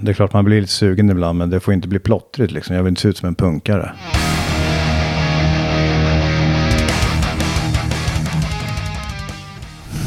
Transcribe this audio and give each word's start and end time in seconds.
det 0.00 0.10
är 0.10 0.14
klart 0.14 0.32
man 0.32 0.44
blir 0.44 0.60
lite 0.60 0.72
sugen 0.72 1.10
ibland, 1.10 1.38
men 1.38 1.50
det 1.50 1.60
får 1.60 1.74
inte 1.74 1.88
bli 1.88 1.98
plottrigt 1.98 2.52
liksom. 2.52 2.76
Jag 2.76 2.82
vill 2.82 2.90
inte 2.90 3.00
se 3.00 3.08
ut 3.08 3.16
som 3.16 3.28
en 3.28 3.34
punkare. 3.34 3.92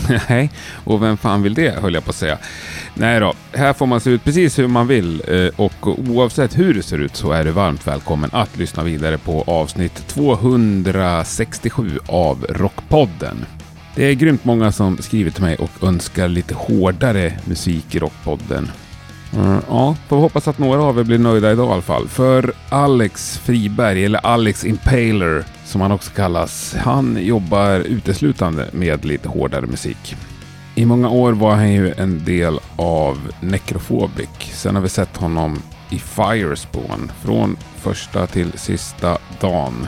Nej, 0.29 0.51
och 0.83 1.03
vem 1.03 1.17
fan 1.17 1.43
vill 1.43 1.53
det 1.53 1.81
höll 1.81 1.93
jag 1.93 2.03
på 2.03 2.09
att 2.09 2.15
säga. 2.15 2.37
Nej 2.93 3.19
då, 3.19 3.33
här 3.51 3.73
får 3.73 3.85
man 3.85 3.99
se 3.99 4.09
ut 4.09 4.23
precis 4.23 4.59
hur 4.59 4.67
man 4.67 4.87
vill 4.87 5.23
eh, 5.27 5.47
och 5.55 5.87
oavsett 6.09 6.57
hur 6.57 6.73
det 6.73 6.83
ser 6.83 6.97
ut 6.97 7.15
så 7.15 7.31
är 7.31 7.43
du 7.43 7.51
varmt 7.51 7.87
välkommen 7.87 8.29
att 8.33 8.57
lyssna 8.57 8.83
vidare 8.83 9.17
på 9.17 9.43
avsnitt 9.47 10.07
267 10.07 11.99
av 12.07 12.45
Rockpodden. 12.49 13.45
Det 13.95 14.05
är 14.05 14.13
grymt 14.13 14.45
många 14.45 14.71
som 14.71 14.97
skriver 14.97 15.31
till 15.31 15.43
mig 15.43 15.55
och 15.55 15.83
önskar 15.83 16.27
lite 16.27 16.53
hårdare 16.53 17.33
musik 17.45 17.95
i 17.95 17.99
Rockpodden. 17.99 18.71
Mm, 19.33 19.61
ja, 19.69 19.95
får 20.07 20.17
hoppas 20.17 20.47
att 20.47 20.57
några 20.57 20.83
av 20.83 20.99
er 20.99 21.03
blir 21.03 21.17
nöjda 21.17 21.51
idag 21.51 21.69
i 21.69 21.71
alla 21.71 21.81
fall. 21.81 22.07
För 22.07 22.53
Alex 22.69 23.37
Friberg, 23.37 24.05
eller 24.05 24.25
Alex 24.25 24.65
Impaler 24.65 25.45
som 25.71 25.81
han 25.81 25.91
också 25.91 26.11
kallas, 26.11 26.75
han 26.79 27.17
jobbar 27.21 27.79
uteslutande 27.79 28.67
med 28.71 29.05
lite 29.05 29.29
hårdare 29.29 29.65
musik. 29.65 30.15
I 30.75 30.85
många 30.85 31.09
år 31.09 31.33
var 31.33 31.55
han 31.55 31.73
ju 31.73 31.93
en 31.93 32.25
del 32.25 32.59
av 32.75 33.31
Necrophobic. 33.39 34.29
Sen 34.39 34.75
har 34.75 34.81
vi 34.81 34.89
sett 34.89 35.17
honom 35.17 35.61
i 35.89 35.99
Firespawn 35.99 37.11
från 37.21 37.57
första 37.77 38.27
till 38.27 38.51
sista 38.55 39.17
dagen. 39.39 39.87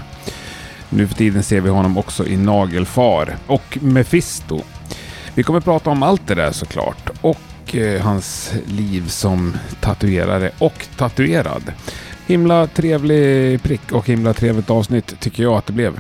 Nu 0.90 1.08
för 1.08 1.16
tiden 1.16 1.44
ser 1.44 1.62
vi 1.62 1.70
honom 1.70 1.98
också 1.98 2.28
i 2.28 2.38
Nagelfar 2.38 3.38
och 3.48 3.78
Mephisto. 3.82 4.62
Vi 5.36 5.44
kommer 5.44 5.60
prata 5.60 5.90
om 5.90 6.04
allt 6.04 6.28
det 6.28 6.36
där 6.36 6.52
såklart 6.52 7.10
och 7.22 7.38
och 7.63 7.76
eh, 7.76 8.02
hans 8.02 8.53
liv 8.67 9.08
som 9.08 9.58
tatuerare 9.81 10.52
och 10.59 10.88
tatuerad. 10.98 11.72
Himla 12.27 12.67
trevlig 12.67 13.63
prick 13.63 13.92
och 13.92 14.08
himla 14.08 14.33
trevligt 14.33 14.70
avsnitt 14.70 15.20
tycker 15.20 15.44
jag 15.44 15.53
att 15.53 15.66
det 15.66 15.73
blev. 15.73 16.00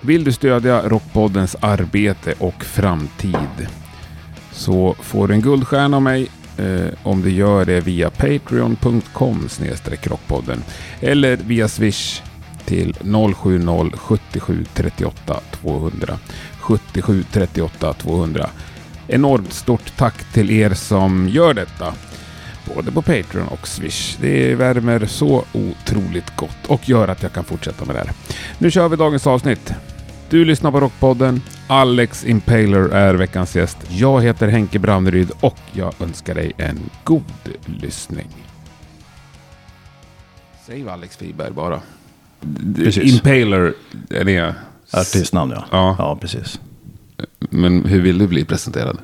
Vill 0.00 0.24
du 0.24 0.32
stödja 0.32 0.88
Rockpoddens 0.88 1.56
arbete 1.60 2.34
och 2.38 2.64
framtid 2.64 3.68
så 4.52 4.96
får 5.00 5.28
du 5.28 5.34
en 5.34 5.40
guldstjärna 5.40 5.96
av 5.96 6.02
mig 6.02 6.28
eh, 6.58 6.86
om 7.02 7.22
du 7.22 7.30
gör 7.30 7.64
det 7.64 7.80
via 7.80 8.10
patreon.com 8.10 9.48
rockpodden 10.02 10.62
eller 11.00 11.36
via 11.36 11.68
swish 11.68 12.22
till 12.64 12.94
070 13.34 13.90
77 13.96 14.64
38 14.74 15.40
200 15.62 16.18
77 16.60 17.24
38 17.32 17.92
200. 17.92 18.50
Enormt 19.08 19.52
stort 19.52 19.96
tack 19.96 20.32
till 20.32 20.50
er 20.50 20.74
som 20.74 21.28
gör 21.28 21.54
detta. 21.54 21.94
Både 22.74 22.92
på 22.92 23.02
Patreon 23.02 23.48
och 23.48 23.68
Swish. 23.68 24.16
Det 24.20 24.54
värmer 24.54 25.06
så 25.06 25.44
otroligt 25.52 26.36
gott 26.36 26.66
och 26.66 26.88
gör 26.88 27.08
att 27.08 27.22
jag 27.22 27.32
kan 27.32 27.44
fortsätta 27.44 27.84
med 27.84 27.94
det 27.94 27.98
här. 27.98 28.12
Nu 28.58 28.70
kör 28.70 28.88
vi 28.88 28.96
dagens 28.96 29.26
avsnitt. 29.26 29.72
Du 30.30 30.44
lyssnar 30.44 30.70
på 30.70 30.80
Rockpodden. 30.80 31.42
Alex 31.66 32.24
Impaler 32.24 32.88
är 32.88 33.14
veckans 33.14 33.56
gäst. 33.56 33.78
Jag 33.88 34.22
heter 34.22 34.48
Henke 34.48 34.78
Brauneryd 34.78 35.30
och 35.40 35.58
jag 35.72 35.94
önskar 36.00 36.34
dig 36.34 36.52
en 36.56 36.78
god 37.04 37.22
lyssning. 37.66 38.28
Säg 40.66 40.88
Alex 40.88 41.16
Friberg 41.16 41.52
bara. 41.52 41.80
Precis. 42.76 43.12
Impaler 43.12 43.74
är 44.10 44.24
det. 44.24 44.54
Artistnamn 44.92 45.52
ja. 45.56 45.64
Ja. 45.70 45.96
Ja, 45.98 46.18
precis. 46.20 46.60
Men 47.50 47.84
hur 47.84 48.00
vill 48.00 48.18
du 48.18 48.26
bli 48.26 48.44
presenterad? 48.44 48.98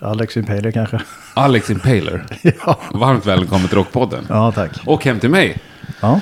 Alex 0.00 0.36
Impaler 0.36 0.70
kanske? 0.70 1.00
Alex 1.34 1.70
Impaler. 1.70 2.26
ja. 2.66 2.80
Varmt 2.94 3.26
välkommen 3.26 3.68
till 3.68 3.78
Rockpodden. 3.78 4.26
ja, 4.28 4.52
tack. 4.52 4.70
Och 4.86 5.04
hem 5.04 5.20
till 5.20 5.30
mig. 5.30 5.58
Ja. 6.00 6.20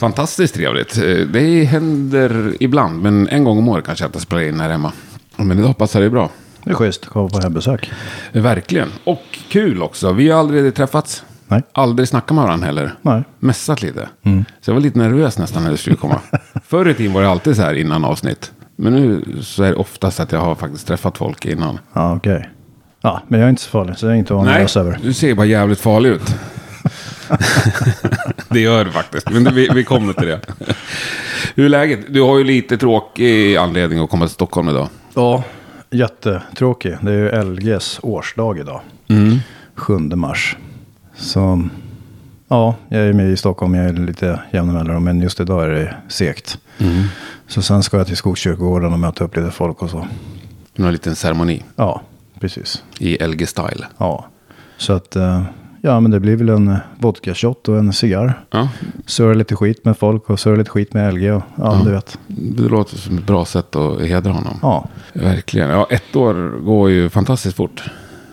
Fantastiskt 0.00 0.54
trevligt. 0.54 0.96
Eh, 0.96 1.02
Det 1.32 1.64
händer 1.64 2.52
ibland, 2.60 3.02
men 3.02 3.28
en 3.28 3.44
gång 3.44 3.58
om 3.58 3.68
året 3.68 3.84
kanske 3.86 4.04
jag 4.04 4.08
inte 4.08 4.20
spelar 4.20 4.42
in 4.42 4.60
här 4.60 4.70
hemma. 4.70 4.92
Men 5.36 5.58
idag 5.58 5.78
passar 5.78 6.00
det 6.00 6.10
bra. 6.10 6.30
Det 6.64 6.70
är 6.70 6.74
schysst 6.74 7.02
att 7.04 7.08
komma 7.10 7.28
på 7.28 7.40
hembesök. 7.40 7.90
Verkligen. 8.32 8.88
Och 9.04 9.22
kul 9.48 9.82
också. 9.82 10.12
Vi 10.12 10.30
har 10.30 10.40
aldrig 10.40 10.74
träffats. 10.74 11.24
Nej. 11.48 11.62
Aldrig 11.72 12.08
snackat 12.08 12.34
med 12.34 12.44
varandra 12.44 12.66
heller. 12.66 12.94
Nej. 13.02 13.22
Mässat 13.38 13.82
lite. 13.82 14.08
Så 14.60 14.70
jag 14.70 14.74
var 14.74 14.80
lite 14.80 14.98
nervös 14.98 15.38
nästan 15.38 15.64
när 15.64 15.70
det 15.70 15.76
skulle 15.76 15.96
komma. 15.96 16.20
Förr 16.66 16.88
i 16.88 16.94
tiden 16.94 17.12
var 17.12 17.22
det 17.22 17.28
alltid 17.28 17.56
så 17.56 17.62
här 17.62 17.74
innan 17.74 18.04
avsnitt. 18.04 18.52
Men 18.82 18.92
nu 18.92 19.24
så 19.42 19.62
är 19.62 19.68
det 19.68 19.74
oftast 19.74 20.20
att 20.20 20.32
jag 20.32 20.40
har 20.40 20.54
faktiskt 20.54 20.86
träffat 20.86 21.18
folk 21.18 21.46
innan. 21.46 21.78
Ja, 21.92 22.16
okej. 22.16 22.48
Ja, 23.00 23.22
men 23.28 23.40
jag 23.40 23.46
är 23.46 23.50
inte 23.50 23.62
så 23.62 23.70
farlig, 23.70 23.98
så 23.98 24.06
det 24.06 24.12
är 24.12 24.16
inte 24.16 24.34
att 24.34 24.44
nervös 24.44 24.76
över. 24.76 24.98
du 25.02 25.12
ser 25.12 25.34
bara 25.34 25.46
jävligt 25.46 25.80
farlig 25.80 26.10
ut. 26.10 26.22
det 28.48 28.60
gör 28.60 28.84
du 28.84 28.90
faktiskt, 28.90 29.30
men 29.30 29.54
vi, 29.54 29.68
vi 29.74 29.84
kommer 29.84 30.12
till 30.12 30.28
det. 30.28 30.40
Hur 31.54 31.64
är 31.64 31.68
läget? 31.68 32.00
Du 32.08 32.22
har 32.22 32.38
ju 32.38 32.44
lite 32.44 32.78
tråkig 32.78 33.56
anledning 33.56 33.98
att 33.98 34.10
komma 34.10 34.26
till 34.26 34.34
Stockholm 34.34 34.68
idag. 34.68 34.88
Ja, 35.14 35.42
jättetråkig. 35.90 36.96
Det 37.00 37.12
är 37.12 37.16
ju 37.16 37.44
LGs 37.44 38.00
årsdag 38.02 38.58
idag. 38.58 38.80
7 39.74 39.98
mars. 39.98 40.56
Så 41.16 41.68
ja, 42.50 42.74
jag 42.88 43.00
är 43.00 43.12
med 43.12 43.30
i 43.30 43.36
Stockholm. 43.36 43.74
Jag 43.74 43.86
är 43.86 43.92
lite 43.92 44.40
jämna 44.52 44.72
mellanrum. 44.72 45.04
Men 45.04 45.20
just 45.20 45.40
idag 45.40 45.64
är 45.64 45.68
det 45.68 45.94
segt. 46.08 46.58
Så 47.46 47.62
sen 47.62 47.82
ska 47.82 47.96
jag 47.96 48.06
till 48.06 48.16
Skogskyrkogården 48.16 48.92
och 48.92 48.98
möta 48.98 49.24
upp 49.24 49.36
lite 49.36 49.50
folk 49.50 49.82
och 49.82 49.90
så. 49.90 50.06
En 50.76 50.92
liten 50.92 51.16
ceremoni 51.16 51.62
Ja, 51.76 52.02
precis. 52.40 52.84
i 52.98 53.16
LG-style. 53.16 53.84
Ja, 53.98 54.26
så 54.76 54.92
att 54.92 55.16
eh, 55.16 55.42
ja, 55.80 56.00
men 56.00 56.10
det 56.10 56.20
blir 56.20 56.36
väl 56.36 56.48
en 56.48 56.68
eh, 56.68 56.76
vodka 56.98 57.34
shot 57.34 57.68
och 57.68 57.78
en 57.78 57.92
cigarr. 57.92 58.44
Ja, 58.50 58.68
Surra 59.06 59.34
lite 59.34 59.56
skit 59.56 59.84
med 59.84 59.98
folk 59.98 60.30
och 60.30 60.40
surra 60.40 60.56
lite 60.56 60.70
skit 60.70 60.94
med 60.94 61.14
LG. 61.14 61.30
Och, 61.32 61.42
ja, 61.56 61.80
du 61.84 61.90
vet. 61.90 62.18
det 62.26 62.62
låter 62.62 62.96
som 62.96 63.18
ett 63.18 63.26
bra 63.26 63.44
sätt 63.44 63.76
att 63.76 64.00
hedra 64.00 64.32
honom. 64.32 64.58
Ja, 64.62 64.88
Verkligen. 65.12 65.70
Ja, 65.70 65.86
ett 65.90 66.16
år 66.16 66.60
går 66.64 66.90
ju 66.90 67.08
fantastiskt 67.08 67.56
fort. 67.56 67.84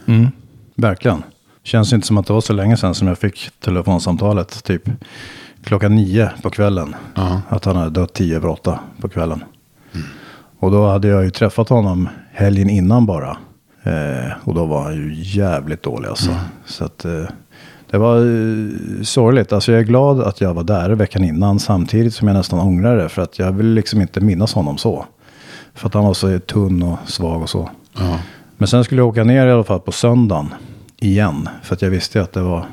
mm, 0.05 0.27
verkligen. 0.75 1.23
Känns 1.67 1.93
inte 1.93 2.07
som 2.07 2.17
att 2.17 2.27
det 2.27 2.33
var 2.33 2.41
så 2.41 2.53
länge 2.53 2.77
sedan 2.77 2.95
som 2.95 3.07
jag 3.07 3.17
fick 3.17 3.49
telefonsamtalet. 3.59 4.63
Typ 4.63 4.89
klockan 5.63 5.95
nio 5.95 6.31
på 6.41 6.49
kvällen. 6.49 6.95
Ja. 7.15 7.41
Att 7.49 7.65
han 7.65 7.75
hade 7.75 7.89
dött 7.89 8.13
tio 8.13 8.35
över 8.35 8.49
åtta 8.49 8.79
på 9.01 9.09
kvällen. 9.09 9.43
Och 10.59 10.71
då 10.71 10.87
hade 10.87 11.07
jag 11.07 11.23
ju 11.23 11.29
träffat 11.29 11.69
honom 11.69 12.09
helgen 12.31 12.69
innan 12.69 13.05
bara. 13.05 13.37
Eh, 13.83 14.31
och 14.43 14.53
då 14.53 14.65
var 14.65 14.83
han 14.83 14.95
ju 14.95 15.13
jävligt 15.15 15.83
dålig 15.83 16.09
alltså. 16.09 16.31
Så 16.65 16.85
att 16.85 17.05
eh, 17.05 17.23
det 17.91 17.97
var 17.97 18.17
eh, 18.17 19.03
sorgligt. 19.03 19.53
Alltså 19.53 19.71
jag 19.71 19.81
är 19.81 19.85
glad 19.85 20.21
att 20.21 20.41
jag 20.41 20.53
var 20.53 20.63
där 20.63 20.89
veckan 20.89 21.23
innan. 21.23 21.59
Samtidigt 21.59 22.13
som 22.13 22.27
jag 22.27 22.37
nästan 22.37 22.59
ångrar 22.59 22.97
det. 22.97 23.09
För 23.09 23.21
att 23.21 23.39
jag 23.39 23.51
vill 23.51 23.73
liksom 23.73 24.01
inte 24.01 24.21
minnas 24.21 24.53
honom 24.53 24.77
så. 24.77 25.05
För 25.73 25.87
att 25.87 25.93
han 25.93 26.05
var 26.05 26.13
så 26.13 26.39
tunn 26.39 26.83
och 26.83 26.97
svag 27.05 27.41
och 27.41 27.49
så. 27.49 27.69
Ja. 27.97 28.19
Men 28.57 28.67
sen 28.67 28.83
skulle 28.83 29.01
jag 29.01 29.07
åka 29.07 29.23
ner 29.23 29.47
i 29.47 29.51
alla 29.51 29.63
fall 29.63 29.79
på 29.79 29.91
söndagen. 29.91 30.53
Igen. 30.99 31.49
För 31.63 31.75
att 31.75 31.81
jag 31.81 31.89
visste 31.89 32.21
att 32.21 32.33
det 32.33 32.41
var 32.41 32.65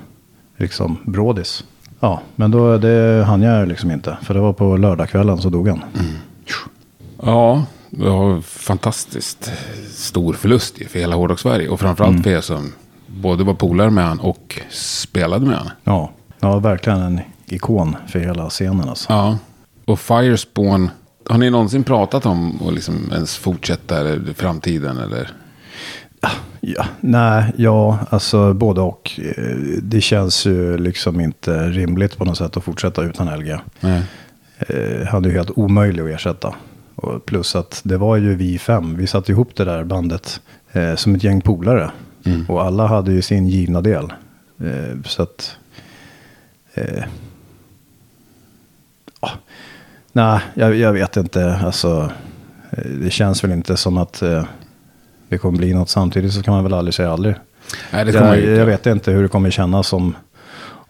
liksom 0.56 0.98
brådis. 1.04 1.64
Ja, 2.00 2.20
men 2.36 2.50
då, 2.50 2.78
det 2.78 3.24
hann 3.26 3.42
jag 3.42 3.68
liksom 3.68 3.90
inte. 3.90 4.16
För 4.22 4.34
det 4.34 4.40
var 4.40 4.52
på 4.52 4.76
lördagskvällen 4.76 5.38
så 5.38 5.50
dog 5.50 5.68
han. 5.68 5.82
Ja, 7.22 7.64
det 7.90 8.10
var 8.10 8.40
fantastiskt 8.40 9.52
stor 9.90 10.32
förlust 10.32 10.78
för 10.88 10.98
hela 10.98 11.16
Hårdrock-Sverige. 11.16 11.68
Och 11.68 11.80
framförallt 11.80 12.22
för 12.22 12.30
er 12.30 12.40
som 12.40 12.72
både 13.06 13.44
var 13.44 13.54
polare 13.54 13.90
med 13.90 14.04
han 14.04 14.20
och 14.20 14.60
spelade 14.70 15.46
med 15.46 15.56
han. 15.56 15.70
Ja, 15.84 16.10
ja, 16.40 16.58
verkligen 16.58 17.00
en 17.00 17.20
ikon 17.46 17.96
för 18.06 18.18
hela 18.18 18.50
scenen 18.50 18.88
alltså. 18.88 19.12
Ja. 19.12 19.38
Och 19.84 20.00
Firespawn, 20.00 20.90
har 21.28 21.38
ni 21.38 21.50
någonsin 21.50 21.84
pratat 21.84 22.26
om 22.26 22.60
att 22.66 22.74
liksom 22.74 23.10
ens 23.12 23.36
fortsätta 23.36 24.00
eller 24.00 24.32
framtiden 24.34 24.98
eller? 24.98 25.30
Ja, 26.60 26.86
nej, 27.00 27.52
ja, 27.56 27.98
alltså 28.10 28.52
både 28.54 28.80
och. 28.80 29.20
Eh, 29.36 29.56
Det 29.82 30.00
känns 30.00 30.46
ju 30.46 30.78
liksom 30.78 31.20
inte 31.20 31.68
rimligt 31.68 32.18
på 32.18 32.24
något 32.24 32.38
sätt 32.38 32.56
att 32.56 32.64
fortsätta 32.64 33.02
utan 33.02 33.38
LG. 33.38 33.56
Nej. 33.80 34.02
Eh, 34.58 35.06
han 35.06 35.24
är 35.24 35.28
ju 35.28 35.34
helt 35.34 35.50
omöjlig 35.58 36.02
att 36.02 36.08
ersätta. 36.20 36.54
Och 36.94 37.26
plus 37.26 37.56
att 37.56 37.80
det 37.84 37.96
var 37.96 38.16
ju 38.16 38.34
vi 38.34 38.58
fem. 38.58 38.96
Vi 38.96 39.06
satte 39.06 39.32
ihop 39.32 39.50
det 39.56 39.64
där 39.64 39.84
bandet 39.84 40.40
eh, 40.72 40.94
som 40.94 41.14
ett 41.14 41.24
gäng 41.24 41.40
polare. 41.40 41.90
Och 42.48 42.62
alla 42.64 42.86
hade 42.86 43.12
ju 43.12 43.22
sin 43.22 43.46
givna 43.48 43.80
del. 43.80 44.12
Eh, 44.60 45.00
så 45.04 45.22
att... 45.22 45.56
Ja, 49.20 49.30
nej, 50.12 50.40
jag, 50.54 50.74
jag 50.76 50.92
vet 50.92 51.16
inte. 51.16 51.54
Alltså, 51.64 52.10
det 53.00 53.10
känns 53.10 53.44
väl 53.44 53.52
inte 53.52 53.76
som 53.76 53.98
att 53.98 54.22
det 55.34 55.38
kommer 55.38 55.58
bli 55.58 55.74
något 55.74 55.88
samtidigt. 55.88 56.32
Så 56.32 56.42
kan 56.42 56.54
man 56.54 56.64
väl 56.64 56.74
aldrig 56.74 56.94
säga 56.94 57.12
aldrig. 57.12 57.34
Nej, 57.92 58.04
det 58.04 58.12
kommer 58.12 58.36
Jag, 58.36 58.56
jag 58.56 58.66
vet 58.66 58.86
inte 58.86 59.10
hur 59.10 59.22
det 59.22 59.28
kommer 59.28 59.50
kännas 59.50 59.92
om, 59.92 60.16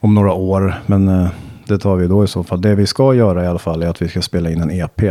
om 0.00 0.14
några 0.14 0.32
år. 0.32 0.75
Men 0.87 1.08
eh, 1.08 1.29
det 1.67 1.79
tar 1.79 1.96
vi 1.96 2.06
då 2.06 2.25
i 2.25 2.29
så 2.29 2.44
fall. 2.44 2.61
Det 2.61 2.75
vi 2.75 2.87
ska 2.87 3.14
göra 3.14 3.44
i 3.44 3.46
alla 3.46 3.58
fall 3.58 3.82
är 3.82 3.87
att 3.87 4.02
vi 4.02 4.08
ska 4.08 4.23
spela 4.23 4.50
in 4.50 4.61
en 4.61 4.70
EP. 4.70 5.02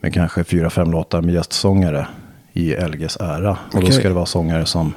Med 0.00 0.14
kanske 0.14 0.44
fyra, 0.44 0.70
fem 0.70 0.92
låtar 0.92 1.22
med 1.22 1.34
gästsångare 1.34 2.06
i 2.52 2.74
LGs 2.74 3.16
ära. 3.20 3.58
Och 3.74 3.80
då 3.80 3.90
ska 3.90 4.08
det 4.08 4.14
vara 4.14 4.26
sångare 4.26 4.66
som 4.66 4.94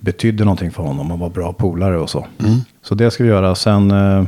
betydde 0.00 0.44
någonting 0.44 0.70
för 0.70 0.82
honom 0.82 1.12
och 1.12 1.18
var 1.18 1.30
bra 1.30 1.52
polare 1.52 1.98
och 1.98 2.10
så. 2.10 2.26
Mm. 2.38 2.58
Så 2.82 2.94
det 2.94 3.10
ska 3.10 3.24
vi 3.24 3.30
göra. 3.30 3.54
Sen, 3.54 3.90
eh, 3.90 4.24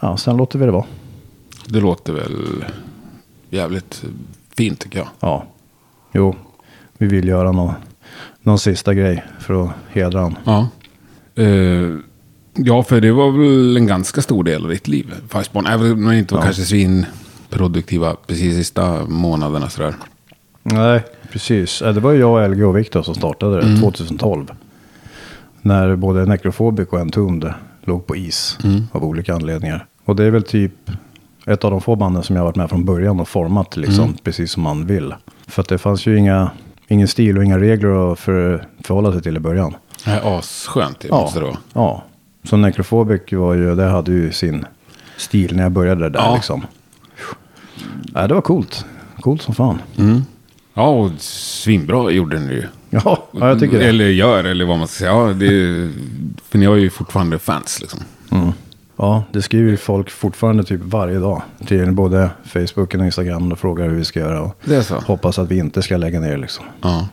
ja, 0.00 0.16
sen 0.16 0.36
låter 0.36 0.58
vi 0.58 0.64
det 0.64 0.72
vara. 0.72 0.86
Det 1.66 1.80
låter 1.80 2.12
väl 2.12 2.64
jävligt 3.50 4.04
fint 4.56 4.78
tycker 4.78 4.98
jag. 4.98 5.08
Ja, 5.20 5.44
jo, 6.12 6.34
vi 7.02 7.08
vill 7.08 7.28
göra 7.28 7.52
någon, 7.52 7.74
någon 8.42 8.58
sista 8.58 8.94
grej 8.94 9.24
för 9.38 9.64
att 9.64 9.70
hedra 9.90 10.20
honom. 10.20 10.38
Ja. 10.44 10.68
Eh, 11.42 11.90
ja, 12.54 12.82
för 12.82 13.00
det 13.00 13.12
var 13.12 13.30
väl 13.30 13.76
en 13.76 13.86
ganska 13.86 14.22
stor 14.22 14.44
del 14.44 14.64
av 14.64 14.70
ditt 14.70 14.88
liv. 14.88 15.14
Firespon, 15.28 15.66
även 15.66 15.92
om 15.92 16.04
det 16.04 16.18
inte 16.18 16.34
var 16.34 16.40
Ja. 16.40 16.44
kanske 16.44 16.62
svinproduktiva 16.62 18.16
precis 18.26 18.54
sista 18.56 19.04
månaderna 19.08 19.68
sådär. 19.68 19.94
Nej, 20.62 21.02
precis. 21.32 21.82
Eh, 21.82 21.94
Det 21.94 22.00
var 22.00 22.12
jag, 22.12 22.50
LG 22.50 22.64
och 22.64 22.76
Viktor 22.76 23.02
som 23.02 23.14
startade 23.14 23.60
det 23.60 23.76
2012. 23.80 24.46
När 25.62 25.96
både 25.96 26.26
Necrophobic 26.26 26.88
och 26.88 27.00
Entombed 27.00 27.54
låg 27.84 28.06
på 28.06 28.16
is 28.16 28.58
av 28.92 29.04
olika 29.04 29.34
anledningar. 29.34 29.86
Och 30.04 30.16
det 30.16 30.24
är 30.24 30.30
väl 30.30 30.42
typ 30.42 30.90
ett 31.46 31.64
av 31.64 31.70
de 31.70 31.80
få 31.80 31.96
banden 31.96 32.22
som 32.22 32.36
jag 32.36 32.40
har 32.40 32.46
varit 32.46 32.56
med 32.56 32.70
från 32.70 32.84
början 32.84 33.20
och 33.20 33.28
format 33.28 33.76
liksom, 33.76 34.14
precis 34.22 34.52
som 34.52 34.62
man 34.62 34.86
vill. 34.86 35.14
För 35.46 35.62
att 35.62 35.68
det 35.68 35.78
fanns 35.78 36.06
ju 36.06 36.18
inga, 36.18 36.50
ingen 36.92 37.08
stil 37.08 37.38
och 37.38 37.44
inga 37.44 37.58
regler 37.58 38.12
att 38.12 38.18
för, 38.18 38.66
förhålla 38.84 39.12
sig 39.12 39.22
till 39.22 39.36
i 39.36 39.40
början. 39.40 39.74
Det 40.04 40.10
är 40.10 40.38
asskönt, 40.38 41.00
det 41.00 41.10
måste 41.10 41.38
det 41.40 41.44
vara. 41.46 41.56
ja. 41.72 42.02
Så 42.44 42.56
Necrophobic 42.56 43.22
var 43.32 43.54
ju, 43.54 43.74
det 43.74 43.84
hade 43.84 44.12
ju 44.12 44.32
sin 44.32 44.64
stil 45.16 45.56
när 45.56 45.62
jag 45.62 45.72
började 45.72 46.08
där 46.08 46.20
Ja. 46.20 46.34
liksom. 46.34 46.66
Nej, 48.12 48.28
det 48.28 48.34
var 48.34 48.40
coolt. 48.40 48.84
Coolt 49.20 49.42
som 49.42 49.54
fan. 49.54 49.78
Ja, 50.74 50.88
och 50.88 51.10
svinbra 51.18 52.10
gjorde 52.10 52.38
ni 52.40 52.52
ju. 52.54 52.64
Ja, 52.90 53.28
ja 53.32 53.48
jag 53.48 53.60
tycker 53.60 53.78
det. 53.78 53.84
Eller 53.88 54.04
gör, 54.08 54.44
eller 54.44 54.64
vad 54.64 54.78
man 54.78 54.88
ska 54.88 54.98
säga. 54.98 55.10
Ja, 55.10 55.32
det 55.32 55.90
för 56.48 56.58
ni 56.58 56.66
har 56.66 56.76
ju 56.76 56.90
fortfarande 56.90 57.38
fans 57.38 57.78
liksom. 57.80 58.00
Ja, 58.96 59.24
det 59.32 59.42
skriver 59.42 59.70
ju 59.70 59.76
folk 59.76 60.10
fortfarande 60.10 60.64
typ 60.64 60.80
varje 60.84 61.18
dag. 61.18 61.42
Till 61.66 61.92
både 61.92 62.30
Facebook 62.44 62.94
och 62.94 63.04
Instagram 63.04 63.52
och 63.52 63.58
frågar 63.58 63.88
hur 63.88 63.96
vi 63.96 64.04
ska 64.04 64.20
göra. 64.20 64.40
Och 64.42 64.56
Det 64.64 64.76
är 64.76 64.82
så? 64.82 64.94
hoppas 64.94 65.38
att 65.38 65.50
vi 65.50 65.58
inte 65.58 65.82
ska 65.82 65.96
lägga 65.96 66.20
ner 66.20 66.36
liksom. 66.36 66.64
Ja. 66.82 67.08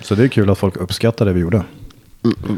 Så 0.00 0.14
det 0.14 0.24
är 0.24 0.28
kul 0.28 0.50
att 0.50 0.58
folk 0.58 0.76
uppskattar 0.76 1.24
det 1.26 1.32
vi 1.32 1.40
gjorde. 1.40 1.62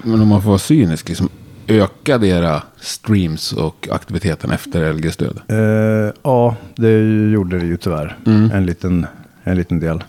Men 0.04 0.20
om 0.20 0.28
man 0.28 0.42
får 0.42 0.48
vara 0.48 0.58
cynisk, 0.58 1.08
liksom, 1.08 1.28
ökade 1.68 2.26
era 2.26 2.62
streams 2.80 3.52
och 3.52 3.88
aktiviteten 3.92 4.50
efter 4.50 4.92
LG-stöd? 4.92 5.40
Eh, 5.48 6.12
ja, 6.22 6.56
det 6.76 6.98
gjorde 7.30 7.58
det 7.58 7.66
ju 7.66 7.76
tyvärr. 7.76 8.16
En, 8.26 8.66
liten, 8.66 9.06
en 9.44 9.56
liten 9.56 9.80
del. 9.80 10.04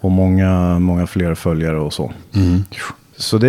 Och 0.00 0.10
många, 0.10 0.78
många 0.78 1.06
fler 1.06 1.34
följare 1.34 1.78
och 1.80 1.92
så. 1.92 2.12
Så 3.16 3.38
det, 3.38 3.48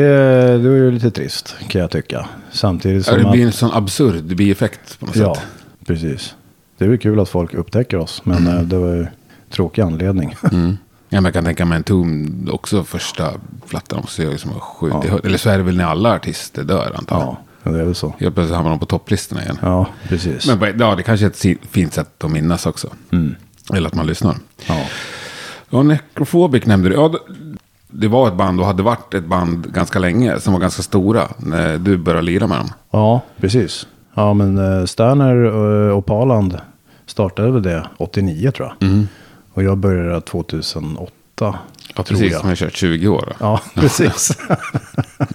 det 0.57 0.69
är 0.69 0.75
ju 0.75 0.91
lite 0.91 1.11
trist 1.11 1.55
kan 1.67 1.81
jag 1.81 1.91
tycka. 1.91 2.27
Samtidigt 2.51 3.07
Ja, 3.07 3.13
som 3.13 3.23
det 3.23 3.31
blir 3.31 3.45
en 3.45 3.51
sån 3.51 3.71
absurd 3.73 4.23
bieffekt 4.23 4.99
på 4.99 5.05
något 5.05 5.15
Ja, 5.15 5.35
sätt. 5.35 5.43
precis. 5.85 6.35
Det 6.77 6.85
är 6.85 6.89
väl 6.89 6.97
kul 6.97 7.19
att 7.19 7.29
folk 7.29 7.53
upptäcker 7.53 7.97
oss. 7.97 8.21
Men 8.25 8.47
eh, 8.47 8.61
det 8.61 8.77
var 8.77 8.87
ju 8.95 9.07
tråkig 9.49 9.81
anledning. 9.81 10.35
Mm. 10.51 10.77
Ja, 11.09 11.17
men 11.21 11.23
jag 11.25 11.33
kan 11.33 11.43
tänka 11.45 11.65
mig 11.65 11.75
en 11.75 11.83
tom, 11.83 12.49
också 12.51 12.83
första 12.83 13.31
plattan 13.67 13.99
måste 14.01 14.23
i 14.23 14.25
höjden. 14.25 15.19
Eller 15.23 15.37
så 15.37 15.49
är 15.49 15.57
det 15.57 15.63
väl 15.63 15.77
när 15.77 15.83
alla 15.85 16.15
artister 16.15 16.63
dör 16.63 16.91
antar 16.95 17.19
jag. 17.19 17.37
ja, 17.63 17.71
det 17.71 17.79
är 17.79 17.85
väl 17.85 17.95
så. 17.95 18.13
Helt 18.19 18.35
plötsligt 18.35 18.55
hamnar 18.55 18.69
de 18.69 18.79
på 18.79 18.85
topplistorna 18.85 19.43
igen. 19.43 19.57
Ja, 19.61 19.87
precis. 20.07 20.47
Men 20.47 20.79
ja, 20.79 20.95
det 20.95 21.03
kanske 21.03 21.25
är 21.25 21.29
ett 21.29 21.59
fint 21.71 21.93
sätt 21.93 22.23
att 22.23 22.31
minnas 22.31 22.65
också. 22.65 22.89
Eller 23.73 23.87
att 23.87 23.95
man 23.95 24.07
lyssnar. 24.07 24.35
Ja. 24.67 24.85
Ja, 25.69 25.83
Necrophobic 25.83 26.65
nämnde 26.65 26.89
du. 26.89 26.95
Ja, 26.95 27.15
det- 27.93 28.07
var 28.07 28.27
ett 28.27 28.33
band 28.35 28.59
och 28.59 28.65
hade 28.65 28.83
varit 28.83 29.13
ett 29.13 29.25
band 29.25 29.73
ganska 29.73 29.99
länge 29.99 30.39
som 30.39 30.53
var 30.53 30.59
ganska 30.59 30.81
stora 30.83 31.27
när 31.37 31.77
du 31.77 31.97
började 31.97 32.25
lira 32.25 32.47
med 32.47 32.57
dem. 32.57 32.69
Ja, 32.91 33.21
precis. 33.37 33.87
Ja, 34.13 34.33
men 34.33 34.57
eh, 34.79 34.85
Sterner 34.85 35.45
eh, 35.89 35.97
och 35.97 36.05
Paland 36.05 36.57
startade 37.05 37.51
väl 37.51 37.63
det 37.63 37.87
89 37.97 38.51
tror 38.51 38.73
jag. 38.79 38.89
Och 39.53 39.63
jag 39.63 39.77
började 39.77 40.21
2008. 40.21 41.11
Ja, 41.39 41.53
tror 41.95 42.03
precis. 42.03 42.31
jag. 42.31 42.39
Som 42.41 42.49
jag 42.49 42.57
kört 42.57 42.75
20 42.75 43.07
år. 43.07 43.25
då. 43.27 43.33
Ja, 43.39 43.59
precis. 43.75 44.37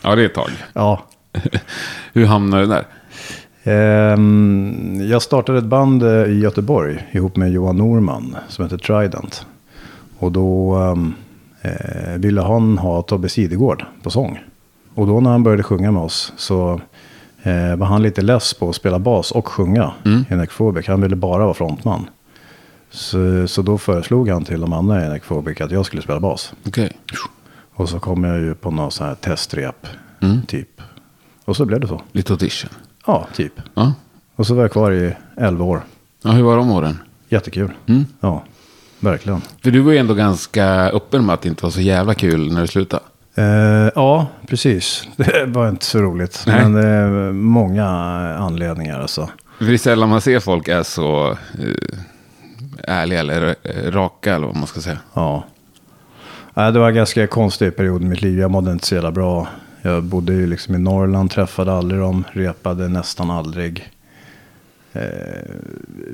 Ja, 0.02 0.14
det 0.14 0.22
är 0.22 0.26
ett 0.26 0.34
tag. 0.34 0.50
ja. 0.72 1.02
Hur 2.12 2.26
hamnade 2.26 2.62
du 2.62 2.66
där? 2.68 2.84
Ehm, 3.64 5.00
jag 5.10 5.22
startade 5.22 5.58
ett 5.58 5.64
band 5.64 6.02
eh, 6.02 6.08
i 6.24 6.38
Göteborg 6.40 7.06
ihop 7.12 7.36
med 7.36 7.50
Johan 7.52 7.76
Norman 7.76 8.36
som 8.48 8.64
heter 8.64 8.78
Trident. 8.78 9.46
Och 10.18 10.32
då 10.32 10.74
ehm, 10.74 11.14
eh, 11.68 12.18
ville 12.18 12.40
han 12.42 12.78
ha 12.78 13.02
Tobbe 13.02 13.28
Sidegård 13.28 13.84
på 14.02 14.10
sång. 14.10 14.38
Och 14.94 15.06
då 15.06 15.20
när 15.20 15.30
han 15.30 15.42
började 15.42 15.62
sjunga 15.62 15.90
med 15.92 16.02
oss 16.02 16.32
så 16.36 16.80
eh, 17.42 17.76
var 17.76 17.86
han 17.86 18.02
lite 18.02 18.22
less 18.22 18.54
på 18.54 18.68
att 18.68 18.76
spela 18.76 18.98
bas 18.98 19.30
och 19.32 19.48
sjunga 19.48 19.92
i 20.30 20.34
Necrophobic. 20.34 20.86
Han 20.86 21.00
ville 21.00 21.16
bara 21.16 21.44
vara 21.44 21.54
frontman. 21.54 22.08
Så, 22.90 23.48
så 23.48 23.62
då 23.62 23.78
föreslog 23.78 24.28
han 24.28 24.44
till 24.44 24.60
de 24.60 24.72
andra 24.72 25.06
i 25.06 25.08
Necrophobic 25.08 25.60
att 25.60 25.70
jag 25.70 25.86
skulle 25.86 26.02
spela 26.02 26.20
bas. 26.20 26.52
Okej. 26.66 26.92
Och 27.74 27.88
så 27.88 28.00
kom 28.00 28.24
jag 28.24 28.38
ju 28.38 28.54
på 28.54 28.70
någon 28.70 28.90
sån 28.90 29.06
här 29.06 29.14
testrep 29.14 29.86
typ. 30.46 30.82
Och 31.44 31.56
så 31.56 31.64
blev 31.64 31.80
det 31.80 31.86
så. 31.88 32.02
Lite 32.12 32.32
audition. 32.32 32.70
Ja, 33.06 33.26
typ. 33.34 33.52
Ja. 33.74 33.92
Och 34.36 34.46
så 34.46 34.54
var 34.54 34.62
jag 34.62 34.72
kvar 34.72 34.92
i 34.92 35.12
11 35.36 35.64
år. 35.64 35.80
ja, 36.22 36.30
hur 36.30 36.42
var 36.42 36.56
de 36.56 36.70
åren? 36.70 36.98
Jättekul. 37.28 37.72
Ja, 38.20 38.42
verkligen. 39.00 39.42
För 39.62 39.70
du 39.70 39.80
var 39.80 39.92
ju 39.92 39.98
ändå 39.98 40.14
ganska 40.14 40.66
öppen 40.90 41.26
med 41.26 41.34
att 41.34 41.42
det 41.42 41.48
inte 41.48 41.64
var 41.64 41.70
så 41.70 41.80
jävla 41.80 42.14
kul 42.14 42.52
när 42.52 42.60
du 42.60 42.66
slutade. 42.66 43.02
Eh, 43.34 43.90
ja, 43.94 44.26
precis. 44.46 45.08
Det 45.16 45.46
var 45.46 45.68
inte 45.68 45.84
så 45.84 45.98
roligt. 45.98 46.44
Nej. 46.46 46.62
Men 46.62 46.72
det 46.72 46.86
är 46.86 47.32
många 47.32 47.86
anledningar 48.38 49.00
alltså. 49.00 49.30
För 49.58 49.64
det 49.64 49.72
är 49.72 49.78
sällan 49.78 50.08
man 50.08 50.20
ser 50.20 50.40
folk 50.40 50.68
är 50.68 50.82
så 50.82 51.30
eh, 51.30 51.98
ärliga 52.84 53.20
eller 53.20 53.54
eh, 53.62 53.90
raka 53.90 54.34
eller 54.34 54.46
vad 54.46 54.56
man 54.56 54.66
ska 54.66 54.80
säga. 54.80 54.98
Ja. 55.14 55.44
Nej, 56.54 56.72
det 56.72 56.78
var 56.78 56.88
en 56.88 56.94
ganska 56.94 57.26
konstig 57.26 57.76
period 57.76 58.02
i 58.02 58.06
mitt 58.06 58.22
liv. 58.22 58.38
Jag 58.38 58.50
mådde 58.50 58.72
inte 58.72 58.86
så 58.86 58.94
jävla 58.94 59.12
bra. 59.12 59.46
Jag 59.82 60.02
bodde 60.02 60.32
ju 60.32 60.46
liksom 60.46 60.74
i 60.74 60.78
Norrland, 60.78 61.30
träffade 61.30 61.72
aldrig 61.72 62.00
dem, 62.00 62.24
repade 62.32 62.88
nästan 62.88 63.30
aldrig. 63.30 63.90
Eh, 64.92 65.02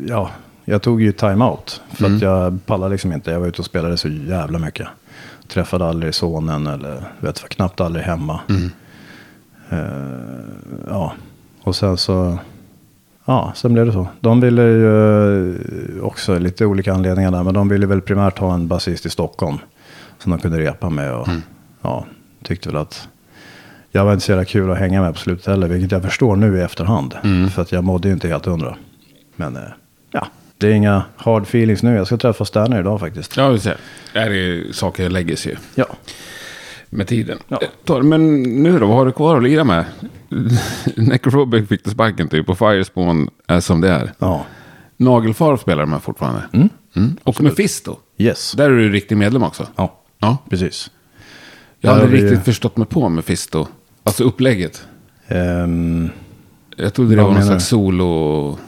ja, 0.07 0.31
jag 0.65 0.83
tog 0.83 1.03
ju 1.03 1.13
time-out. 1.13 1.83
För 1.91 2.07
att 2.07 2.23
jag 2.23 2.67
pallade 2.67 2.93
liksom 2.93 3.13
inte. 3.13 3.31
Jag 3.31 3.41
var 3.41 3.47
ute 3.47 3.59
och 3.59 3.67
spelade 3.67 3.97
så 3.97 4.09
jävla 4.09 4.59
mycket. 4.59 4.89
Träffade 5.49 5.87
aldrig 5.87 6.15
sonen 6.15 6.67
eller 6.67 7.03
vet, 7.21 7.43
var 7.43 7.49
knappt 7.49 7.81
aldrig 7.81 8.05
hemma. 8.05 8.41
Eh, 9.71 9.79
ja, 10.89 11.13
och 11.63 11.77
sen 11.77 11.97
så... 11.97 12.39
Ja, 13.25 13.53
sen 13.55 13.73
blev 13.73 13.87
det 13.87 13.93
så. 13.93 14.07
De 14.21 14.41
ville 14.41 14.63
ju 14.63 15.57
eh, 15.97 16.05
också 16.05 16.39
lite 16.39 16.67
olika 16.67 16.95
anledningar 16.95 17.31
där. 17.31 17.43
Men 17.43 17.55
de 17.55 17.69
ville 17.69 17.87
väl 17.87 18.01
primärt 18.01 18.39
ha 18.39 18.55
en 18.55 18.69
basist 18.69 19.07
i 19.07 19.11
Stockholm. 19.11 19.59
Som 20.19 20.31
de 20.33 20.39
kunde 20.39 20.59
repa 20.59 20.91
med. 20.91 21.15
Och 21.15 21.29
ja, 21.83 22.07
tyckte 22.43 22.69
väl 22.69 22.77
att 22.77 23.09
jag 23.91 24.05
var 24.05 24.13
inte 24.13 24.25
så 24.25 24.33
jävla 24.33 24.45
kul 24.45 24.71
att 24.71 24.79
hänga 24.79 25.03
med 25.03 25.13
på 25.15 25.21
slutet 25.21 25.47
heller. 25.47 25.69
Vilket 25.69 25.93
jag 25.93 26.03
förstår 26.03 26.37
nu 26.37 26.59
i 26.59 26.61
efterhand. 26.61 27.15
För 27.51 27.63
att 27.63 27.73
jag 27.73 27.85
mådde 27.85 28.09
ju 28.09 28.15
inte 28.15 28.29
helt 28.29 28.47
hundra. 28.47 28.77
Men 29.37 29.57
eh, 29.57 29.63
ja, 30.11 30.27
det 30.59 30.67
är 30.67 30.73
inga 30.73 31.03
hard 31.17 31.43
feelings 31.43 31.83
nu. 31.83 31.95
Jag 31.95 32.07
ska 32.07 32.17
träffa 32.17 32.45
Sterner 32.45 32.81
idag 32.81 33.01
faktiskt. 33.01 33.37
Ja, 33.37 33.49
vi 33.49 33.59
ser. 33.59 33.77
Det 34.13 34.19
här 34.21 34.31
är 34.31 34.73
saker 34.73 35.11
lägger 35.11 35.37
sig 35.37 35.57
Ja. 35.75 35.87
med 36.91 37.07
tiden. 37.09 37.39
Ja. 37.49 37.61
Eh, 37.89 38.03
Men 38.03 38.43
nu 38.43 38.79
då, 38.79 38.87
vad 38.87 38.97
har 38.97 39.07
du 39.07 39.13
kvar 39.13 39.37
att 39.37 39.43
lira 39.43 39.65
med? 39.65 39.85
Necrophobic 40.97 41.69
fick 41.69 41.85
du 41.85 41.91
sparken 41.91 42.29
typ 42.29 42.49
och 42.49 42.59
Firespawn 42.59 43.31
är 43.47 43.61
som 43.61 43.81
det 43.81 43.89
är. 43.89 44.13
Ja. 44.19 44.45
Nagelfar 44.97 45.57
spelar 45.57 45.83
de 45.83 45.91
med 45.91 46.03
fortfarande. 46.03 46.43
Mm. 46.53 47.17
Och 47.25 47.41
Mephisto. 47.43 47.97
Yes. 48.19 48.53
Där 48.53 48.71
är 48.71 48.77
du 48.77 48.91
riktig 48.93 49.17
medlem 49.17 49.43
också. 49.43 49.67
Ja, 49.77 50.01
Ja. 50.19 50.37
precis. 50.51 50.91
Jag 51.81 51.91
har 51.91 52.01
aldrig 52.01 52.23
vi- 52.23 52.29
riktigt 52.31 52.45
förstått 52.45 52.77
mig 52.77 52.87
på 52.87 53.09
Mephisto. 53.09 53.67
Alltså 54.05 54.25
upplägget. 54.25 54.87
Ehm, 55.29 56.11
Jag 56.77 56.95
trodde 56.95 57.17
det 57.17 57.23
var 57.23 57.33
någon 57.33 57.45
slags 57.45 57.67
solo... 57.69 58.59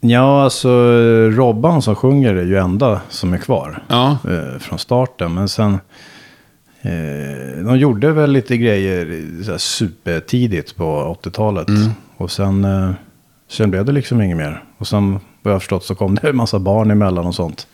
ja, 0.00 0.42
alltså 0.44 0.68
Robban 1.30 1.82
som 1.82 1.94
sjunger 1.94 2.34
är 2.34 2.44
ju 2.44 2.56
enda 2.56 3.00
som 3.08 3.32
är 3.32 3.38
kvar. 3.38 3.82
Ja. 3.88 4.18
eh, 4.28 4.58
från 4.58 4.78
starten. 4.78 5.34
Men 5.34 5.48
sen, 5.48 5.72
eh, 6.82 7.64
de 7.64 7.78
gjorde 7.78 8.12
väl 8.12 8.30
lite 8.30 8.56
grejer 8.56 9.24
så 9.44 9.50
här, 9.50 9.58
supertidigt 9.58 10.76
på 10.76 11.16
80-talet. 11.22 11.68
Och 12.16 12.30
sen, 12.30 12.64
eh, 12.64 12.90
sen 13.48 13.70
blev 13.70 13.84
det 13.84 13.92
liksom 13.92 14.22
inget 14.22 14.36
mer. 14.36 14.64
Och 14.78 14.86
sen 14.86 15.12
vad 15.42 15.50
jag 15.50 15.54
har 15.54 15.60
förstått 15.60 15.84
så 15.84 15.94
kom 15.94 16.14
det 16.14 16.28
en 16.28 16.36
massa 16.36 16.58
barn 16.58 16.90
emellan 16.90 17.26
och 17.26 17.34
sånt. 17.34 17.66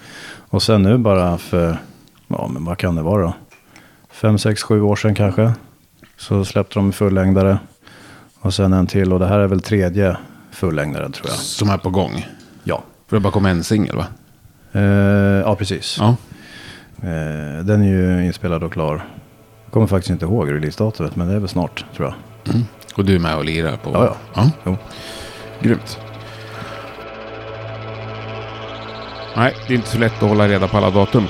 Och 0.48 0.62
sen 0.62 0.82
nu 0.82 0.98
bara 0.98 1.38
för, 1.38 1.78
ja 2.28 2.48
men 2.52 2.64
vad 2.64 2.78
kan 2.78 2.96
det 2.96 3.02
vara 3.02 3.22
då? 3.22 3.32
Fem, 4.10 4.38
sex, 4.38 4.62
sju 4.62 4.80
år 4.82 4.96
sedan 4.96 5.14
kanske. 5.14 5.52
Så 6.16 6.44
släppte 6.44 6.74
de 6.74 6.92
fullängdare. 6.92 7.58
Och 8.40 8.54
sen 8.54 8.72
en 8.72 8.86
till 8.86 9.12
och 9.12 9.18
det 9.18 9.26
här 9.26 9.38
är 9.38 9.46
väl 9.46 9.60
tredje 9.60 10.16
fullängdaren 10.56 11.12
tror 11.12 11.28
jag. 11.28 11.36
Som 11.38 11.70
är 11.70 11.78
på 11.78 11.90
gång. 11.90 12.26
Ja, 12.64 12.82
För 13.08 13.16
det 13.16 13.20
bara 13.20 13.32
kom 13.32 13.46
en 13.46 13.64
singel 13.64 13.96
va? 13.96 14.06
eh, 14.72 14.82
ja 15.44 15.56
precis. 15.56 15.96
Ja. 16.00 16.16
Eh, 17.02 17.64
den 17.64 17.82
är 17.82 17.88
ju 17.88 18.26
inspelad 18.26 18.62
och 18.62 18.72
klar. 18.72 19.04
kommer 19.70 19.86
faktiskt 19.86 20.10
inte 20.10 20.24
ihåg 20.24 20.52
releasedatumet, 20.52 21.16
men 21.16 21.28
det 21.28 21.34
är 21.34 21.38
väl 21.38 21.48
snart 21.48 21.84
tror 21.96 22.08
jag. 22.08 22.54
Mm. 22.54 22.66
Och 22.96 23.04
du 23.04 23.14
är 23.14 23.18
med 23.18 23.36
och 23.36 23.44
lirar 23.44 23.76
på... 23.76 23.90
Ja, 23.92 24.04
ja. 24.04 24.16
ja. 24.34 24.50
Jo. 24.64 24.76
Grymt. 25.60 25.98
Nej, 29.36 29.54
det 29.68 29.74
är 29.74 29.76
inte 29.76 29.88
så 29.88 29.98
lätt 29.98 30.22
att 30.22 30.28
hålla 30.28 30.48
reda 30.48 30.68
på 30.68 30.76
alla 30.76 30.90
datum. 30.90 31.24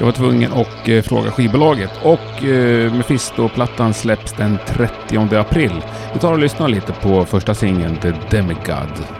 Jag 0.00 0.06
var 0.06 0.12
tvungen 0.12 0.52
att 0.52 0.88
eh, 0.88 1.02
fråga 1.02 1.30
skivbolaget 1.30 1.90
och 2.02 2.44
eh, 2.44 2.92
Mephisto-plattan 2.94 3.94
släpps 3.94 4.32
den 4.32 4.58
30 4.66 5.36
april. 5.36 5.72
Vi 6.12 6.20
tar 6.20 6.32
och 6.32 6.38
lyssnar 6.38 6.68
lite 6.68 6.92
på 6.92 7.24
första 7.24 7.54
singeln 7.54 7.96
The 7.96 8.12
Demigod. 8.30 9.19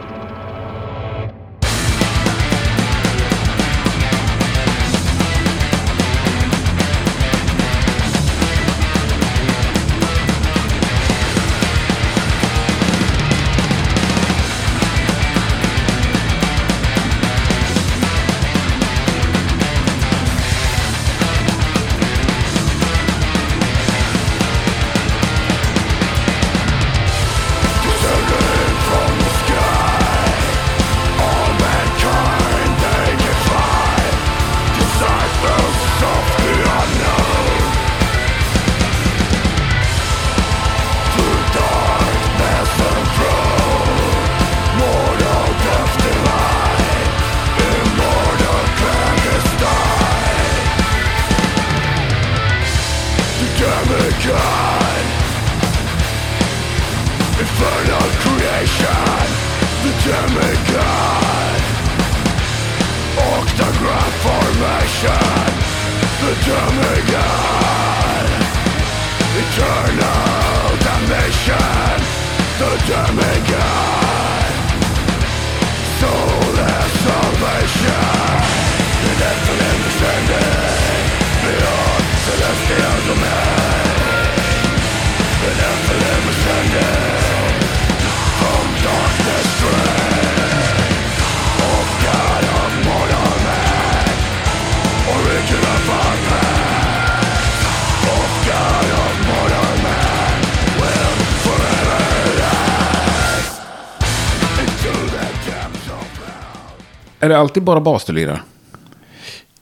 Är 107.20 107.28
det 107.28 107.38
alltid 107.38 107.62
bara 107.62 107.80
bas 107.80 108.04
du 108.04 108.12
lirar? 108.12 108.42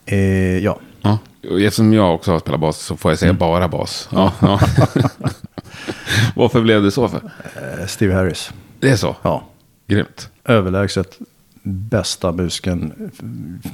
Eh, 0.07 0.59
ja. 0.59 0.79
Ja. 1.03 1.19
Eftersom 1.43 1.93
jag 1.93 2.15
också 2.15 2.33
har 2.33 2.39
spelat 2.39 2.61
bas 2.61 2.79
så 2.79 2.97
får 2.97 3.11
jag 3.11 3.19
säga 3.19 3.33
bara 3.33 3.69
bas. 3.69 4.09
Ja, 4.13 4.33
ja. 4.41 4.61
Varför 6.35 6.61
blev 6.61 6.83
det 6.83 6.91
så 6.91 7.09
för? 7.09 7.17
Eh, 7.17 7.87
Steve 7.87 8.15
Harris. 8.15 8.51
Det 8.81 8.91
är 8.91 8.97
så? 8.97 9.17
Ja. 9.23 9.45
Grymt. 9.87 10.31
Överlägset 10.45 11.19
bästa 11.63 12.33
busken 12.33 13.11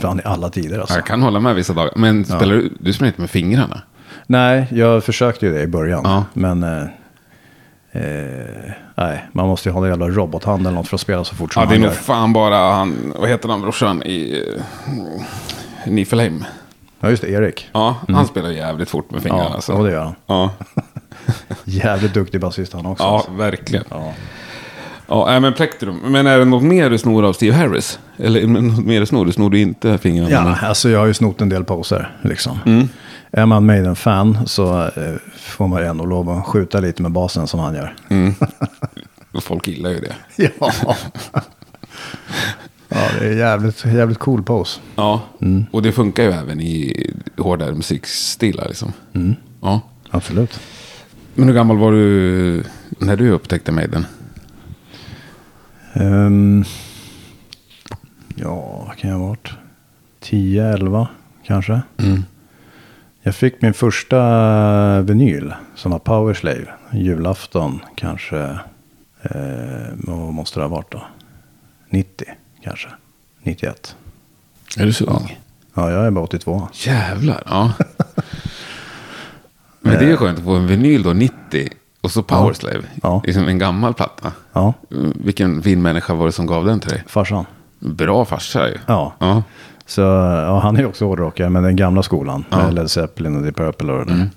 fan 0.00 0.18
i 0.20 0.22
alla 0.24 0.50
tider 0.50 0.78
alltså. 0.78 0.94
Jag 0.94 1.06
kan 1.06 1.22
hålla 1.22 1.40
med 1.40 1.54
vissa 1.54 1.72
dagar. 1.72 1.92
Men 1.96 2.24
spelar 2.24 2.54
du, 2.54 2.72
du 2.80 2.92
spelar 2.92 3.06
inte 3.06 3.20
med 3.20 3.30
fingrarna? 3.30 3.82
Nej, 4.26 4.66
jag 4.70 5.04
försökte 5.04 5.46
ju 5.46 5.52
det 5.52 5.62
i 5.62 5.66
början. 5.66 6.00
Ja. 6.04 6.24
Men 6.32 6.62
eh, 6.62 6.84
eh, 7.94 8.72
nej, 8.94 9.24
man 9.32 9.46
måste 9.48 9.68
ju 9.68 9.72
ha 9.72 9.82
en 9.84 9.88
jävla 9.90 10.08
robothand 10.08 10.66
eller 10.66 10.76
något 10.76 10.88
för 10.88 10.96
att 10.96 11.00
spela 11.00 11.24
så 11.24 11.34
fort 11.34 11.52
som 11.52 11.62
Ja, 11.62 11.68
det 11.68 11.74
är 11.74 11.78
han 11.78 11.82
nog 11.82 11.90
gör. 11.90 12.00
fan 12.00 12.32
bara 12.32 12.56
han, 12.56 13.12
vad 13.18 13.28
heter 13.28 13.48
han 13.48 13.60
brorsan 13.60 14.02
i 14.02 14.42
uh, 14.42 15.92
Niflheim? 15.92 16.44
Ja, 17.00 17.10
just 17.10 17.22
det, 17.22 17.30
Erik. 17.30 17.68
Ja, 17.72 17.96
han 18.08 18.26
spelar 18.26 18.50
jävligt 18.50 18.90
fort 18.90 19.10
med 19.10 19.22
fingrarna. 19.22 19.50
Ja, 19.54 19.60
så. 19.60 19.72
ja, 19.72 19.82
det 19.82 19.90
gör 19.90 20.04
han. 20.04 20.14
Ja, 20.26 20.50
Jävligt 21.64 22.14
duktig 22.14 22.40
basist 22.40 22.72
han 22.72 22.86
också. 22.86 23.04
ja 23.04 23.16
alltså. 23.16 23.32
verkligen. 23.32 23.84
Ja. 23.90 24.12
Ja, 25.08 25.40
men 25.40 25.52
Plektrum. 25.52 26.00
Men 26.04 26.26
är 26.26 26.38
det 26.38 26.44
något 26.44 26.62
mer 26.62 26.90
du 26.90 26.98
snor 26.98 27.24
av 27.24 27.32
Steve 27.32 27.56
Harris? 27.56 27.98
Eller 28.16 28.46
något 28.46 28.84
mer 28.84 29.00
du 29.00 29.06
snor? 29.06 29.26
Du 29.26 29.32
snor 29.32 29.50
du 29.50 29.60
inte 29.60 29.98
fingrarna? 29.98 30.58
Ja, 30.62 30.66
alltså 30.68 30.90
jag 30.90 30.98
har 30.98 31.06
ju 31.06 31.14
snott 31.14 31.40
en 31.40 31.48
del 31.48 31.64
poser 31.64 32.16
liksom. 32.22 32.58
Mm. 32.66 32.88
Är 33.36 33.46
man 33.46 33.66
Maiden-fan 33.66 34.38
så 34.46 34.82
eh, 34.82 35.14
får 35.36 35.68
man 35.68 35.82
ändå 35.82 36.04
lov 36.04 36.30
att 36.30 36.46
skjuta 36.46 36.80
lite 36.80 37.02
med 37.02 37.12
basen 37.12 37.46
som 37.46 37.60
han 37.60 37.74
gör. 37.74 37.96
Mm. 38.08 38.34
Folk 39.42 39.68
gillar 39.68 39.90
ju 39.90 40.00
det. 40.00 40.14
Ja. 40.36 40.72
ja, 42.88 43.08
det 43.20 43.26
är 43.26 43.32
jävligt, 43.36 43.84
jävligt 43.84 44.18
cool 44.18 44.42
pose. 44.42 44.80
Ja, 44.96 45.20
och 45.70 45.82
det 45.82 45.92
funkar 45.92 46.22
ju 46.22 46.30
även 46.30 46.60
i 46.60 47.06
hårdare 47.38 47.74
musikstilar 47.74 48.68
liksom. 48.68 48.92
Ja. 49.60 49.80
Absolut. 50.10 50.60
Men 51.34 51.48
hur 51.48 51.54
gammal 51.54 51.78
var 51.78 51.92
du 51.92 52.64
när 52.98 53.16
du 53.16 53.30
upptäckte 53.30 53.72
Maiden? 53.72 54.06
Ehm, 55.92 56.64
ja, 58.34 58.84
vad 58.86 58.96
kan 58.96 59.10
jag 59.10 59.18
ha 59.18 59.26
varit? 59.26 59.50
10, 60.20 60.64
11 60.64 61.08
kanske. 61.44 61.82
Jag 63.26 63.34
fick 63.34 63.62
min 63.62 63.74
första 63.74 65.00
vinyl 65.00 65.54
som 65.74 65.92
var 65.92 65.98
Powerslave. 65.98 66.66
Julafton 66.92 67.80
kanske. 67.96 68.38
Eh, 69.22 69.86
vad 69.94 70.32
måste 70.34 70.60
det 70.60 70.64
ha 70.64 70.68
varit 70.76 70.92
då? 70.92 71.04
90 71.88 72.26
kanske. 72.64 72.88
91. 73.42 73.96
Är 74.78 74.86
du 74.86 74.92
så 74.92 75.04
ung? 75.04 75.38
Ja, 75.74 75.90
jag 75.90 76.06
är 76.06 76.10
bara 76.10 76.24
82. 76.24 76.68
Jävlar, 76.72 77.42
ja. 77.46 77.72
Men 79.80 79.92
det 79.92 80.04
är 80.04 80.08
ju 80.08 80.16
skönt 80.16 80.38
att 80.38 80.44
få 80.44 80.54
en 80.54 80.66
vinyl 80.66 81.02
då, 81.02 81.12
90. 81.12 81.68
Och 82.00 82.10
så 82.10 82.22
Powerslave. 82.22 82.82
Ja. 83.02 83.22
Liksom 83.26 83.48
en 83.48 83.58
gammal 83.58 83.94
platta. 83.94 84.32
Ja, 84.52 84.74
Vilken 85.14 85.62
fin 85.62 85.82
människa 85.82 86.14
var 86.14 86.26
det 86.26 86.32
som 86.32 86.46
gav 86.46 86.64
den 86.64 86.80
till 86.80 86.90
dig? 86.90 87.02
farsan. 87.06 87.44
Bra 87.78 88.24
farsa 88.24 88.68
ju. 88.68 88.78
Ja. 88.86 89.12
Ja. 89.18 89.42
Så 89.86 90.00
ja, 90.00 90.58
han 90.58 90.76
är 90.76 90.86
också 90.86 91.04
hårdrockare, 91.06 91.50
men 91.50 91.62
den 91.62 91.76
gamla 91.76 92.02
skolan. 92.02 92.44
Ja. 92.50 92.56
Med 92.56 92.74
Led 92.74 92.90
Zeppelin 92.90 93.36
och 93.36 93.42
Deep 93.42 93.56
Purple 93.56 93.92
och 93.92 94.06
det 94.06 94.12
där. 94.14 94.30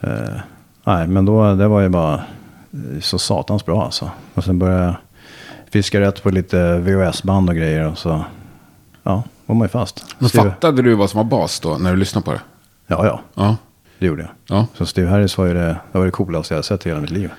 Eh, 0.00 0.40
nej, 0.84 1.06
men 1.06 1.24
då, 1.24 1.54
det 1.54 1.68
var 1.68 1.80
ju 1.80 1.88
bara 1.88 2.14
eh, 2.14 3.00
så 3.00 3.18
satans 3.18 3.66
bra 3.66 3.84
alltså. 3.84 4.10
Och 4.34 4.44
sen 4.44 4.58
började 4.58 4.84
jag 4.84 4.94
fiska 5.70 6.00
rätt 6.00 6.22
på 6.22 6.30
lite 6.30 6.78
VHS-band 6.78 7.48
och 7.48 7.56
grejer. 7.56 7.86
Och 7.88 7.98
så, 7.98 8.24
ja, 9.02 9.22
var 9.46 9.54
man 9.54 9.64
ju 9.64 9.68
fast. 9.68 10.04
Så 10.20 10.28
Steve, 10.28 10.50
fattade 10.50 10.82
du 10.82 10.94
vad 10.94 11.10
som 11.10 11.18
var 11.18 11.24
bas 11.24 11.60
då, 11.60 11.76
när 11.78 11.90
du 11.90 11.96
lyssnade 11.96 12.24
på 12.24 12.32
det? 12.32 12.40
ja, 12.86 13.06
ja, 13.06 13.20
Ja. 13.34 13.56
det 13.98 14.06
gjorde 14.06 14.22
jag. 14.22 14.58
Ja, 14.58 14.66
Så 14.74 14.86
Steve 14.86 15.08
Harris 15.08 15.38
var 15.38 15.46
ju 15.46 15.54
det, 15.54 15.76
det, 15.92 15.98
var 15.98 16.04
det 16.04 16.10
coolaste 16.10 16.54
jag 16.54 16.64
sett 16.64 16.86
i 16.86 16.88
hela 16.88 17.00
mitt 17.00 17.10
liv. 17.10 17.30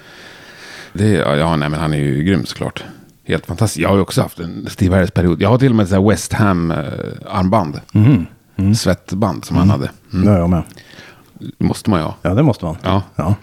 det, 0.93 1.09
ja 1.11 1.55
nej, 1.55 1.69
men 1.69 1.79
han 1.79 1.93
är 1.93 1.97
ju 1.97 2.23
grym 2.23 2.45
såklart. 2.45 2.83
Helt 3.25 3.45
fantastisk. 3.45 3.83
Jag 3.83 3.89
har 3.89 3.95
ju 3.95 4.01
också 4.01 4.21
haft 4.21 4.39
en 4.39 4.67
Steve 4.69 4.95
Harris-period. 4.95 5.41
Jag 5.41 5.49
har 5.49 5.57
till 5.57 5.69
och 5.69 5.75
med 5.75 5.93
ett 5.93 6.11
West 6.11 6.33
Ham-armband. 6.33 7.79
Svettband 8.77 9.45
som 9.45 9.57
han 9.57 9.69
hade. 9.69 9.89
Mm. 10.13 10.25
Det 10.25 10.31
har 10.31 10.37
jag 10.39 10.49
med. 10.49 10.63
Måste 11.57 11.89
man 11.89 11.99
ju 11.99 12.03
ha. 12.05 12.15
Ja, 12.21 12.33
det 12.33 12.43
måste 12.43 12.65
man. 12.65 12.75
Ja, 12.83 13.01
Ja. 13.15 13.35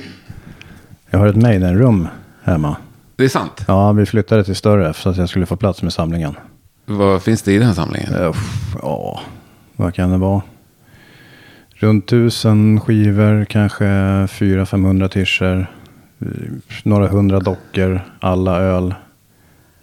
Jag 1.11 1.19
har 1.19 1.27
ett 1.27 1.37
Maiden-rum 1.37 2.09
hemma. 2.43 2.77
det 3.17 3.25
är 3.25 3.29
sant. 3.29 3.65
Ja, 3.69 3.93
vi 3.93 4.07
flyttade 4.07 4.45
till 4.45 4.57
större 4.57 4.95
så 4.95 5.09
att 5.09 5.17
jag 5.17 5.29
skulle 5.29 5.47
få 5.47 5.57
plats 5.57 5.83
med 5.83 5.93
samlingen. 5.93 6.35
Vad 6.87 7.23
finns 7.23 7.43
det 7.43 7.53
i 7.53 7.59
den 7.59 7.67
här 7.67 7.75
samlingen? 7.75 8.15
Eh, 8.15 8.35
Ja, 8.83 9.21
vad 9.77 9.95
kan 9.95 10.11
det 10.11 10.19
vara? 10.19 10.43
Runt 11.75 12.07
tusen 12.07 12.81
skivor, 12.81 13.45
kanske 13.45 13.85
400-500 13.85 15.09
tischer. 15.09 15.67
eh, 16.21 16.27
Några 16.83 17.09
hundra 17.09 17.41
dockor, 17.41 18.01
alla 18.21 18.57
öl. 18.61 18.95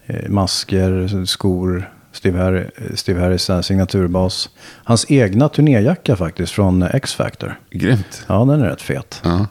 Eh, 0.08 0.30
Masker, 0.30 1.26
skor, 1.26 1.92
Steve, 2.12 2.40
Harry, 2.40 2.64
Steve 2.96 3.22
Harris 3.22 3.50
eh, 3.50 3.62
signaturbas. 3.62 4.50
Hans 4.84 5.06
egna 5.12 5.50
turnéjacka 5.50 6.16
faktiskt 6.16 6.52
från 6.52 6.84
X-Factor. 6.84 7.60
Grymt. 7.72 8.24
Ja, 8.28 8.46
den 8.46 8.62
är 8.62 8.70
rätt 8.70 8.82
fet. 8.82 9.22
Ja. 9.24 9.48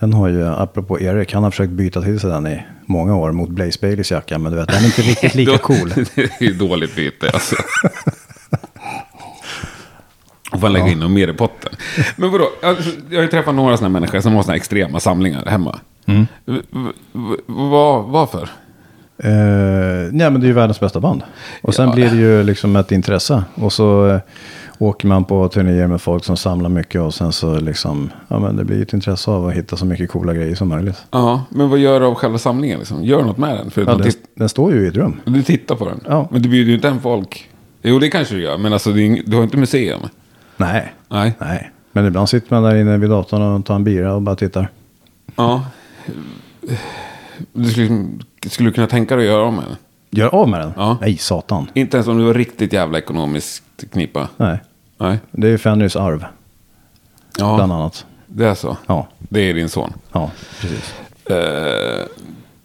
Den 0.00 0.12
har 0.12 0.28
ju, 0.28 0.46
apropå 0.46 1.00
Erik, 1.00 1.34
han 1.34 1.42
har 1.44 1.50
försökt 1.50 1.72
byta 1.72 2.02
till 2.02 2.20
sig 2.20 2.30
den 2.30 2.46
i 2.46 2.62
många 2.86 3.16
år 3.16 3.32
mot 3.32 3.48
Blaze 3.48 3.78
Baileys 3.80 4.10
jacka. 4.10 4.38
Men 4.38 4.52
du 4.52 4.58
vet, 4.58 4.68
den 4.68 4.82
är 4.82 4.84
inte 4.86 5.02
riktigt 5.10 5.34
lika 5.34 5.58
cool. 5.58 5.88
det 6.14 6.22
är 6.40 6.42
ju 6.42 6.52
dåligt 6.54 6.96
byte 6.96 7.30
alltså. 7.34 7.56
Och 10.52 10.60
får 10.60 10.68
lägga 10.68 10.88
in 10.88 10.98
något 10.98 11.10
mer 11.10 11.28
i 11.28 11.32
potten. 11.32 11.72
Men 12.16 12.30
vadå, 12.32 12.48
alltså, 12.62 12.90
jag 13.10 13.16
har 13.18 13.22
ju 13.22 13.28
träffat 13.28 13.54
några 13.54 13.76
sådana 13.76 13.92
människor 13.92 14.20
som 14.20 14.34
har 14.34 14.42
sådana 14.42 14.56
extrema 14.56 15.00
samlingar 15.00 15.44
hemma. 15.46 15.78
Mm. 16.06 16.26
V- 16.44 16.60
Varför? 18.06 18.48
Eh, 19.18 19.30
nej, 20.12 20.30
men 20.30 20.40
det 20.40 20.44
är 20.44 20.48
ju 20.48 20.52
världens 20.52 20.80
bästa 20.80 21.00
band. 21.00 21.22
Och 21.62 21.74
sen 21.74 21.88
Ja. 21.88 21.94
blir 21.94 22.10
det 22.10 22.16
ju 22.16 22.42
liksom 22.42 22.76
ett 22.76 22.92
intresse. 22.92 23.44
Och 23.54 23.72
så 23.72 24.06
eh, 24.08 24.18
åker 24.78 25.08
man 25.08 25.24
på 25.24 25.48
turnéer 25.48 25.86
med 25.86 26.00
folk 26.00 26.24
som 26.24 26.36
samlar 26.36 26.70
mycket. 26.70 27.00
Och 27.00 27.14
sen 27.14 27.32
så 27.32 27.60
liksom, 27.60 28.10
ja 28.28 28.38
men 28.38 28.56
det 28.56 28.64
blir 28.64 28.82
ett 28.82 28.92
intresse 28.92 29.30
av 29.30 29.46
att 29.46 29.54
hitta 29.54 29.76
så 29.76 29.86
mycket 29.86 30.10
coola 30.10 30.34
grejer 30.34 30.54
som 30.54 30.68
möjligt. 30.68 31.04
Ja, 31.10 31.44
men 31.48 31.68
vad 31.68 31.78
gör 31.78 32.00
du 32.00 32.06
av 32.06 32.14
själva 32.14 32.38
samlingen? 32.38 32.78
Liksom? 32.78 33.04
Gör 33.04 33.22
något 33.22 33.38
med 33.38 33.56
den? 33.56 33.70
För 33.70 33.80
Ja, 33.86 33.94
den, 33.94 34.12
den 34.34 34.48
står 34.48 34.72
ju 34.72 34.84
i 34.84 34.88
ett 34.88 34.96
rum. 34.96 35.20
du 35.24 35.42
tittar 35.42 35.74
på 35.74 35.84
den. 35.88 36.00
Ja. 36.08 36.28
Men 36.30 36.42
du 36.42 36.48
bjuder 36.48 36.68
ju 36.68 36.74
inte 36.74 36.88
hem 36.88 37.00
folk. 37.00 37.50
Jo, 37.82 37.98
det 37.98 38.08
kanske 38.10 38.34
du 38.34 38.42
gör. 38.42 38.58
Men 38.58 38.72
alltså, 38.72 38.92
du 38.92 39.36
har 39.36 39.42
inte 39.42 39.56
museum. 39.56 40.00
Nej, 40.56 40.92
Nej. 41.08 41.32
nej. 41.38 41.70
Men 41.92 42.06
ibland 42.06 42.28
sitter 42.28 42.54
man 42.54 42.62
där 42.62 42.74
inne 42.80 42.96
vid 42.96 43.10
datorn 43.10 43.42
och 43.42 43.64
tar 43.66 43.74
en 43.74 43.84
bira 43.84 44.14
och 44.14 44.22
bara 44.22 44.36
tittar. 44.36 44.68
Ja. 45.36 45.64
Du 47.52 47.70
skulle, 47.70 48.06
skulle 48.50 48.68
du 48.68 48.72
kunna 48.74 48.86
tänka 48.86 49.16
dig 49.16 49.26
att 49.26 49.32
göra 49.32 49.44
om 49.44 49.54
med 49.56 49.64
den? 49.64 49.76
Gör 50.10 50.28
av 50.34 50.48
med 50.48 50.60
den? 50.60 50.72
Ja. 50.76 50.98
Nej, 51.00 51.16
satan. 51.18 51.70
Inte 51.74 51.96
ens 51.96 52.08
om 52.08 52.18
du 52.18 52.24
var 52.24 52.34
riktigt 52.34 52.72
jävla 52.72 52.98
ekonomiskt 52.98 53.84
knipa. 53.92 54.28
Nej, 54.36 54.58
Nej. 54.98 55.18
det 55.30 55.46
är 55.46 55.50
ju 55.50 55.58
Fenrys 55.58 55.96
arv, 55.96 56.24
Ja, 57.38 57.54
bland 57.56 57.72
annat. 57.72 58.06
det 58.26 58.46
är 58.46 58.54
så. 58.54 58.76
Ja, 58.86 59.06
Det 59.18 59.40
är 59.40 59.54
din 59.54 59.68
son. 59.68 59.92
ja, 60.12 60.30
precis. 60.60 60.94
Eh, 61.30 61.36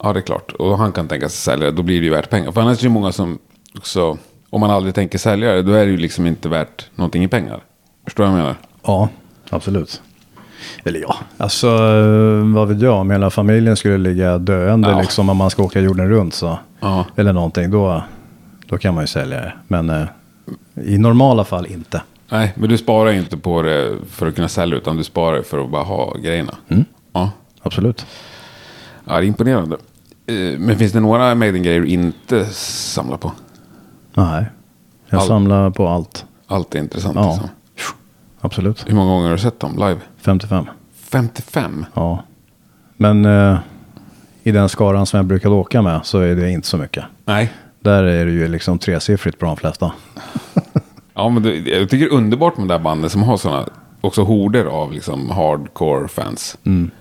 ja, 0.03 0.13
det 0.13 0.19
är 0.19 0.21
klart. 0.21 0.51
Och 0.51 0.77
han 0.77 0.91
kan 0.91 1.07
tänka 1.07 1.29
sig 1.29 1.37
sälja 1.37 1.65
det. 1.65 1.71
Då 1.71 1.83
blir 1.83 1.99
det 1.99 2.03
ju 2.05 2.11
värt 2.11 2.29
pengar. 2.29 2.51
För 2.51 2.61
annars 2.61 2.77
är 2.77 2.81
det 2.81 2.83
ju 2.87 2.89
många 2.93 3.11
som 3.11 3.39
också... 3.77 4.17
Om 4.49 4.61
man 4.61 4.71
aldrig 4.71 4.95
tänker 4.95 5.17
sälja 5.17 5.51
det, 5.53 5.61
då 5.61 5.71
är 5.71 5.85
det 5.85 5.91
ju 5.91 5.97
liksom 5.97 6.27
inte 6.27 6.49
värt 6.49 6.85
någonting 6.95 7.23
i 7.23 7.27
pengar. 7.27 7.63
Förstår 8.03 8.23
du 8.23 8.29
vad 8.29 8.39
jag 8.39 8.43
menar? 8.43 8.57
Ja, 8.83 9.09
absolut. 9.49 10.01
Eller 10.83 10.99
ja, 10.99 11.15
alltså 11.37 11.67
eh, 11.67 12.53
vad 12.55 12.67
vet 12.67 12.81
jag, 12.81 12.93
om 12.95 13.11
hela 13.11 13.29
familjen 13.29 13.75
skulle 13.75 13.97
ligga 13.97 14.37
döende 14.37 14.89
Ja. 14.89 15.01
liksom 15.01 15.29
om 15.29 15.37
man 15.37 15.49
ska 15.49 15.63
åka 15.63 15.79
jorden 15.79 16.09
runt 16.09 16.33
så. 16.33 16.59
Ja. 16.79 17.05
Eller 17.15 17.33
någonting, 17.33 17.71
då, 17.71 18.03
då 18.67 18.77
kan 18.77 18.93
man 18.93 19.03
ju 19.03 19.07
sälja 19.07 19.41
det. 19.41 19.53
Men 19.67 19.89
eh, 19.89 20.05
i 20.85 20.97
normala 20.97 21.43
fall 21.43 21.65
inte. 21.65 22.01
Nej, 22.31 22.53
men 22.55 22.69
du 22.69 22.77
sparar 22.77 23.11
inte 23.11 23.37
på 23.37 23.61
det 23.61 23.95
för 24.09 24.27
att 24.27 24.35
kunna 24.35 24.47
sälja, 24.49 24.77
utan 24.77 24.97
du 24.97 25.03
sparar 25.03 25.41
för 25.41 25.63
att 25.63 25.69
bara 25.71 25.83
ha 25.83 26.13
grejerna. 26.23 26.55
Mm. 26.67 26.85
Ja. 27.13 27.31
Absolut. 27.61 28.05
ja, 29.05 29.13
det 29.13 29.25
är 29.25 29.27
imponerande. 29.27 29.77
Eh, 30.25 30.59
Men 30.59 30.77
finns 30.77 30.91
det 30.93 30.99
några 30.99 31.35
Maiden-grejer 31.35 31.81
du 31.81 31.87
inte 31.87 32.45
samlar 32.53 33.17
på? 33.17 33.31
Nej, 34.13 34.45
jag 35.09 35.21
All- 35.21 35.27
samlar 35.27 35.69
på 35.69 35.87
allt. 35.87 36.25
Allt 36.47 36.75
är 36.75 36.79
intressant. 36.79 37.15
Ja. 37.15 37.31
Liksom. 37.31 37.49
Absolut. 38.41 38.85
Hur 38.89 38.95
många 38.95 39.11
gånger 39.11 39.25
har 39.27 39.35
du 39.35 39.41
sett 39.41 39.59
dem 39.59 39.73
live? 39.75 39.99
55. 40.21 40.65
55? 40.93 41.85
Ja. 41.93 42.23
Men 42.97 43.25
eh, 43.25 43.57
i 44.43 44.51
den 44.51 44.69
skaran 44.69 45.05
som 45.05 45.17
jag 45.17 45.25
brukade 45.25 45.55
åka 45.55 45.81
med 45.81 45.99
så 46.03 46.19
är 46.19 46.35
det 46.35 46.51
inte 46.51 46.67
så 46.67 46.77
mycket. 46.77 47.05
Nej. 47.25 47.53
Där 47.79 48.03
är 48.03 48.25
det 48.25 48.31
ju 48.31 48.47
liksom 48.47 48.79
tresiffrigt 48.79 49.39
på 49.39 49.45
de 49.45 49.57
flesta. 49.57 49.91
Ja, 51.13 51.29
men 51.29 51.43
det, 51.43 51.55
jag 51.55 51.89
tycker 51.89 52.05
det 52.05 52.11
är 52.11 52.17
underbart 52.17 52.57
med 52.57 52.67
det 52.67 52.73
där 52.73 52.79
bandet 52.79 53.11
som 53.11 53.23
har 53.23 53.37
sådana, 53.37 53.65
också 54.01 54.23
horder 54.23 54.65
av 54.65 54.91
liksom 54.93 55.29
hardcore 55.29 56.07
fans. 56.07 56.57
Mm. 56.63 56.91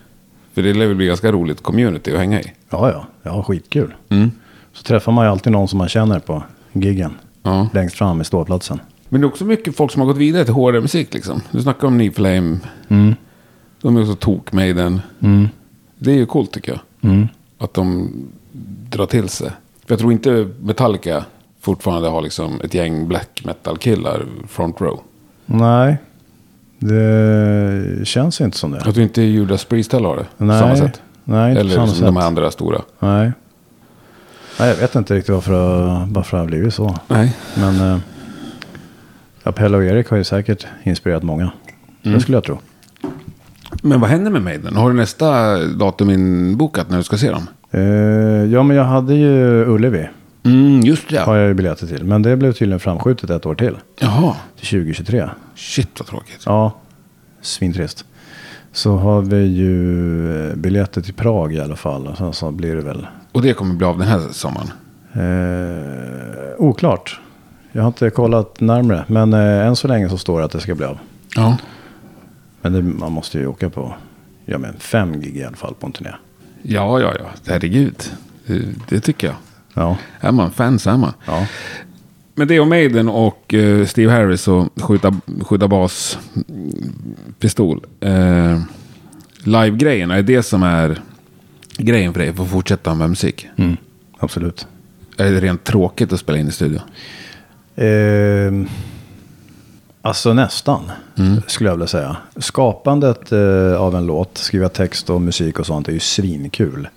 För 0.55 0.63
det 0.63 0.75
lär 0.75 0.87
väl 0.87 0.97
bli 0.97 1.07
ganska 1.07 1.33
roligt 1.33 1.63
community 1.63 2.13
att 2.13 2.19
hänga 2.19 2.41
i. 2.41 2.53
Ja, 2.71 2.91
ja, 2.91 3.07
ja, 3.23 3.43
skitkul. 3.43 3.95
Mm. 4.09 4.31
Så 4.73 4.83
träffar 4.83 5.13
man 5.13 5.25
ju 5.25 5.31
alltid 5.31 5.53
någon 5.53 5.69
som 5.69 5.79
man 5.79 5.89
känner 5.89 6.19
på 6.19 6.43
giggen. 6.73 7.15
Ja. 7.43 7.69
Längst 7.73 7.97
fram 7.97 8.21
i 8.21 8.25
ståplatsen. 8.25 8.81
Men 9.09 9.21
det 9.21 9.25
är 9.25 9.29
också 9.29 9.45
mycket 9.45 9.77
folk 9.77 9.93
som 9.93 10.01
har 10.01 10.07
gått 10.07 10.17
vidare 10.17 10.45
till 10.45 10.55
hårdare 10.55 10.83
musik 10.83 11.15
liksom. 11.15 11.41
Du 11.51 11.63
snackar 11.63 11.87
om 11.89 11.99
New 11.99 12.13
Flame. 12.13 12.59
Mm. 12.89 13.15
De 13.83 13.97
är 13.97 14.01
också 14.01 14.15
tok 14.15 14.53
Maiden. 14.53 15.01
Mm. 15.21 15.49
Det 15.99 16.11
är 16.11 16.15
ju 16.17 16.27
coolt 16.27 16.53
tycker 16.53 16.73
jag. 16.73 17.11
Mm. 17.11 17.29
Att 17.59 17.75
de 17.75 18.11
drar 18.91 19.07
till 19.07 19.29
sig. 19.29 19.51
För 19.87 19.93
jag 19.93 19.99
tror 19.99 20.13
inte 20.13 20.49
Metallica 20.61 21.25
fortfarande 21.61 22.09
har 22.09 22.23
liksom 22.23 22.61
ett 22.65 22.75
gäng 22.75 23.09
black 23.09 23.43
metal-killar 23.45 24.27
front 24.49 24.81
row. 24.81 25.01
Nej, 25.47 25.97
det 26.79 28.07
känns 28.07 28.41
inte 28.41 28.59
som 28.59 28.71
det. 28.71 28.83
Jag 28.85 28.95
tror 28.95 29.03
inte 29.03 29.23
Judas 29.23 29.65
Priest 29.65 29.93
heller 29.93 30.09
har 30.09 30.17
det. 30.17 30.27
Nej, 30.37 30.61
samma 30.61 30.77
sätt. 30.77 31.03
nej 31.25 31.57
Eller 31.57 31.75
samma 31.75 31.87
som 31.87 31.97
sätt. 31.97 32.05
de 32.05 32.17
andra 32.17 32.51
stora. 32.51 32.83
Nej. 32.99 33.33
nej, 34.61 34.69
jag 34.69 34.77
vet 34.77 34.95
inte 34.95 35.15
riktigt 35.15 35.35
varför, 35.35 36.07
varför 36.11 36.37
det 36.37 36.43
har 36.43 36.47
blivit 36.49 36.75
så. 36.75 36.97
Nej. 37.09 37.37
Men 37.57 37.81
eh, 37.81 37.99
ja, 39.49 39.53
Pelle 39.53 39.77
och 39.77 39.85
Erik 39.85 40.09
har 40.09 40.17
ju 40.17 40.25
säkert 40.25 40.67
inspirerat 40.83 41.23
många. 41.23 41.51
Mm. 42.03 42.15
Det 42.15 42.21
skulle 42.21 42.37
jag 42.37 42.45
tro. 42.45 42.59
Men 43.83 44.01
vad 44.01 44.11
händer 44.11 44.31
med 44.31 44.43
Maiden? 44.43 44.77
Har 44.77 44.91
du 44.91 44.97
nästa 44.97 45.57
datum 45.65 46.11
inbokat 46.11 46.91
när 46.91 46.97
du 46.97 47.03
ska 47.03 47.17
se 47.19 47.31
dem? 47.31 47.47
Eh, 47.71 47.81
ja, 48.53 48.63
men 48.63 48.77
jag 48.77 48.85
hade 48.85 49.15
ju 49.15 49.65
Ullevi. 49.67 50.09
Mm, 50.45 50.81
just 50.81 51.09
det. 51.09 51.19
Har 51.21 51.37
jag 51.37 51.49
ju 51.49 51.55
biljetter 51.55 51.87
till. 51.87 52.05
Men 52.05 52.23
det 52.23 52.37
blev 52.37 52.53
tydligen 52.53 52.81
framskjutet 52.81 53.31
ett 53.31 53.47
år 53.47 53.55
till. 53.55 53.77
Jaha. 54.01 54.35
Till 54.57 54.67
2023. 54.67 55.29
Shit 55.55 55.89
vad 55.99 56.07
tråkigt. 56.09 56.43
Ja, 56.47 56.73
svintrist. 57.41 58.05
Så 58.73 58.97
har 58.97 59.21
vi 59.23 59.43
ju 59.47 60.51
eh, 60.51 60.57
biljetter 60.57 61.01
till 61.01 61.15
Prag 61.15 61.55
i 61.55 61.61
alla 61.61 61.77
fall. 61.77 62.07
Och 62.07 62.17
sen 62.17 62.33
så 62.33 62.51
blir 62.51 62.77
det 62.77 62.83
väl 62.83 63.07
Och 63.33 63.43
det 63.43 63.53
kommer 63.53 63.75
bli 63.75 63.87
av 63.87 63.99
den 63.99 64.09
här 64.09 64.21
sommaren? 64.33 64.71
eh, 65.13 66.55
oklart. 66.59 67.21
Jag 67.73 67.83
har 67.83 67.89
inte 67.89 68.11
kollat 68.11 68.61
närmre. 68.61 69.05
Men 69.07 69.33
eh, 69.33 69.67
än 69.67 69.77
så 69.77 69.89
länge 69.89 70.09
så 70.09 70.19
står 70.19 70.39
det 70.39 70.45
att 70.45 70.53
det 70.53 70.61
ska 70.61 70.75
bli 70.75 70.87
av. 70.87 70.99
Ja. 71.37 71.57
Men 72.63 72.73
det, 72.73 72.83
man 72.83 73.13
måste 73.13 73.39
ju 73.39 73.47
åka 73.47 73.71
på 73.71 73.95
ja, 74.45 74.59
men 74.59 74.75
fem 74.79 75.21
gig 75.21 75.37
i 75.37 75.45
alla 75.45 75.57
fall 75.57 75.75
på 75.75 75.87
en 75.87 75.93
turné. 75.93 76.11
Ja, 76.63 77.01
ja, 77.01 77.15
ja. 77.19 77.25
Herregud. 77.47 78.11
Det, 78.47 78.63
det 78.89 79.01
tycker 79.01 79.27
jag. 79.27 79.37
Ja, 79.75 79.97
Är 80.21 80.33
man 80.33 80.51
fan 80.51 80.79
så 80.79 80.91
är 80.91 80.97
man. 80.97 81.13
ja. 81.27 81.47
Men 82.35 82.49
det 82.49 82.57
är 82.57 82.65
Maiden 82.65 83.09
och 83.09 83.55
eh, 83.55 83.87
Steve 83.87 84.13
Harris 84.13 84.49
och 84.49 84.69
skjuta, 84.83 85.21
skjuta 85.43 85.69
bas 85.69 86.19
pistol. 87.39 87.85
Uh, 88.05 88.61
Live-grejen, 89.45 90.11
är 90.11 90.23
det 90.23 90.43
som 90.43 90.63
är 90.63 91.01
grejen 91.77 92.13
för 92.13 92.21
dig 92.21 92.33
för 92.33 92.43
att 92.43 92.51
fortsätta 92.51 92.95
med 92.95 93.11
musik? 93.11 93.49
Mm, 93.57 93.77
absolut. 94.19 94.67
Är 95.17 95.33
det 95.33 95.41
rent 95.41 95.65
tråkigt 95.65 96.13
att 96.13 96.21
spela 96.21 96.39
in 96.39 96.49
i 96.49 96.53
studio? 96.53 96.81
Eh, 97.87 98.53
alltså 100.03 100.33
nästan, 100.33 100.83
Mm. 101.19 101.43
skulle 101.47 101.69
jag 101.71 101.75
vilja 101.75 101.87
säga. 101.87 102.17
Skapandet 102.37 103.33
eh, 103.33 103.75
av 103.81 103.95
en 103.97 104.07
låt, 104.07 104.39
skriva 104.39 104.69
text 104.69 105.11
och 105.11 105.21
musik 105.21 105.59
och 105.59 105.67
sånt 105.67 105.89
är 105.89 105.93
ju 105.93 106.01
svinkul. 106.01 106.89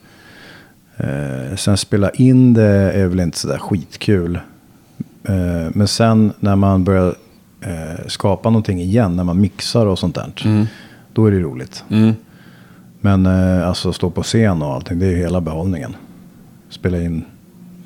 Eh, 0.98 1.56
sen 1.56 1.78
spela 1.78 2.10
in 2.10 2.54
det 2.54 2.64
är 2.92 3.08
väl 3.08 3.20
inte 3.20 3.38
sådär 3.38 3.58
skitkul. 3.58 4.40
Eh, 5.24 5.70
men 5.74 5.88
sen 5.88 6.34
när 6.40 6.56
man 6.56 6.84
börjar 6.84 7.16
eh, 7.62 8.08
skapa 8.08 8.50
någonting 8.50 8.82
igen, 8.82 9.16
när 9.16 9.24
man 9.24 9.42
mixar 9.42 9.86
och 9.86 10.00
sånt 10.00 10.16
där. 10.16 10.68
Då 11.14 11.26
är 11.26 11.32
det 11.32 11.40
roligt. 11.40 11.84
Mm. 11.90 12.14
Men 13.02 13.26
eh, 13.26 13.68
alltså 13.68 13.94
stå 13.94 14.10
på 14.10 14.24
scen 14.24 14.62
och 14.62 14.74
allting, 14.74 15.00
det 15.00 15.06
är 15.06 15.10
ju 15.12 15.18
hela 15.18 15.42
behållningen. 15.42 15.96
Spela 16.70 17.02
in 17.02 17.26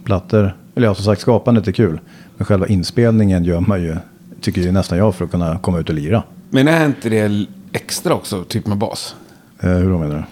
plattor, 0.03 0.55
eller 0.75 0.87
ja 0.87 0.95
som 0.95 1.05
sagt 1.05 1.21
skapandet 1.21 1.67
är 1.67 1.71
kul. 1.71 1.99
Men 2.37 2.45
själva 2.45 2.67
inspelningen 2.67 3.43
gör 3.43 3.59
man 3.59 3.81
ju, 3.81 3.97
tycker 4.41 4.61
ju 4.61 4.71
nästan 4.71 4.97
jag, 4.97 5.15
för 5.15 5.25
att 5.25 5.31
kunna 5.31 5.59
komma 5.59 5.79
ut 5.79 5.89
och 5.89 5.95
lira. 5.95 6.23
Men 6.49 6.67
är 6.67 6.85
inte 6.85 7.09
det 7.09 7.45
extra 7.71 8.13
också, 8.13 8.43
typ 8.43 8.67
med 8.67 8.77
bas? 8.77 9.15
Eh, 9.59 9.69
hur 9.69 9.89
då 9.89 9.97
menar 9.97 10.15
du? 10.15 10.23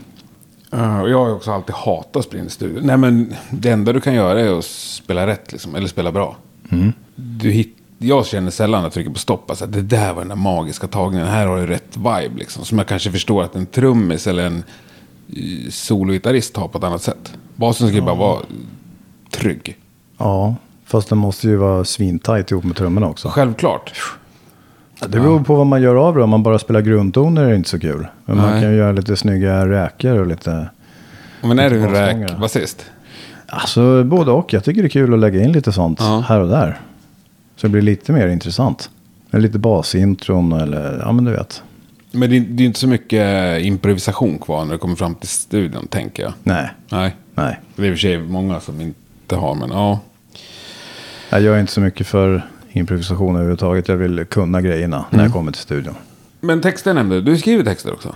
Och 1.01 1.09
jag 1.09 1.19
har 1.19 1.27
ju 1.27 1.33
också 1.33 1.51
alltid 1.51 1.75
hatat 1.75 2.15
att 2.15 2.25
spela 2.25 2.41
in 2.41 2.47
i 2.47 2.49
studio. 2.49 2.79
Nej, 2.83 2.97
men 2.97 3.33
det 3.49 3.69
enda 3.69 3.93
du 3.93 4.01
kan 4.01 4.13
göra 4.13 4.39
är 4.39 4.57
att 4.57 4.65
spela 4.65 5.27
rätt, 5.27 5.51
liksom, 5.51 5.75
eller 5.75 5.87
spela 5.87 6.11
bra. 6.11 6.37
Du 7.15 7.49
hit, 7.51 7.77
jag 7.97 8.25
känner 8.25 8.51
sällan 8.51 8.81
när 8.81 8.85
jag 8.85 8.93
trycker 8.93 9.11
på 9.11 9.19
stopp, 9.19 9.49
alltså, 9.49 9.65
att 9.65 9.73
det 9.73 9.81
där 9.81 10.13
var 10.13 10.21
den 10.21 10.29
där 10.29 10.35
magiska 10.35 10.87
tagningen. 10.87 11.27
Här 11.27 11.47
har 11.47 11.57
du 11.57 11.67
rätt 11.67 11.97
vibe, 11.97 12.37
liksom. 12.37 12.65
Som 12.65 12.77
jag 12.77 12.87
kanske 12.87 13.11
förstår 13.11 13.43
att 13.43 13.55
en 13.55 13.65
trummis 13.65 14.27
eller 14.27 14.45
en 14.45 14.63
eh, 15.29 15.69
sologitarrist 15.69 16.57
har 16.57 16.67
på 16.67 16.77
ett 16.77 16.83
annat 16.83 17.01
sätt. 17.01 17.33
Basen 17.55 17.87
ska 17.87 17.95
ju 17.95 18.01
bara 18.01 18.15
vara 18.15 18.39
trygg. 19.31 19.77
Ja, 20.23 20.55
fast 20.85 21.09
den 21.09 21.17
måste 21.17 21.47
ju 21.47 21.55
vara 21.55 21.83
svintajt 21.85 22.51
ihop 22.51 22.63
med 22.63 22.75
trummorna 22.75 23.07
också. 23.07 23.29
Självklart. 23.29 23.93
Det 24.99 25.07
beror 25.19 25.43
på 25.43 25.55
vad 25.55 25.67
man 25.67 25.81
gör 25.81 25.95
av 25.95 26.15
det. 26.15 26.23
Om 26.23 26.29
man 26.29 26.43
bara 26.43 26.59
spelar 26.59 26.81
grundtoner 26.81 27.43
är 27.43 27.49
det 27.49 27.55
inte 27.55 27.69
så 27.69 27.79
kul. 27.79 28.07
Men 28.25 28.37
man 28.37 28.51
Nej. 28.51 28.61
kan 28.61 28.71
ju 28.71 28.77
göra 28.77 28.91
lite 28.91 29.15
snygga 29.15 29.67
räkor 29.69 30.19
och 30.19 30.27
lite... 30.27 30.69
Men 31.41 31.59
är 31.59 31.69
du 31.69 31.81
en 31.83 31.91
räkbasist? 31.91 32.85
Alltså 33.47 34.03
både 34.03 34.31
och. 34.31 34.53
Jag 34.53 34.63
tycker 34.63 34.81
det 34.81 34.87
är 34.87 34.89
kul 34.89 35.13
att 35.13 35.19
lägga 35.19 35.43
in 35.43 35.51
lite 35.51 35.71
sånt 35.71 35.99
Ja. 36.01 36.23
här 36.27 36.39
och 36.39 36.49
där. 36.49 36.79
Så 37.55 37.67
det 37.67 37.71
blir 37.71 37.81
lite 37.81 38.11
mer 38.11 38.27
intressant. 38.27 38.89
Lite 39.31 39.59
basintron 39.59 40.51
eller, 40.51 40.99
ja 41.05 41.11
men 41.11 41.25
du 41.25 41.31
vet. 41.31 41.63
Men 42.11 42.29
det, 42.29 42.39
det 42.39 42.63
är 42.63 42.67
inte 42.67 42.79
så 42.79 42.87
mycket 42.87 43.61
improvisation 43.61 44.37
kvar 44.39 44.65
när 44.65 44.71
det 44.71 44.77
kommer 44.77 44.95
fram 44.95 45.15
till 45.15 45.29
studion, 45.29 45.87
tänker 45.87 46.23
jag. 46.23 46.33
Nej, 46.43 46.69
Nej. 46.89 47.15
nej. 47.35 47.59
Det 47.75 47.81
är 47.81 47.85
i 47.85 47.89
och 47.89 47.93
för 47.93 47.99
sig 47.99 48.17
många 48.17 48.59
som 48.59 48.81
inte 48.81 49.35
har, 49.35 49.55
men 49.55 49.69
ja. 49.69 49.99
Jag 51.33 51.41
gör 51.41 51.59
inte 51.59 51.71
så 51.71 51.81
mycket 51.81 52.07
för 52.07 52.41
improvisation 52.71 53.35
överhuvudtaget. 53.35 53.87
Jag 53.87 53.97
vill 53.97 54.25
kunna 54.25 54.61
grejerna 54.61 55.05
när 55.09 55.23
jag 55.23 55.33
kommer 55.33 55.51
till 55.51 55.61
studion. 55.61 55.95
Men 56.39 56.61
texter 56.61 56.93
nämnde 56.93 57.15
du. 57.15 57.21
Du 57.21 57.37
skriver 57.37 57.63
texter 57.63 57.93
också. 57.93 58.15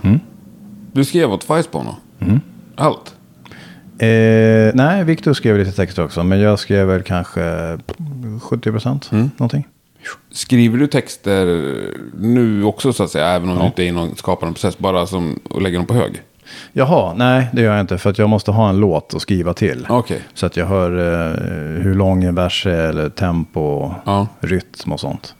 Du 0.92 1.04
skrev 1.04 1.32
åt 1.32 1.44
Ficebone 1.44 1.90
mm. 2.18 2.40
Allt. 2.74 3.14
Eh, 3.98 4.74
nej, 4.74 5.04
Viktor 5.04 5.32
skrev 5.32 5.58
lite 5.58 5.72
texter 5.72 6.04
också. 6.04 6.24
Men 6.24 6.40
jag 6.40 6.58
skrev 6.58 6.86
väl 6.86 7.02
kanske 7.02 7.78
70 8.42 8.70
procent. 8.70 9.10
Någonting. 9.10 9.68
Skriver 10.30 10.78
du 10.78 10.86
texter 10.86 11.46
nu 12.18 12.64
också 12.64 12.92
så 12.92 13.02
att 13.02 13.10
säga? 13.10 13.26
Även 13.26 13.48
om 13.48 13.58
du 13.58 13.64
inte 13.64 13.82
är 13.82 13.86
i 13.86 13.92
någon 13.92 14.16
skapande 14.16 14.54
process. 14.54 14.78
Bara 14.78 15.06
som 15.06 15.40
och 15.50 15.62
lägger 15.62 15.78
dem 15.78 15.86
på 15.86 15.94
hög? 15.94 16.22
Jaha, 16.72 17.14
nej 17.14 17.48
det 17.52 17.62
gör 17.62 17.72
jag 17.72 17.80
inte. 17.80 17.98
För 17.98 18.10
att 18.10 18.18
jag 18.18 18.28
måste 18.28 18.50
ha 18.50 18.68
en 18.68 18.76
låt 18.80 19.14
att 19.14 19.22
skriva 19.22 19.52
till. 19.54 19.86
Okej. 19.88 20.22
Så 20.34 20.46
att 20.46 20.56
jag 20.56 20.66
hör 20.66 20.90
eh, 20.92 21.82
hur 21.82 21.94
lång 21.94 22.24
en 22.24 22.34
vers 22.34 22.66
är 22.66 22.88
eller 22.88 23.08
tempo 23.08 23.94
Ja. 24.04 24.26
rytm 24.40 24.92
och 24.92 25.00
sånt. 25.00 25.34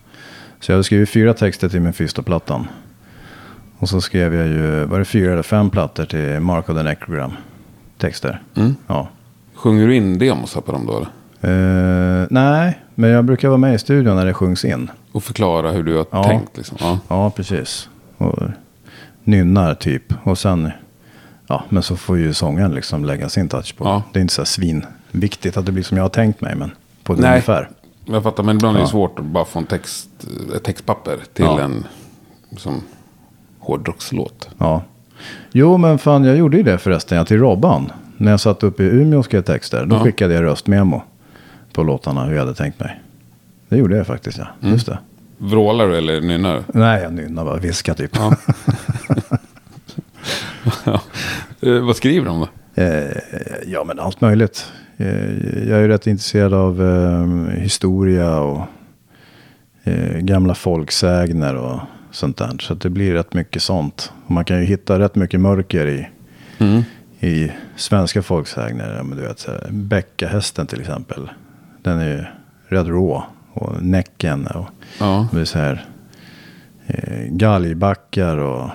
Så 0.60 0.72
jag 0.72 0.78
har 0.78 0.82
skrivit 0.82 1.10
fyra 1.10 1.34
texter 1.34 1.68
till 1.68 1.80
min 1.80 1.92
första 1.92 2.22
plattan. 2.22 2.68
Och 3.78 3.88
så 3.88 4.00
skrev 4.00 4.34
jag 4.34 4.46
ju, 4.46 4.84
var 4.84 4.98
det 4.98 5.04
fyra 5.04 5.32
eller 5.32 5.42
fem 5.42 5.70
plattor 5.70 6.04
till 6.04 6.40
Mark 6.40 6.68
of 6.68 6.76
the 6.76 6.82
Necrogram. 6.82 7.32
Texter. 7.98 8.42
Mm. 8.56 8.74
Ja. 8.86 9.08
Sjunger 9.54 9.86
du 9.86 9.96
in 9.96 10.18
demosar 10.18 10.60
på 10.60 10.72
dem 10.72 10.86
då? 10.86 11.06
Eh, 11.48 12.26
nej, 12.30 12.78
men 12.94 13.10
jag 13.10 13.24
brukar 13.24 13.48
vara 13.48 13.58
med 13.58 13.74
i 13.74 13.78
studion 13.78 14.16
när 14.16 14.26
det 14.26 14.34
sjungs 14.34 14.64
in. 14.64 14.90
Och 15.12 15.24
förklara 15.24 15.70
hur 15.70 15.82
du 15.82 15.96
har 15.96 16.06
Ja. 16.10 16.24
tänkt 16.24 16.56
liksom? 16.56 16.76
Ja. 16.80 16.98
Ja, 17.08 17.30
precis. 17.30 17.88
Och 18.16 18.38
nynnar 19.24 19.74
typ. 19.74 20.02
Och 20.22 20.38
sen, 20.38 20.70
ja, 21.48 21.64
men 21.68 21.82
så 21.82 21.96
får 21.96 22.18
ju 22.18 22.32
sången 22.34 22.70
liksom 22.74 23.04
lägga 23.04 23.28
sin 23.28 23.48
touch 23.48 23.76
på. 23.76 23.84
Ja. 23.84 24.02
Det 24.12 24.18
är 24.18 24.20
inte 24.20 24.34
så 24.34 24.40
här 24.40 24.46
svinviktigt 24.46 25.56
att 25.56 25.66
det 25.66 25.72
blir 25.72 25.84
som 25.84 25.96
jag 25.96 26.04
har 26.04 26.08
tänkt 26.08 26.40
mig, 26.40 26.54
men 26.56 26.70
på 27.02 27.12
ett 27.12 27.18
Nej. 27.18 27.30
ungefär. 27.30 27.70
Jag 28.04 28.22
fattar, 28.22 28.42
men 28.42 28.56
ibland 28.56 28.76
är 28.76 28.80
det 28.80 28.84
Ja. 28.84 28.90
svårt 28.90 29.18
att 29.18 29.24
bara 29.24 29.44
få 29.44 29.58
en 29.58 29.66
text, 29.66 30.08
ett 30.56 30.64
textpapper 30.64 31.16
till 31.34 31.44
Ja. 31.44 31.60
en 31.60 31.84
som 32.56 32.82
hårdrockslåt. 33.58 34.48
Ja. 34.58 34.82
Jo, 35.52 35.76
men 35.76 35.98
fan, 35.98 36.24
jag 36.24 36.36
gjorde 36.36 36.56
ju 36.56 36.62
det 36.62 36.78
förresten, 36.78 37.18
ja, 37.18 37.24
till 37.24 37.38
Robban. 37.38 37.92
När 38.16 38.30
jag 38.30 38.40
satt 38.40 38.62
uppe 38.62 38.82
i 38.82 38.86
Umeå 38.86 39.18
och 39.18 39.24
skrev 39.24 39.42
texter, 39.42 39.86
då 39.86 39.96
Ja. 39.96 40.00
skickade 40.04 40.34
jag 40.34 40.42
röstmemo 40.44 41.02
på 41.72 41.82
låtarna, 41.82 42.24
hur 42.24 42.32
jag 42.32 42.40
hade 42.40 42.54
tänkt 42.54 42.80
mig. 42.80 43.00
Det 43.68 43.76
gjorde 43.76 43.96
jag 43.96 44.06
faktiskt, 44.06 44.38
ja. 44.38 44.46
Mm. 44.60 44.72
Just 44.72 44.86
det. 44.86 44.98
Vrålar 45.38 45.88
du 45.88 45.96
eller 45.98 46.20
nynnar 46.20 46.54
du? 46.56 46.78
Nej, 46.78 47.02
jag 47.02 47.12
nynnar 47.12 47.44
bara, 47.44 47.56
viska 47.56 47.94
typ. 47.94 48.10
Ja. 48.16 48.34
Eh, 51.60 51.80
vad 51.80 51.96
skriver 51.96 52.26
de 52.26 52.40
då? 52.40 52.48
Eh, 52.82 53.16
ja, 53.66 53.84
men 53.84 53.98
allt 53.98 54.20
möjligt. 54.20 54.72
Eh, 54.96 55.68
jag 55.68 55.78
är 55.78 55.80
ju 55.80 55.88
rätt 55.88 56.06
intresserad 56.06 56.54
av 56.54 56.82
historia 57.50 58.38
och 58.40 58.60
gamla 60.18 60.54
folksägner 60.54 61.54
och 61.56 61.80
sånt 62.10 62.36
där. 62.36 62.56
Så 62.60 62.74
det 62.74 62.90
blir 62.90 63.12
rätt 63.12 63.34
mycket 63.34 63.62
sånt. 63.62 64.12
Man 64.26 64.44
kan 64.44 64.58
ju 64.60 64.64
hitta 64.64 64.98
rätt 64.98 65.14
mycket 65.14 65.40
mörker 65.40 65.86
i, 65.86 66.08
Mm. 66.58 66.82
i 67.20 67.52
svenska 67.76 68.22
folksägner. 68.22 69.02
Men 69.02 69.18
du 69.18 69.22
vet, 69.26 69.38
så 69.38 69.50
här, 69.50 69.66
Bäckahästen 69.70 70.66
till 70.66 70.80
exempel. 70.80 71.30
Den 71.82 71.98
är 71.98 72.08
ju 72.08 72.24
rätt 72.76 72.86
rå. 72.86 73.24
Och 73.52 73.82
Näcken 73.82 74.46
och 74.46 74.66
Ja. 75.00 75.28
så 75.44 75.58
här, 75.58 75.84
galgbackar 77.28 78.36
och 78.36 78.70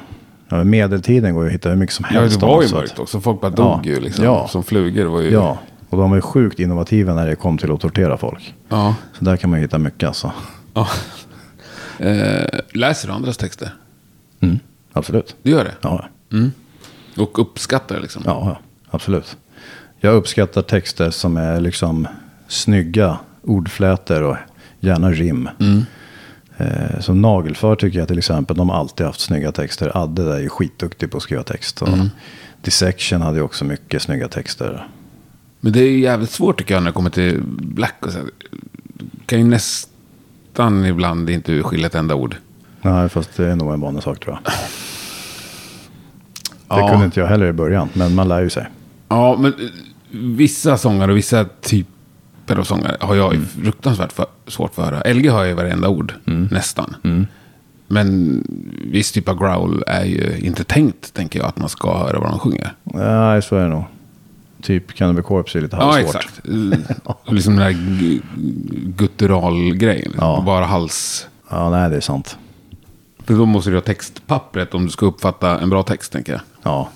ja, 0.53 0.57
men 0.57 0.69
medeltiden 0.69 1.33
går 1.33 1.43
ju 1.43 1.47
att 1.49 1.53
hitta 1.53 1.69
hur 1.69 1.75
mycket 1.75 1.95
som 1.95 2.05
Ja, 2.11 2.19
helst. 2.21 2.39
det 2.39 2.45
om, 2.45 2.51
var 2.51 2.63
ju 2.63 2.71
mörkt 2.71 2.99
också. 2.99 3.21
Folk 3.21 3.41
bara 3.41 3.53
Ja. 3.57 3.63
dog 3.63 3.85
ju 3.85 3.99
liksom. 3.99 4.25
Ja. 4.25 4.47
Som 4.47 4.63
flugor. 4.63 5.03
Det 5.03 5.09
Var 5.09 5.21
ju... 5.21 5.29
Ja, 5.31 5.57
och 5.89 5.97
de 5.97 6.09
var 6.09 6.17
ju 6.17 6.21
sjukt 6.21 6.59
innovativa 6.59 7.13
när 7.13 7.27
det 7.27 7.35
kom 7.35 7.57
till 7.57 7.71
att 7.71 7.79
tortera 7.79 8.17
folk. 8.17 8.53
Ja. 8.69 8.95
Så 9.19 9.25
där 9.25 9.37
kan 9.37 9.49
man 9.49 9.59
ju 9.59 9.65
hitta 9.65 9.77
mycket 9.77 10.07
alltså. 10.07 10.31
ja. 10.73 10.87
Eh, 11.99 12.59
läser 12.73 13.07
du 13.07 13.13
andras 13.13 13.37
texter? 13.37 13.69
Mm, 14.39 14.59
absolut. 14.93 15.35
Du 15.43 15.51
gör 15.51 15.63
det? 15.63 15.71
Ja, 15.81 16.05
Mm. 16.31 16.51
Och 17.17 17.39
uppskattar 17.39 17.95
det 17.95 18.01
liksom? 18.01 18.23
ja, 18.25 18.41
ja, 18.45 18.59
absolut. 18.89 19.37
Jag 19.99 20.15
uppskattar 20.15 20.61
texter 20.61 21.09
som 21.09 21.37
är 21.37 21.59
liksom 21.61 22.07
snygga 22.47 23.17
ordflätor 23.41 24.21
och 24.23 24.37
gärna 24.79 25.11
rim. 25.11 25.49
Mm. 25.59 25.85
Eh, 26.57 26.99
som 26.99 27.21
Nagelfar 27.21 27.75
tycker 27.75 27.99
jag 27.99 28.07
till 28.07 28.17
exempel, 28.17 28.57
de 28.57 28.69
har 28.69 28.77
alltid 28.79 29.05
haft 29.05 29.19
snygga 29.19 29.51
texter. 29.51 29.97
Adde 29.97 30.23
där 30.25 30.31
är 30.35 30.39
ju 30.39 30.49
skitduktig 30.49 31.11
på 31.11 31.17
att 31.17 31.23
skriva 31.23 31.43
text. 31.43 31.81
Och 31.81 31.87
Mm. 31.87 32.09
Dissection 32.61 33.21
hade 33.21 33.37
ju 33.37 33.43
också 33.43 33.65
mycket 33.65 34.01
snygga 34.01 34.27
texter. 34.27 34.87
Men 35.59 35.73
det 35.73 35.79
är 35.79 35.89
ju 35.89 35.99
jävligt 35.99 36.29
svårt 36.31 36.57
tycker 36.57 36.73
jag 36.73 36.83
när 36.83 36.89
det 36.89 36.93
kommer 36.93 37.09
till 37.09 37.41
Black. 37.57 37.95
Och 37.99 38.11
så 38.11 38.17
här. 38.17 38.27
kan 39.25 39.39
ju 39.39 39.45
nästan 39.45 40.85
ibland 40.85 41.29
inte 41.29 41.63
skilja 41.63 41.87
ett 41.87 41.95
enda 41.95 42.15
ord. 42.15 42.35
Nej, 42.81 43.09
fast 43.09 43.37
det 43.37 43.45
är 43.51 43.55
nog 43.55 43.73
en 43.73 43.81
vanlig 43.81 44.03
sak 44.03 44.19
tror 44.19 44.37
jag. 44.43 44.53
Det 46.67 46.81
Ja. 46.81 46.89
kunde 46.89 47.05
inte 47.05 47.19
jag 47.19 47.27
heller 47.27 47.45
i 47.47 47.53
början, 47.53 47.89
men 47.93 48.15
man 48.15 48.27
lär 48.27 48.41
ju 48.41 48.49
sig. 48.49 48.67
Ja, 49.09 49.37
men 49.39 49.53
vissa 50.11 50.77
sångare 50.77 51.11
och 51.11 51.17
vissa 51.17 51.45
typer 51.61 51.92
av 52.59 52.63
sångare 52.63 52.97
har 52.99 53.15
jag 53.15 53.33
ju 53.33 53.37
Mm. 53.37 53.49
fruktansvärt 53.49 54.11
för, 54.13 54.25
svårt 54.47 54.75
för 54.75 54.81
att 54.83 54.89
höra. 54.89 55.13
LG 55.13 55.25
jag 55.25 55.47
ju 55.47 55.53
varenda 55.53 55.87
ord, 55.89 56.13
Mm. 56.27 56.47
nästan. 56.51 56.95
Men 57.87 58.43
viss 58.91 59.11
typ 59.11 59.29
av 59.29 59.37
growl 59.39 59.83
är 59.87 60.05
ju 60.05 60.37
inte 60.39 60.63
tänkt, 60.63 61.13
tänker 61.13 61.39
jag, 61.39 61.47
att 61.47 61.57
man 61.57 61.69
ska 61.69 61.97
höra 61.97 62.19
vad 62.19 62.29
de 62.29 62.39
sjunger. 62.39 62.73
Nej, 62.83 63.41
så 63.41 63.55
är 63.55 63.63
det 63.63 63.69
nog. 63.69 63.83
Typ 64.61 64.93
Cannibal 64.93 65.23
Corpse 65.23 65.57
är 65.59 65.61
lite 65.61 65.75
Ja, 65.75 65.91
halvsvårt. 65.91 66.15
exakt. 66.15 66.41
Eh, 67.27 67.33
liksom 67.33 67.55
den 67.55 67.63
här 67.63 67.71
gu- 67.71 68.21
guttural-grejen. 68.97 70.11
Liksom. 70.11 70.27
Ja. 70.27 70.43
Bara 70.45 70.65
hals... 70.65 71.27
Ja, 71.49 71.69
nej, 71.69 71.89
det 71.89 71.95
är 71.95 72.01
sant. 72.01 72.37
För 73.25 73.33
då 73.33 73.45
måste 73.45 73.69
du 73.69 73.75
ha 73.75 73.81
textpappret 73.81 74.73
om 74.73 74.85
du 74.85 74.91
ska 74.91 75.05
uppfatta 75.05 75.59
en 75.59 75.69
bra 75.69 75.83
text, 75.83 76.11
tänker 76.11 76.31
jag. 76.33 76.41
Ja, 76.63 76.89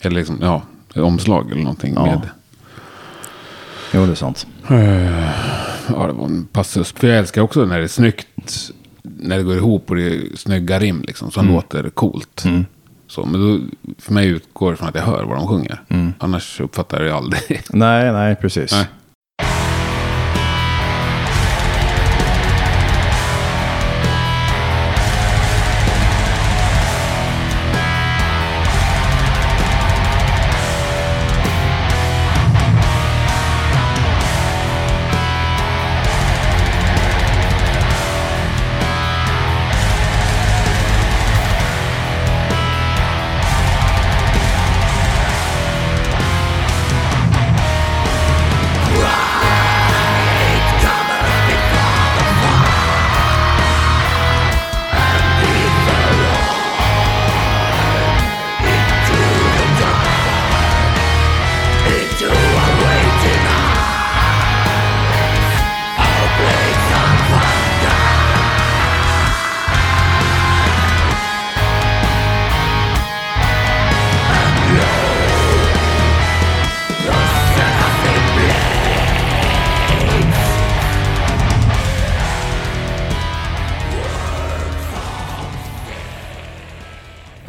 Eller 0.00 0.16
liksom, 0.16 0.38
ja, 0.42 0.62
omslag 1.02 1.50
eller 1.50 1.62
någonting 1.62 1.92
Ja. 1.96 2.04
med. 2.06 2.20
Jo 3.94 4.06
det 4.06 4.12
är 4.12 4.14
sant. 4.14 4.46
Ja, 5.88 6.06
det 6.06 6.12
var 6.12 6.24
en 6.24 6.46
passus. 6.52 6.92
För 6.92 7.06
jag 7.08 7.18
älskar 7.18 7.42
också 7.42 7.64
när 7.64 7.78
det 7.78 7.84
är 7.84 7.88
snyggt. 7.88 8.70
När 9.02 9.36
det 9.36 9.42
går 9.42 9.56
ihop 9.56 9.90
och 9.90 9.96
det 9.96 10.02
är 10.02 10.36
snygga 10.36 10.78
rim 10.78 11.02
liksom. 11.06 11.30
Som 11.30 11.48
låter 11.48 11.88
coolt. 11.90 12.44
Så, 13.08 13.24
men 13.24 13.40
då, 13.40 13.58
för 13.98 14.12
mig 14.12 14.26
utgår 14.28 14.70
det 14.70 14.76
från 14.76 14.88
att 14.88 14.94
jag 14.94 15.02
hör 15.02 15.24
vad 15.24 15.36
de 15.38 15.48
sjunger. 15.48 15.82
Annars 16.18 16.60
uppfattar 16.60 17.02
jag 17.02 17.16
aldrig. 17.16 17.62
Nej, 17.70 18.12
nej, 18.12 18.36
precis. 18.36 18.72
Nej. 18.72 18.84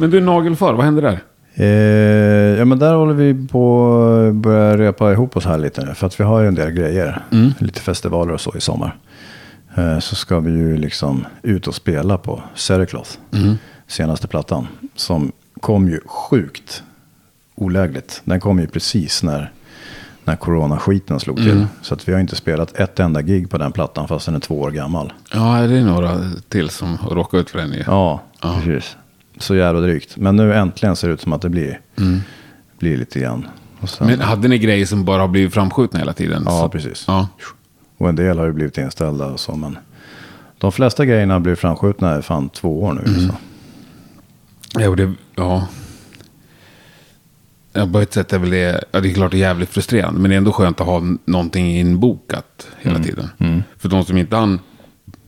Men 0.08 0.12
du, 0.12 0.20
nagelfar, 0.20 0.72
vad 0.74 0.84
händer 0.84 1.02
där? 1.02 1.20
Eh, 1.54 2.58
ja, 2.58 2.64
men 2.64 2.78
där 2.78 2.94
håller 2.94 3.14
vi 3.14 3.46
på 3.48 3.92
att 4.28 4.34
börja 4.34 4.76
repa 4.78 5.12
ihop 5.12 5.36
oss 5.36 5.44
här 5.44 5.58
lite 5.58 5.84
nu. 5.84 5.94
För 5.94 6.06
att 6.06 6.20
vi 6.20 6.24
har 6.24 6.40
ju 6.40 6.48
en 6.48 6.54
del 6.54 6.70
grejer. 6.70 7.22
Lite 7.58 7.80
festivaler 7.80 8.32
och 8.32 8.40
så 8.40 8.56
i 8.56 8.60
sommar. 8.60 8.96
eh, 9.76 9.98
så 9.98 10.14
ska 10.14 10.40
vi 10.40 10.50
ju 10.50 10.76
liksom 10.76 11.26
ut 11.42 11.66
och 11.66 11.74
spela 11.74 12.18
på 12.18 12.42
Sericloth. 12.54 13.10
Senaste 13.86 14.28
plattan. 14.28 14.66
Som 14.94 15.32
kom 15.60 15.88
ju 15.88 16.00
sjukt 16.06 16.82
olägligt. 17.54 18.20
Den 18.24 18.40
kom 18.40 18.58
ju 18.60 18.66
precis 18.66 19.22
när, 19.22 19.52
när 20.24 20.36
coronaskiten 20.36 21.20
slog 21.20 21.36
till. 21.36 21.66
Så 21.82 21.94
att 21.94 22.08
vi 22.08 22.12
har 22.12 22.20
inte 22.20 22.36
spelat 22.36 22.76
ett 22.80 23.00
enda 23.00 23.22
gig 23.22 23.50
på 23.50 23.58
den 23.58 23.72
plattan 23.72 24.08
fast 24.08 24.26
den 24.26 24.34
är 24.34 24.40
två 24.40 24.60
år 24.60 24.70
gammal. 24.70 25.12
Ja, 25.32 25.60
det 25.66 25.76
är 25.78 25.84
några 25.84 26.20
till 26.48 26.70
som 26.70 26.98
råkar 27.10 27.38
ut 27.38 27.50
för 27.50 27.58
den 27.58 27.72
ju. 27.72 27.82
Ja, 27.86 28.20
precis. 28.42 28.96
Så 29.38 29.54
jävla 29.56 29.80
drygt. 29.80 30.16
Men 30.16 30.36
nu 30.36 30.54
äntligen 30.54 30.96
ser 30.96 31.08
det 31.08 31.14
ut 31.14 31.20
som 31.20 31.32
att 31.32 31.42
det 31.42 31.48
blir, 31.48 31.80
blir 32.78 32.96
lite 32.96 33.20
grann. 33.20 33.46
Sen, 33.84 34.06
Men 34.06 34.20
hade 34.20 34.48
ni 34.48 34.58
grejer 34.58 34.86
som 34.86 35.04
bara 35.04 35.20
har 35.20 35.28
blivit 35.28 35.54
framskjutna 35.54 35.98
hela 35.98 36.12
tiden? 36.12 36.42
ja, 36.46 36.50
Så- 36.50 36.68
precis. 36.68 37.04
Ja. 37.06 37.28
Och 37.98 38.08
en 38.08 38.16
del 38.16 38.38
har 38.38 38.46
ju 38.46 38.52
blivit 38.52 38.78
inställda 38.78 39.26
och 39.26 39.40
så. 39.40 39.56
Men 39.56 39.78
de 40.58 40.72
flesta 40.72 41.04
grejerna 41.04 41.34
har 41.34 41.40
blivit 41.40 41.58
framskjutna 41.58 42.18
i 42.18 42.22
fan 42.22 42.48
två 42.48 42.82
år 42.82 42.92
nu. 42.92 43.26
Så. 43.28 43.34
Ja, 44.80 44.88
och 44.88 44.96
det, 44.96 45.12
ja. 45.34 45.66
Ja, 47.72 47.86
på 47.92 48.00
ett 48.00 48.12
sätt 48.12 48.32
är 48.32 48.38
väl 48.38 48.50
det, 48.50 48.84
ja, 48.92 49.00
det 49.00 49.10
är 49.10 49.14
klart 49.14 49.30
det 49.30 49.36
är 49.36 49.38
jävligt 49.38 49.68
frustrerande. 49.70 50.20
Men 50.20 50.28
det 50.30 50.34
är 50.34 50.38
ändå 50.38 50.52
skönt 50.52 50.80
att 50.80 50.86
ha 50.86 51.02
någonting 51.24 51.76
inbokat 51.78 52.68
hela 52.78 52.98
tiden. 52.98 53.28
För 53.78 53.88
de 53.88 54.04
som 54.04 54.18
inte 54.18 54.36
hann 54.36 54.58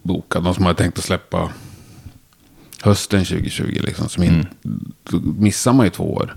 boka, 0.02 0.40
de 0.40 0.54
som 0.54 0.64
hade 0.66 0.78
tänkt 0.78 0.98
att 0.98 1.04
släppa 1.04 1.48
hösten 2.82 3.24
2020, 3.24 3.64
liksom, 3.82 4.08
som 4.08 4.22
in, 4.22 4.46
då 5.10 5.18
missar 5.20 5.72
man 5.72 5.86
ju 5.86 5.90
två 5.90 6.12
år. 6.14 6.34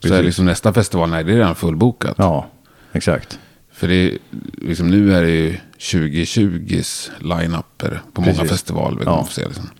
så 0.00 0.14
är 0.14 0.22
liksom 0.22 0.44
nästa 0.44 0.72
festival, 0.72 1.10
nej 1.10 1.24
det 1.24 1.32
är 1.32 1.36
redan 1.36 1.54
fullbokat. 1.54 2.14
Ja, 2.18 2.46
exakt. 2.92 3.38
För 3.72 3.88
det, 3.88 4.18
liksom, 4.52 4.90
nu 4.90 5.14
är 5.14 5.22
det 5.22 5.30
ju 5.30 5.56
2020s 5.78 7.10
line-upper 7.20 8.00
på 8.12 8.20
många 8.20 8.32
Precis. 8.32 8.50
festivaler. 8.50 8.98
Vi 8.98 9.04
Ja. 9.04 9.26
se, 9.30 9.44
liksom. 9.46 9.70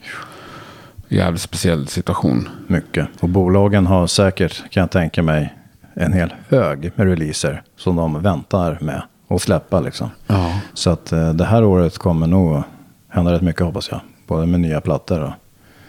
Jävligt 1.08 1.40
speciell 1.42 1.86
situation. 1.86 2.48
Mycket. 2.66 3.08
Och 3.20 3.28
bolagen 3.28 3.86
har 3.86 4.06
säkert, 4.06 4.70
kan 4.70 4.80
jag 4.80 4.90
tänka 4.90 5.22
mig, 5.22 5.54
en 5.94 6.12
hel 6.12 6.34
hög 6.48 6.90
med 6.94 7.06
releaser 7.06 7.62
som 7.76 7.96
de 7.96 8.22
väntar 8.22 8.78
med 8.80 9.02
att 9.28 9.42
släppa 9.42 9.80
liksom. 9.80 10.10
Ja. 10.26 10.60
Så 10.74 10.90
att 10.90 11.12
eh, 11.12 11.32
det 11.32 11.44
här 11.44 11.64
året 11.64 11.98
kommer 11.98 12.26
nog 12.26 12.62
hända 13.08 13.32
rätt 13.32 13.42
mycket 13.42 13.62
hoppas 13.62 13.88
jag. 13.90 14.00
Både 14.26 14.46
med 14.46 14.60
nya 14.60 14.80
plattor 14.80 15.20
och 15.22 15.32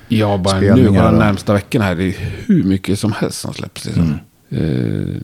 Ja, 0.08 0.38
bara 0.38 0.60
nu 0.60 0.90
bara 0.90 1.12
de 1.12 1.18
närmsta 1.18 1.54
veckorna 1.54 1.86
här. 1.86 1.96
Det 1.96 2.04
är 2.04 2.16
hur 2.46 2.64
mycket 2.64 3.00
som 3.00 3.12
helst 3.12 3.40
som 3.40 3.54
släpps. 3.54 3.86
Liksom. 3.86 4.20
Mm. 4.50 4.64
Eh, 4.66 5.22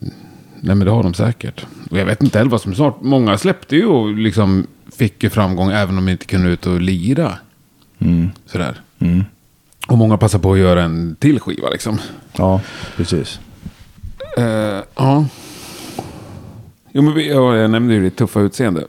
nej, 0.60 0.76
men 0.76 0.80
det 0.80 0.92
har 0.92 1.04
de 1.04 1.14
säkert. 1.14 1.66
Och 1.92 1.98
jag 1.98 2.06
vet 2.06 2.24
inte 2.24 2.38
heller 2.38 2.52
vad 2.52 2.62
som 2.62 2.76
snart. 2.76 3.02
Många 3.02 3.38
släppte 3.38 3.76
ju 3.76 3.86
och 3.86 4.14
liksom 4.14 4.68
fick 4.98 5.24
ju 5.24 5.30
framgång 5.30 5.72
även 5.72 5.98
om 5.98 6.06
de 6.06 6.12
inte 6.12 6.26
kunde 6.26 6.50
ut 6.50 6.66
och 6.66 6.82
lira. 6.82 7.38
Sådär. 8.46 8.82
Mm. 9.00 9.24
Och 9.88 9.98
många 9.98 10.18
passar 10.18 10.40
på 10.40 10.54
att 10.54 10.60
göra 10.60 10.84
en 10.84 11.16
till 11.20 11.40
skiva 11.40 11.70
liksom. 11.70 12.00
Ja, 12.38 12.62
precis. 12.98 13.40
Eh, 14.38 14.80
ja. 14.96 15.26
Jo, 16.92 17.02
men 17.02 17.26
jag 17.26 17.70
nämnde 17.70 17.94
ju 17.94 18.02
ditt 18.02 18.16
tuffa 18.16 18.40
utseende. 18.40 18.88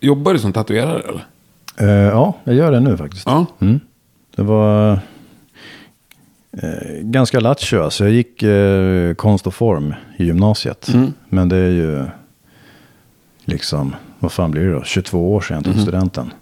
Jobbar 0.00 0.32
du 0.32 0.38
som 0.38 0.52
tatuerare 0.52 1.02
eller? 1.08 1.26
Eh, 1.76 2.08
ja, 2.08 2.36
jag 2.44 2.54
gör 2.54 2.72
det 2.72 2.80
nu 2.80 2.96
faktiskt. 2.96 3.26
Ja. 3.26 3.46
Mm. 3.60 3.80
Det 4.36 4.42
var 4.42 5.00
eh, 6.62 7.00
ganska 7.02 7.40
lattjo. 7.40 7.82
Alltså 7.82 8.04
jag 8.04 8.12
gick 8.12 8.42
eh, 8.42 9.14
konst 9.14 9.46
och 9.46 9.54
form 9.54 9.94
i 10.16 10.24
gymnasiet. 10.24 10.88
Men 11.28 11.48
det 11.48 11.56
är 11.56 11.70
ju 11.70 12.04
liksom, 13.44 13.94
vad 14.18 14.32
fan 14.32 14.50
blir 14.50 14.64
det 14.64 14.72
då? 14.72 14.82
22 14.84 15.34
år 15.34 15.40
sedan 15.40 15.56
jag 15.56 15.64
tog 15.64 15.82
studenten. 15.82 16.32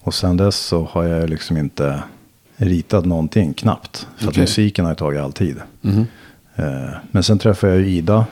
Och 0.00 0.14
sen 0.14 0.36
dess 0.36 0.56
så 0.56 0.88
har 0.92 1.04
jag 1.04 1.30
liksom 1.30 1.56
inte 1.56 2.02
ritat 2.56 3.04
någonting, 3.04 3.54
knappt. 3.54 4.08
För 4.16 4.24
att 4.24 4.30
Okej. 4.30 4.40
musiken 4.40 4.84
har 4.84 4.92
ju 4.92 4.96
tagit 4.96 5.20
all 5.20 5.32
tid. 5.32 5.56
Eh, 6.56 6.64
men 7.10 7.22
sen 7.22 7.38
träffade 7.38 7.72
jag 7.72 7.82
ju 7.82 7.88
Ida, 7.88 8.26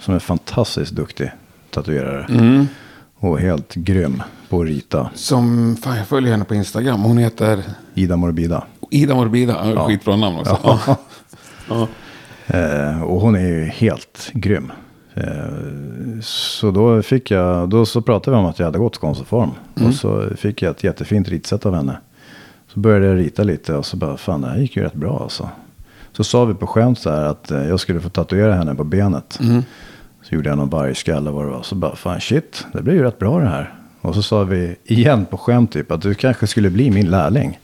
som 0.00 0.14
är 0.14 0.18
fantastiskt 0.18 0.92
duktig 0.92 1.30
tatuerare. 1.70 2.26
Mm. 2.28 2.68
Och 3.18 3.40
helt 3.40 3.74
grym 3.74 4.22
på 4.48 4.60
att 4.60 4.66
rita. 4.66 5.10
Som, 5.14 5.76
fan 5.76 5.96
jag 5.96 6.06
följer 6.06 6.30
henne 6.30 6.44
på 6.44 6.54
Instagram. 6.54 7.02
Hon 7.02 7.18
heter 7.18 7.62
Ida 7.94 8.16
Morbida. 8.16 8.64
Ida 8.90 9.14
Morbida. 9.14 9.72
Ja. 9.74 9.86
Skitbra 9.86 10.16
namn 10.16 10.38
också. 10.38 10.58
Ja. 10.64 10.96
Ja. 11.68 11.88
Eh, 12.46 13.02
och 13.02 13.20
hon 13.20 13.34
är 13.34 13.46
ju 13.48 13.64
helt 13.64 14.30
grym. 14.32 14.72
Eh, 15.14 15.24
så 16.22 16.70
då 16.70 17.02
fick 17.02 17.30
jag, 17.30 17.68
då 17.68 17.86
så 17.86 18.02
pratade 18.02 18.36
vi 18.36 18.40
om 18.42 18.46
att 18.46 18.58
jag 18.58 18.66
hade 18.66 18.78
gått 18.78 18.98
konst 18.98 19.20
och 19.20 19.26
form. 19.26 19.50
Och 19.86 19.94
så 19.94 20.24
fick 20.36 20.62
jag 20.62 20.70
ett 20.70 20.84
jättefint 20.84 21.28
ritsätt 21.28 21.66
av 21.66 21.74
henne. 21.74 21.98
Så 22.68 22.80
började 22.80 23.06
jag 23.06 23.16
rita 23.18 23.42
lite 23.42 23.74
och 23.74 23.86
så 23.86 23.96
bara, 23.96 24.16
fan 24.16 24.40
det 24.40 24.48
här 24.48 24.58
gick 24.58 24.76
ju 24.76 24.82
rätt 24.82 24.94
bra 24.94 25.20
alltså. 25.22 25.48
Så 26.12 26.24
sa 26.24 26.44
vi 26.44 26.54
på 26.54 26.66
skämt 26.66 26.98
så 26.98 27.10
här 27.10 27.22
att 27.24 27.50
eh, 27.50 27.68
jag 27.68 27.80
skulle 27.80 28.00
få 28.00 28.08
tatuera 28.08 28.54
henne 28.54 28.74
på 28.74 28.84
benet. 28.84 29.38
Så 30.22 30.34
gjorde 30.34 30.48
jag 30.48 30.58
någon 30.58 30.70
vargskalle 30.70 31.30
vad 31.30 31.44
det 31.44 31.50
var. 31.50 31.62
Så 31.62 31.74
bara, 31.74 31.96
fan 31.96 32.20
shit, 32.20 32.66
det 32.72 32.82
blir 32.82 32.94
ju 32.94 33.02
rätt 33.02 33.18
bra 33.18 33.38
det 33.40 33.48
här. 33.48 33.74
Och 34.00 34.14
så 34.14 34.22
sa 34.22 34.44
vi 34.44 34.76
igen 34.84 35.26
på 35.30 35.36
skämt 35.38 35.72
typ 35.72 35.90
att 35.92 36.02
du 36.02 36.14
kanske 36.14 36.46
skulle 36.46 36.70
bli 36.70 36.90
min 36.90 37.10
lärling. 37.10 37.58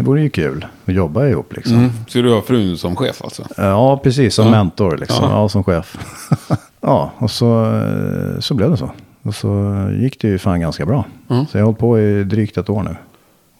Det 0.00 0.06
vore 0.06 0.22
ju 0.22 0.30
kul 0.30 0.66
att 0.86 0.94
jobba 0.94 1.26
ihop 1.26 1.52
liksom. 1.56 1.74
Mm. 1.76 1.90
Så 2.08 2.18
du 2.22 2.30
har 2.32 2.40
frun 2.40 2.78
som 2.78 2.96
chef 2.96 3.22
alltså? 3.24 3.42
Ja, 3.56 4.00
precis. 4.02 4.34
Som 4.34 4.44
Ja. 4.46 4.50
mentor 4.50 4.96
liksom. 4.96 5.24
Ja. 5.24 5.30
Ja, 5.30 5.48
som 5.48 5.64
chef. 5.64 5.98
ja, 6.80 7.10
och 7.18 7.30
så, 7.30 7.64
eh, 7.74 8.40
så 8.40 8.54
blev 8.54 8.70
det 8.70 8.76
så. 8.76 8.90
Och 9.22 9.34
så 9.34 9.74
gick 10.00 10.20
det 10.20 10.28
ju 10.28 10.38
fan 10.38 10.60
ganska 10.60 10.86
bra. 10.86 11.04
Mm. 11.30 11.46
Så 11.46 11.58
jag 11.58 11.62
har 11.62 11.66
hållit 11.66 11.78
på 11.78 12.00
i 12.00 12.24
drygt 12.24 12.58
ett 12.58 12.70
år 12.70 12.82
nu. 12.82 12.96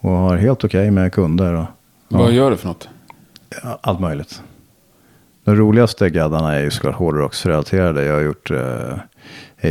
Och 0.01 0.11
har 0.11 0.37
helt 0.37 0.65
okej 0.65 0.91
med 0.91 1.13
kunder 1.13 1.55
och 1.55 1.65
Vad 2.09 2.33
gör 2.33 2.51
du 2.51 2.57
för 2.57 2.69
något? 2.69 2.89
ja, 3.63 3.79
allt 3.83 4.01
möjligt. 4.01 4.43
De 5.45 5.57
roligaste 5.57 6.11
gaddarna 6.11 6.55
är 6.55 6.61
ju 6.63 6.71
såklart 6.71 6.95
hårdrocksrelaterade. 6.95 8.05
Jag 8.05 8.15
har 8.15 8.21
gjort 8.21 8.51
eh, 8.51 8.93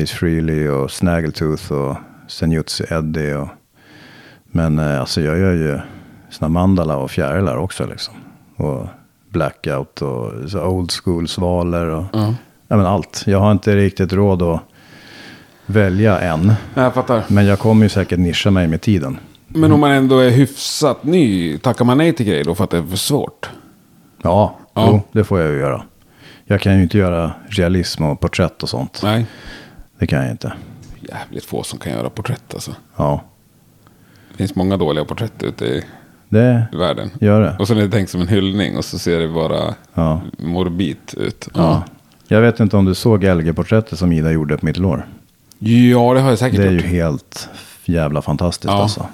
Ace 0.04 0.16
Frehley 0.16 0.68
och 0.68 0.92
Snaggletooth 0.92 1.72
och 1.72 1.96
Senjutsu 2.28 2.84
Eddie. 2.90 3.34
Och, 3.34 3.48
men 4.44 4.80
eh, 4.80 5.00
alltså 5.00 5.22
jag 5.22 5.40
gör 5.40 5.54
ju 5.54 5.80
såna 6.30 6.50
mandala 6.50 6.98
och 6.98 7.12
fjärilar 7.12 7.58
också 7.58 7.86
liksom. 7.86 8.14
Och 8.56 8.88
blackout 9.30 10.02
och 10.02 10.50
så 10.50 10.64
old 10.66 10.92
school 10.92 11.28
svalor 11.28 11.86
och 11.88 12.06
Ja. 12.14 12.34
ja, 12.68 12.78
men 12.78 12.86
allt. 12.86 13.24
Jag 13.28 13.40
har 13.40 13.52
inte 13.52 13.76
riktigt 13.76 14.14
råd 14.14 14.42
att 14.42 14.62
välja 15.66 16.20
än. 16.20 16.54
Jag 16.74 16.94
fattar. 16.94 17.24
Men 17.28 17.46
jag 17.46 17.60
kommer 17.60 17.86
ju 17.86 17.90
säkert 17.90 18.20
nischa 18.20 18.52
mig 18.52 18.68
med 18.68 18.82
tiden. 18.82 19.20
Men 19.48 19.72
om 19.72 19.80
man 19.80 19.92
ändå 19.92 20.20
är 20.20 20.30
hyfsat 20.30 21.04
ny, 21.04 21.58
tackar 21.58 21.86
man 21.86 21.98
nej 21.98 22.14
till 22.14 22.26
grejer 22.26 22.44
då 22.44 22.56
för 22.56 22.64
att 22.64 22.70
det 22.70 22.78
är 22.78 22.84
för 22.84 22.98
svårt? 22.98 23.50
Ja, 24.22 24.56
Ja. 24.74 24.88
Jo, 24.88 25.02
det 25.12 25.24
får 25.24 25.40
jag 25.40 25.52
ju 25.52 25.58
göra. 25.60 25.84
Jag 26.46 26.62
kan 26.62 26.78
ju 26.78 26.84
inte 26.84 26.98
göra 26.98 27.32
realism 27.50 28.04
och 28.04 28.20
porträtt 28.20 28.64
och 28.64 28.70
sånt. 28.70 29.00
Nej. 29.04 29.26
Det 30.00 30.08
kan 30.08 30.22
jag 30.22 30.32
inte. 30.32 30.54
Jävligt 31.00 31.46
få 31.46 31.64
som 31.64 31.80
kan 31.80 31.94
göra 31.94 32.10
porträtt 32.10 32.54
alltså. 32.54 32.72
Ja, 32.96 33.22
Det 34.32 34.38
finns 34.38 34.56
många 34.56 34.78
dåliga 34.78 35.06
porträtt 35.06 35.44
ute 35.44 35.66
i 35.66 35.84
det 36.30 36.68
världen. 36.74 37.10
gör 37.20 37.42
det. 37.42 37.56
Och 37.60 37.68
så 37.68 37.74
är 37.74 37.78
det 37.78 37.90
tänkt 37.90 38.10
som 38.10 38.22
en 38.22 38.28
hyllning 38.28 38.78
och 38.78 38.86
så 38.86 39.00
ser 39.00 39.20
det 39.20 39.28
bara 39.28 39.76
Ja. 39.94 40.22
morbid 40.38 40.98
ut. 41.18 41.48
Ja. 41.54 41.84
Jag 42.28 42.42
vet 42.42 42.60
inte 42.60 42.78
om 42.78 42.86
du 42.86 42.96
såg 42.96 43.24
LG-porträttet 43.24 44.00
som 44.00 44.12
Ida 44.12 44.32
gjorde 44.32 44.58
på 44.58 44.66
mitt 44.66 44.78
lår. 44.78 45.08
ja, 45.60 46.14
det 46.14 46.20
har 46.20 46.30
jag 46.30 46.40
säkert 46.40 46.60
Det 46.60 46.68
är 46.68 46.72
ju 46.72 46.78
gjort. 46.78 46.86
helt 46.86 47.50
jävla 47.86 48.22
fantastiskt 48.22 48.74
Ja. 48.74 48.82
alltså. 48.82 49.06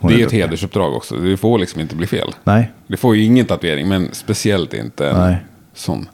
Hon 0.00 0.10
Det 0.12 0.22
är 0.22 0.26
ett 0.26 0.32
hedersuppdrag 0.32 0.94
också. 0.96 1.16
Det 1.16 1.36
får 1.36 1.58
liksom 1.58 1.80
inte 1.80 1.96
bli 1.96 2.06
fel. 2.06 2.34
Nej, 2.44 2.70
Det 2.86 2.96
får 2.96 3.16
ju 3.16 3.22
ingen 3.24 3.46
tatuering, 3.46 3.88
men 3.88 4.08
speciellt 4.12 4.74
inte 4.74 5.08
en 5.10 5.18
Nej. 5.20 5.36
sån. 5.74 6.08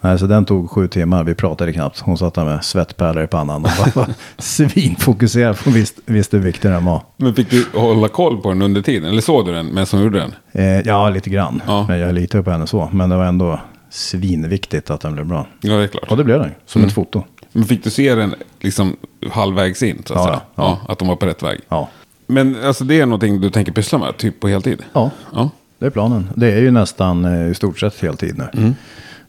Nej, 0.00 0.18
så 0.18 0.26
den 0.26 0.44
tog 0.44 0.70
sju 0.70 0.88
timmar. 0.88 1.24
Vi 1.24 1.34
pratade 1.34 1.72
knappt. 1.72 2.00
Hon 2.00 2.18
satt 2.18 2.34
där 2.34 2.44
med 2.44 2.64
svettpärlor 2.64 3.24
i 3.24 3.26
pannan 3.26 3.64
och 3.64 3.70
var 3.96 4.06
svinfokuserad 4.38 5.58
på 5.64 5.70
visst, 5.70 5.98
visst 6.06 6.34
hur 6.34 6.38
viktig 6.38 6.70
den 6.70 6.84
var. 6.84 7.02
Men 7.16 7.34
fick 7.34 7.50
du 7.50 7.66
hålla 7.74 8.08
koll 8.08 8.40
på 8.40 8.48
den 8.48 8.62
under 8.62 8.82
tiden? 8.82 9.08
Eller 9.10 9.20
såg 9.22 9.46
du 9.46 9.52
den 9.52 9.66
medan 9.66 9.86
hon 9.92 10.02
gjorde 10.02 10.18
den? 10.18 10.34
Eh, 10.52 10.80
ja, 10.88 11.10
lite 11.10 11.30
grann. 11.30 11.62
Ja. 11.66 11.84
Men 11.88 11.98
jag 11.98 12.14
litar 12.14 12.42
på 12.42 12.50
henne 12.50 12.66
så. 12.66 12.88
Men 12.92 13.10
det 13.10 13.16
var 13.16 13.24
ändå 13.24 13.60
svinviktigt 13.90 14.90
att 14.90 15.00
den 15.00 15.12
blev 15.12 15.26
bra. 15.26 15.46
Ja, 15.60 15.74
det 15.76 15.82
är 15.82 15.86
klart. 15.86 16.10
Och 16.10 16.16
det 16.16 16.24
blev 16.24 16.38
den. 16.40 16.50
Som 16.66 16.84
ett 16.84 16.92
foto. 16.92 17.22
Men 17.52 17.64
fick 17.64 17.84
du 17.84 17.90
se 17.90 18.14
den 18.14 18.34
liksom 18.60 18.96
halvvägs 19.30 19.82
in? 19.82 20.02
Så 20.06 20.14
att, 20.14 20.20
Ja, 20.20 20.24
säga? 20.26 20.40
ja. 20.54 20.78
Ja, 20.86 20.92
att 20.92 20.98
de 20.98 21.08
var 21.08 21.16
på 21.16 21.26
rätt 21.26 21.42
väg. 21.42 21.60
Ja. 21.68 21.88
Men 22.26 22.56
alltså 22.64 22.84
det 22.84 23.00
är 23.00 23.06
någonting 23.06 23.40
du 23.40 23.50
tänker 23.50 23.72
pyssla 23.72 23.98
med, 23.98 24.16
typ 24.16 24.40
på 24.40 24.48
heltid? 24.48 24.82
ja, 24.92 25.10
Ja. 25.34 25.50
det 25.78 25.86
är 25.86 25.90
planen. 25.90 26.30
Det 26.34 26.52
är 26.52 26.60
ju 26.60 26.70
nästan 26.70 27.24
eh, 27.24 27.50
i 27.50 27.54
stort 27.54 27.78
sett 27.80 28.00
heltid 28.02 28.38
nu. 28.38 28.48
Mm. 28.52 28.74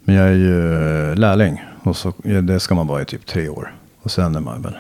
Men 0.03 0.15
jag 0.15 0.27
är 0.27 0.33
ju 0.33 0.73
eh, 1.11 1.15
lärling. 1.15 1.61
Och 1.83 1.97
så, 1.97 2.13
det 2.43 2.59
ska 2.59 2.75
man 2.75 2.87
vara 2.87 3.01
i 3.01 3.05
typ 3.05 3.25
tre 3.25 3.49
år. 3.49 3.73
Och 4.01 4.11
sen 4.11 4.35
är 4.35 4.39
man 4.39 4.61
väl 4.61 4.77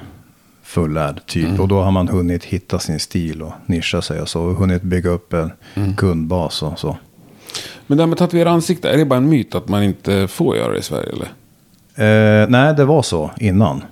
fullärd 0.63 1.25
typ. 1.25 1.47
Mm. 1.47 1.59
Och 1.61 1.67
då 1.67 1.81
har 1.81 1.91
man 1.91 2.07
hunnit 2.07 2.43
hitta 2.43 2.79
sin 2.79 2.99
stil 2.99 3.41
och 3.41 3.53
nischa 3.65 4.01
sig 4.01 4.21
och 4.21 4.29
så. 4.29 4.41
Och 4.41 4.55
hunnit 4.55 4.81
bygga 4.81 5.09
upp 5.09 5.33
en 5.33 5.51
Mm. 5.75 5.95
kundbas 5.95 6.63
och 6.63 6.79
så. 6.79 6.97
Men 7.87 7.97
det 7.97 8.03
här 8.03 8.07
med 8.07 8.17
tatuera 8.17 8.51
ansikte, 8.51 8.89
är 8.89 8.97
det 8.97 9.05
bara 9.05 9.17
en 9.17 9.29
myt 9.29 9.55
att 9.55 9.67
man 9.67 9.83
inte 9.83 10.27
får 10.27 10.57
göra 10.57 10.71
det 10.71 10.79
i 10.79 10.81
Sverige 10.81 11.09
eller? 11.13 11.27
Eh, 12.43 12.49
nej, 12.49 12.73
det 12.75 12.85
var 12.85 13.01
så 13.01 13.31
innan. 13.37 13.83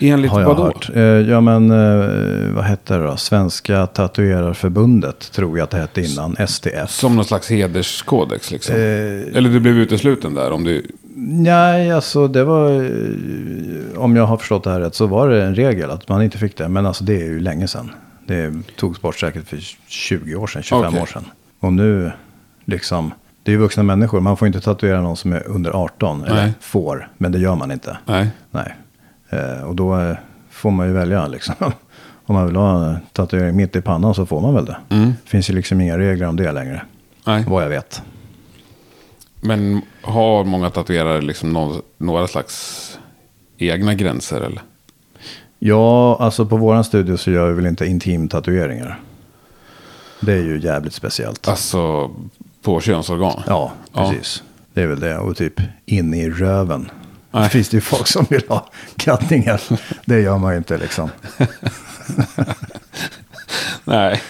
Enligt 0.00 0.30
har 0.30 0.40
jag 0.40 0.46
vad 0.48 0.56
då? 0.56 0.62
hört. 0.62 0.90
Eh, 0.94 1.02
ja 1.02 1.40
men 1.40 1.70
eh, 1.70 2.54
vad 2.54 2.64
hette 2.64 2.96
det 2.96 3.04
då? 3.04 3.16
Svenska 3.16 3.86
tatuerarförbundet 3.86 5.32
tror 5.32 5.58
jag 5.58 5.64
att 5.64 5.70
det 5.70 5.76
hette 5.78 6.00
innan. 6.02 6.36
STF. 6.48 6.90
Som 6.90 7.16
någon 7.16 7.24
slags 7.24 7.50
hederskodex 7.50 8.50
liksom? 8.50 8.74
Eh, 8.74 8.80
Eller 8.80 9.50
du 9.50 9.60
blev 9.60 9.78
utesluten 9.78 10.34
där 10.34 10.50
om 10.52 10.64
du... 10.64 10.86
Nej, 11.20 11.90
alltså 11.92 12.28
det 12.28 12.44
var, 12.44 12.70
eh, 12.70 13.98
om 14.02 14.16
jag 14.16 14.26
har 14.26 14.36
förstått 14.36 14.64
det 14.64 14.70
här 14.70 14.80
rätt, 14.80 14.94
så 14.94 15.06
var 15.06 15.28
det 15.28 15.44
en 15.44 15.54
regel 15.54 15.90
att 15.90 16.08
man 16.08 16.22
inte 16.22 16.38
fick 16.38 16.56
det. 16.56 16.68
Men 16.68 16.86
alltså 16.86 17.04
det 17.04 17.14
är 17.14 17.24
ju 17.26 17.40
länge 17.40 17.68
sedan. 17.68 17.90
Det 18.26 18.52
togs 18.76 19.00
bort 19.00 19.18
säkert 19.18 19.48
för 19.48 19.58
20 19.86 20.34
år 20.34 20.46
sedan, 20.46 20.62
25 20.62 20.88
Okej. 20.88 21.02
år 21.02 21.06
sedan. 21.06 21.24
Och 21.60 21.72
nu, 21.72 22.12
liksom, 22.64 23.12
det 23.42 23.50
är 23.50 23.52
ju 23.52 23.58
vuxna 23.58 23.82
människor. 23.82 24.20
Man 24.20 24.36
får 24.36 24.46
inte 24.48 24.60
tatuera 24.60 25.00
någon 25.00 25.16
som 25.16 25.32
är 25.32 25.46
under 25.48 25.70
18, 25.70 26.24
eller 26.24 26.34
Nej. 26.34 26.52
får, 26.60 27.08
men 27.18 27.32
det 27.32 27.38
gör 27.38 27.54
man 27.54 27.70
inte. 27.70 27.98
Nej. 28.04 28.28
Nej. 28.50 28.74
Eh, 29.30 29.62
och 29.62 29.76
då 29.76 29.98
eh, 30.00 30.16
får 30.50 30.70
man 30.70 30.86
ju 30.86 30.92
välja 30.92 31.26
liksom. 31.26 31.54
Om 32.26 32.34
man 32.34 32.46
vill 32.46 32.56
ha 32.56 32.84
en 32.86 32.96
tatuering 33.12 33.56
mitt 33.56 33.76
i 33.76 33.80
pannan 33.80 34.14
så 34.14 34.26
får 34.26 34.40
man 34.40 34.54
väl 34.54 34.64
det. 34.64 34.76
Mm. 34.88 35.12
finns 35.24 35.50
ju 35.50 35.54
liksom 35.54 35.80
inga 35.80 35.98
regler 35.98 36.26
om 36.26 36.36
det 36.36 36.52
längre, 36.52 36.82
Nej. 37.24 37.44
vad 37.48 37.64
jag 37.64 37.68
vet. 37.68 38.02
Men 39.40 39.82
har 40.02 40.44
många 40.44 40.70
tatuerare 40.70 41.20
liksom 41.20 41.52
någon, 41.52 41.82
några 41.98 42.26
slags 42.26 42.98
egna 43.58 43.94
gränser 43.94 44.40
eller? 44.40 44.62
Ja, 45.58 46.16
alltså 46.20 46.46
på 46.46 46.56
våran 46.56 46.84
studio 46.84 47.16
så 47.16 47.30
gör 47.30 47.48
vi 47.48 47.54
väl 47.54 47.66
inte 47.66 47.86
intimtatueringar. 47.86 49.00
Det 50.20 50.32
är 50.32 50.42
ju 50.42 50.60
jävligt 50.60 50.92
speciellt. 50.94 51.48
Alltså 51.48 52.10
på 52.62 52.80
könsorgan? 52.80 53.42
Ja, 53.46 53.72
Ja. 53.92 54.10
precis. 54.10 54.42
Det 54.74 54.82
är 54.82 54.86
väl 54.86 55.00
det. 55.00 55.18
Och 55.18 55.36
typ 55.36 55.60
in 55.86 56.14
i 56.14 56.30
röven. 56.30 56.90
Nej. 57.30 57.48
Finns 57.48 57.68
det 57.68 57.76
ju 57.76 57.80
folk 57.80 58.06
som 58.06 58.26
vill 58.30 58.42
ha 58.48 58.70
kattningar. 58.96 59.60
Det 60.04 60.20
gör 60.20 60.38
man 60.38 60.52
ju 60.52 60.58
inte 60.58 60.78
liksom. 60.78 61.10
Nej. 63.84 64.22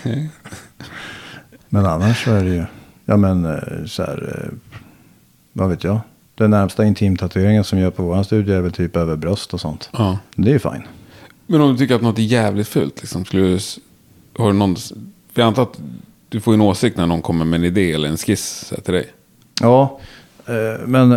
Men 1.68 1.86
annars 1.86 2.24
så 2.24 2.30
är 2.30 2.44
det 2.44 2.50
ju, 2.50 2.64
ja 3.04 3.16
men 3.16 3.44
eh, 3.44 3.84
så 3.86 4.02
här, 4.02 4.42
eh, 4.44 4.54
vad 5.52 5.68
vet 5.68 5.84
jag. 5.84 6.00
Den 6.34 6.50
närmsta 6.50 6.84
intimtatueringen 6.84 7.64
som 7.64 7.78
gör 7.78 7.90
på 7.90 8.02
våran 8.02 8.24
studio 8.24 8.54
är 8.54 8.60
väl 8.60 8.72
typ 8.72 8.96
över 8.96 9.16
bröst 9.16 9.54
och 9.54 9.60
sånt. 9.60 9.90
Ja. 9.92 10.18
Det 10.34 10.48
är 10.48 10.52
ju 10.52 10.58
fine. 10.58 10.86
Men 11.46 11.60
om 11.60 11.72
du 11.72 11.78
tycker 11.78 11.94
att 11.94 12.02
något 12.02 12.18
är 12.18 12.22
jävligt 12.22 12.68
fult, 12.68 13.00
liksom, 13.00 13.24
skulle 13.24 13.42
du, 13.42 13.58
har 14.38 14.46
du 14.46 14.52
någon, 14.52 14.76
för 14.76 15.40
jag 15.40 15.46
antar 15.46 15.62
att 15.62 15.80
du 16.28 16.40
får 16.40 16.54
en 16.54 16.60
åsikt 16.60 16.96
när 16.96 17.06
någon 17.06 17.22
kommer 17.22 17.44
med 17.44 17.58
en 17.58 17.64
idé 17.64 17.92
eller 17.92 18.08
en 18.08 18.16
skiss 18.16 18.72
till 18.84 18.94
dig. 18.94 19.12
Ja, 19.60 20.00
eh, 20.46 20.86
men 20.86 21.12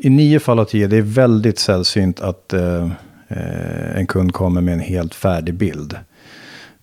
i 0.00 0.10
nio 0.10 0.38
fall 0.40 0.58
av 0.58 0.64
tio, 0.64 0.86
det 0.86 0.96
är 0.96 1.02
väldigt 1.02 1.58
sällsynt 1.58 2.20
att 2.20 2.52
eh, 2.52 2.90
eh, 3.28 3.96
en 3.96 4.06
kund 4.06 4.32
kommer 4.32 4.60
med 4.60 4.74
en 4.74 4.80
helt 4.80 5.14
färdig 5.14 5.54
bild. 5.54 5.96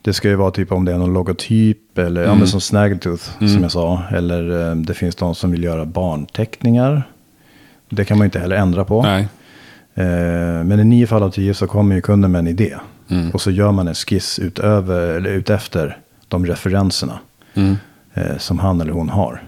Det 0.02 0.14
ska 0.14 0.30
ju 0.30 0.36
vara 0.36 0.52
typ 0.52 0.72
om 0.72 0.86
det 0.86 0.92
är 0.94 0.98
någon 0.98 1.14
logotyp 1.14 1.98
eller 1.98 2.24
ja, 2.24 2.36
men 2.36 2.48
som 2.48 2.62
Snaggletooth 2.62 3.24
som 3.40 3.62
jag 3.62 3.72
sa. 3.72 4.04
Eller 4.12 4.70
eh, 4.70 4.76
det 4.76 4.94
finns 4.94 5.16
de 5.16 5.36
som 5.36 5.52
vill 5.52 5.64
göra 5.64 5.86
barnteckningar. 5.86 7.04
Det 7.90 8.06
kan 8.06 8.18
man 8.18 8.26
ju 8.26 8.28
inte 8.28 8.40
heller 8.40 8.56
ändra 8.56 8.86
på. 8.86 9.02
Eh, 9.96 10.64
men 10.64 10.80
i 10.80 10.84
nio 10.84 11.08
fall 11.08 11.24
av 11.24 11.32
tio 11.32 11.54
så 11.54 11.68
kommer 11.68 11.96
ju 11.96 12.02
kunden 12.02 12.32
med 12.32 12.40
en 12.40 12.48
idé. 12.48 12.76
Mm. 13.10 13.32
Och 13.32 13.42
så 13.42 13.52
gör 13.52 13.72
man 13.72 13.88
en 13.88 13.96
skiss 13.96 14.40
utöver, 14.40 15.08
eller 15.08 15.30
utefter 15.30 15.98
de 16.28 16.46
referenserna 16.46 17.20
Mm. 17.54 17.76
eh, 18.14 18.38
som 18.38 18.60
han 18.60 18.82
eller 18.82 18.92
hon 18.92 19.10
har. 19.10 19.44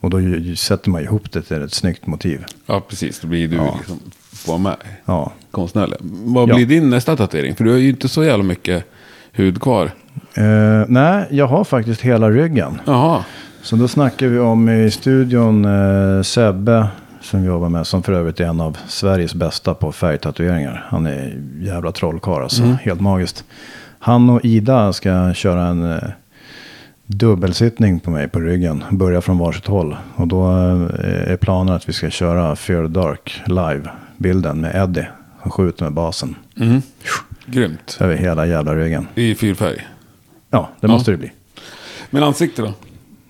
Och 0.00 0.10
då 0.10 0.20
ju, 0.20 0.56
sätter 0.56 0.90
man 0.90 1.02
ihop 1.02 1.32
det 1.32 1.42
till 1.42 1.62
ett 1.62 1.72
snyggt 1.72 2.06
motiv. 2.06 2.44
Ja, 2.66 2.80
precis. 2.88 3.20
Då 3.20 3.28
blir 3.28 3.48
du 3.48 3.56
Ja. 3.56 3.74
liksom, 3.78 4.00
får 4.32 4.52
vara 4.52 4.58
med 4.62 4.76
Ja. 5.04 5.32
konstnärlig. 5.50 5.96
Vad 6.24 6.48
Ja. 6.50 6.54
blir 6.54 6.66
din 6.66 6.90
nästa 6.90 7.16
tatuering? 7.16 7.54
För 7.56 7.64
du 7.64 7.70
har 7.70 7.78
ju 7.78 7.88
inte 7.88 8.08
så 8.08 8.24
jävla 8.24 8.44
mycket 8.44 8.84
hud 9.32 9.60
kvar. 9.62 9.90
Eh, 10.34 10.84
nej, 10.88 11.24
jag 11.30 11.46
har 11.46 11.64
faktiskt 11.64 12.00
hela 12.00 12.30
ryggen. 12.30 12.80
Jaha. 12.86 13.24
Så 13.62 13.76
då 13.76 13.88
snackar 13.88 14.26
vi 14.26 14.38
om 14.38 14.68
i 14.68 14.90
studion 14.90 15.64
eh, 15.64 16.22
Sebbe 16.22 16.86
som 17.20 17.40
vi 17.42 17.46
jobbar 17.46 17.68
med. 17.68 17.86
Som 17.86 18.02
för 18.02 18.12
övrigt 18.12 18.40
är 18.40 18.44
en 18.44 18.60
av 18.60 18.78
Sveriges 18.88 19.34
bästa 19.34 19.74
på 19.74 19.92
färgtatueringar. 19.92 20.86
Han 20.88 21.06
är 21.06 21.42
jävla 21.60 21.92
trollkarl 21.92 22.42
alltså. 22.42 22.62
Helt 22.62 23.00
magiskt. 23.00 23.44
Han 23.98 24.30
och 24.30 24.44
Ida 24.44 24.92
ska 24.92 25.34
köra 25.34 25.66
en 25.66 25.92
eh, 25.92 25.98
dubbelsittning 27.16 28.00
på 28.00 28.10
mig 28.10 28.28
på 28.28 28.40
ryggen. 28.40 28.84
Börja 28.90 29.20
från 29.20 29.38
varsitt 29.38 29.66
håll. 29.66 29.96
Och 30.16 30.28
då 30.28 30.50
eh, 30.50 31.32
är 31.32 31.36
planen 31.36 31.74
att 31.74 31.88
vi 31.88 31.92
ska 31.92 32.10
köra 32.10 32.56
Fear 32.56 32.88
Dark 32.88 33.42
live-bilden 33.46 34.60
med 34.60 34.74
Eddie. 34.74 35.06
Som 35.42 35.50
skjuter 35.50 35.84
med 35.84 35.92
basen. 35.92 36.34
Mm. 36.60 36.82
Grymt. 37.46 37.96
Över 38.00 38.16
hela 38.16 38.46
jävla 38.46 38.74
ryggen. 38.74 39.06
I 39.14 39.34
fyrfärg. 39.34 39.86
Ja, 40.50 40.68
det 40.80 40.86
Ja. 40.86 40.92
måste 40.92 41.10
det 41.10 41.16
bli. 41.16 41.32
Men 42.10 42.22
ansikte 42.22 42.62
då? 42.62 42.72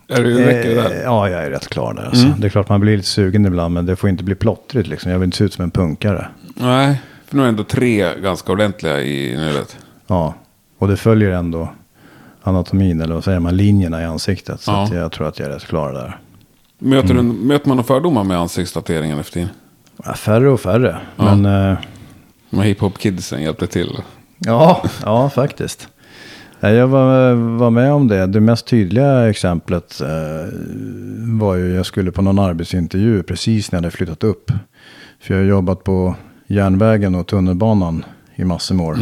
Är 0.09 0.23
det, 0.25 0.47
räcker 0.47 0.75
det 0.75 0.77
Eh, 0.77 0.91
där? 0.91 1.03
Ja, 1.05 1.29
jag 1.31 1.45
är 1.45 1.51
rätt 1.51 1.69
klar 1.69 1.95
där. 1.95 2.03
Alltså. 2.05 2.27
Mm. 2.27 2.41
Det 2.41 2.47
är 2.47 2.49
klart 2.49 2.69
man 2.69 2.81
blir 2.81 2.97
lite 2.97 3.09
sugen 3.09 3.47
ibland, 3.47 3.75
men 3.75 3.87
det 3.87 3.97
får 3.97 4.11
inte 4.11 4.25
bli 4.25 4.35
plottrigt. 4.35 4.89
Liksom. 4.89 5.13
Jag 5.13 5.19
vill 5.19 5.27
inte 5.27 5.37
se 5.37 5.45
ut 5.45 5.53
som 5.53 5.65
en 5.65 5.71
punkare. 5.71 6.29
Nej, 6.55 7.01
för 7.27 7.37
nu 7.37 7.43
är 7.43 7.47
det 7.47 7.49
ändå 7.49 7.65
tre 7.65 8.21
ganska 8.23 8.53
ordentliga 8.53 9.01
i 9.03 9.37
nuläget. 9.37 9.77
Ja, 10.07 10.35
och 10.79 10.89
det 10.89 10.97
följer 10.97 11.31
ändå 11.31 11.69
anatomin, 12.43 13.01
eller 13.01 13.15
vad 13.15 13.25
säger 13.25 13.41
man, 13.41 13.57
linjerna 13.57 14.03
i 14.03 14.05
ansiktet. 14.05 14.61
Så 14.61 14.71
Ja. 14.71 14.85
att 14.85 14.95
jag 14.95 15.13
tror 15.13 15.29
att 15.29 15.39
jag 15.39 15.49
är 15.49 15.53
rätt 15.55 15.65
klar 15.67 15.93
där. 15.93 16.19
Möter, 16.79 17.11
Mm. 17.11 17.29
du, 17.29 17.47
möter 17.47 17.69
man 17.69 17.77
några 17.77 17.87
fördomar 17.87 18.25
med 18.25 18.39
ansiktstatueringen 18.39 19.19
efter 19.19 19.33
tiden? 19.33 19.49
Ja, 20.05 20.15
färre 20.15 20.51
och 20.51 20.61
färre, 20.61 20.97
Ja. 21.17 21.35
men 21.35 21.47
eh, 21.71 21.79
här 22.53 22.63
hiphop-kidsen 22.63 23.43
hjälpte 23.43 23.67
till. 23.67 23.99
ja, 24.39 24.83
ja, 25.05 25.31
faktiskt. 25.31 25.89
Ja, 26.61 26.71
Jag 26.71 26.87
var, 26.89 27.33
var 27.35 27.71
med 27.71 27.93
om 27.93 28.09
det. 28.09 28.27
Det 28.27 28.41
mest 28.41 28.67
tydliga 28.67 29.29
exemplet 29.31 30.01
eh, 30.01 30.09
var 31.41 31.55
ju, 31.55 31.75
jag 31.75 31.87
skulle 31.87 32.13
på 32.13 32.23
någon 32.23 32.39
arbetsintervju 32.39 33.23
precis 33.23 33.73
när 33.73 33.77
jag 33.79 33.83
hade 33.83 33.97
flyttat 33.97 34.25
upp. 34.25 34.53
För 35.21 35.35
jag 35.35 35.41
har 35.41 35.47
jobbat 35.49 35.85
på 35.85 36.15
järnvägen 36.47 37.15
och 37.15 37.27
tunnelbanan 37.27 38.05
i 38.35 38.45
massor 38.45 38.75
med 38.75 38.87
år. 38.87 38.99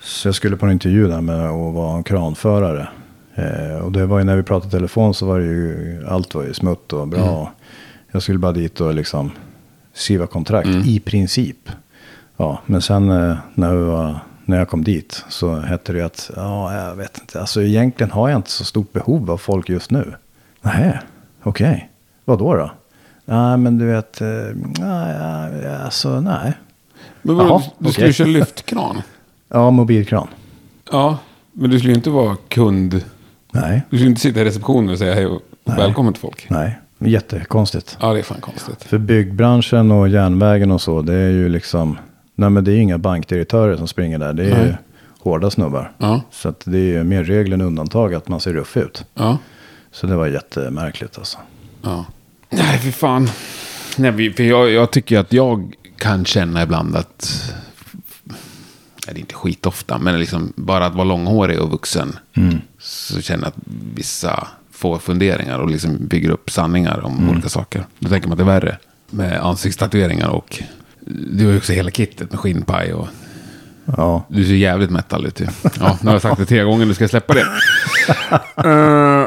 Så 0.00 0.28
jag 0.28 0.34
skulle 0.34 0.56
på 0.56 0.66
en 0.66 0.72
intervju 0.72 1.08
där 1.08 1.20
med 1.20 1.46
att 1.46 1.74
vara 1.74 1.96
en 1.96 2.02
kranförare. 2.02 2.88
Eh, 3.34 3.78
och 3.78 3.92
det 3.92 4.06
var 4.06 4.18
ju 4.18 4.24
när 4.24 4.36
vi 4.36 4.42
pratade 4.42 4.70
telefon 4.70 5.14
så 5.14 5.26
var 5.26 5.38
det 5.38 5.44
ju, 5.44 6.06
allt 6.08 6.34
var 6.34 6.42
ju 6.42 6.54
smutt 6.54 6.92
och 6.92 7.08
bra. 7.08 7.52
Jag 8.10 8.22
skulle 8.22 8.38
bara 8.38 8.52
dit 8.52 8.80
och 8.80 8.94
liksom 8.94 9.30
skriva 9.92 10.26
kontrakt 10.26 10.68
i 10.68 11.00
princip. 11.00 11.70
Ja, 12.36 12.60
men 12.66 12.82
sen 12.82 13.10
eh, 13.10 13.36
när, 13.54 13.74
var, 13.74 14.18
när 14.44 14.58
jag 14.58 14.68
kom 14.68 14.84
dit 14.84 15.24
så 15.28 15.54
hette 15.56 15.92
det 15.92 15.98
ju 15.98 16.04
att, 16.04 16.30
ja, 16.36 16.74
jag 16.74 16.96
vet 16.96 17.18
inte, 17.18 17.40
alltså 17.40 17.62
egentligen 17.62 18.10
har 18.10 18.28
jag 18.28 18.38
inte 18.38 18.50
så 18.50 18.64
stort 18.64 18.92
behov 18.92 19.30
av 19.30 19.38
folk 19.38 19.68
just 19.68 19.90
nu. 19.90 20.14
Nej, 20.60 20.98
okej, 21.42 21.90
vad 22.24 22.38
då 22.38 22.54
då? 22.54 22.70
Nej, 23.24 23.56
men 23.56 23.78
du 23.78 23.86
vet, 23.86 24.20
eh, 24.20 24.28
nej, 24.78 25.76
alltså 25.84 26.20
nej. 26.20 26.52
Men 27.22 27.36
vadå, 27.36 27.48
Jaha, 27.48 27.62
du 27.78 27.92
skulle 27.92 28.06
okej. 28.06 28.12
köra 28.12 28.28
lyftkran. 28.28 29.02
Ja, 29.52 29.70
mobilkran. 29.70 30.28
Ja, 30.92 31.18
men 31.52 31.70
du 31.70 31.78
skulle 31.78 31.92
ju 31.92 31.96
inte 31.96 32.10
vara 32.10 32.36
kund. 32.48 33.04
Nej, 33.52 33.82
Du 33.90 33.96
skulle 33.96 34.10
inte 34.10 34.20
sitta 34.20 34.40
i 34.40 34.44
receptionen 34.44 34.90
och 34.90 34.98
säga 34.98 35.14
hej 35.14 35.26
och 35.26 35.42
välkommen 35.64 36.12
till 36.12 36.20
folk. 36.20 36.46
nej, 36.50 36.78
jättekonstigt. 36.98 37.96
Ja, 38.00 38.12
det 38.12 38.18
är 38.18 38.22
fan 38.22 38.40
konstigt. 38.40 38.84
För 38.84 38.98
byggbranschen 38.98 39.90
och 39.90 40.08
järnvägen 40.08 40.70
och 40.70 40.80
så, 40.82 41.02
det 41.02 41.14
är 41.14 41.30
ju 41.30 41.48
liksom, 41.48 41.98
nej 42.34 42.50
men 42.50 42.64
det 42.64 42.70
är 42.70 42.74
ju 42.74 42.82
inga 42.82 42.98
bankdirektörer 42.98 43.76
som 43.76 43.88
springer 43.88 44.18
där. 44.18 44.32
Det 44.32 44.42
är 44.42 44.46
ju 44.48 44.54
Nej. 44.68 44.76
hårda 45.20 45.50
snubbar. 45.50 45.92
Ja, 45.98 46.20
Så 46.30 46.48
att 46.48 46.62
det 46.64 46.78
är 46.78 46.82
ju 46.98 47.04
mer 47.04 47.24
regel 47.24 47.52
än 47.52 47.60
undantag 47.60 48.14
att 48.14 48.28
man 48.28 48.40
ser 48.40 48.52
ruff 48.52 48.76
ut. 48.76 49.04
ja, 49.14 49.38
Så 49.92 50.06
det 50.06 50.16
var 50.16 50.26
jättemärkligt 50.26 51.18
alltså. 51.18 51.38
ja. 51.82 52.04
Nej, 52.50 52.78
för 52.78 52.90
fan. 52.90 53.28
Nej, 53.96 54.32
för 54.32 54.42
jag, 54.42 54.70
jag 54.70 54.90
tycker 54.90 55.18
att 55.18 55.32
jag 55.32 55.72
kan 55.98 56.24
känna 56.24 56.62
ibland 56.62 56.96
att... 56.96 57.52
Är 59.10 59.18
inte 59.18 59.34
skitofta, 59.34 59.98
men 59.98 60.18
liksom 60.18 60.52
bara 60.56 60.86
att 60.86 60.94
vara 60.94 61.04
långhårig 61.04 61.60
och 61.60 61.70
vuxen. 61.70 62.18
Så 62.78 63.20
känner 63.20 63.42
jag 63.44 63.48
att 63.48 63.56
vissa 63.94 64.48
får 64.70 64.98
funderingar 64.98 65.58
och 65.58 65.70
liksom 65.70 66.06
bygger 66.06 66.30
upp 66.30 66.50
sanningar 66.50 67.00
om 67.04 67.30
olika 67.30 67.48
saker. 67.48 67.84
Då 67.98 68.08
tänker 68.08 68.28
man 68.28 68.32
att 68.32 68.38
det 68.38 68.42
är 68.52 68.60
värre 68.60 68.78
med 69.10 69.40
ansiktstatueringar 69.46 70.28
och... 70.28 70.62
Du 71.32 71.44
har 71.44 71.52
ju 71.52 71.58
också 71.58 71.72
hela 71.72 71.90
kittet 71.90 72.30
med 72.30 72.40
skinnpaj 72.40 72.92
och... 72.94 73.08
Ja, 73.96 74.24
Du 74.28 74.44
ser 74.44 74.54
jävligt 74.54 74.90
metal 74.90 75.26
ut. 75.26 75.40
Ja, 75.40 75.98
nu 76.02 76.06
har 76.06 76.12
jag 76.14 76.22
sagt 76.22 76.38
det 76.38 76.46
tre 76.46 76.62
gånger, 76.62 76.86
nu 76.86 76.94
ska 76.94 77.04
jag 77.04 77.10
släppa 77.10 77.34
det. 77.34 77.46
Eh, 78.64 79.26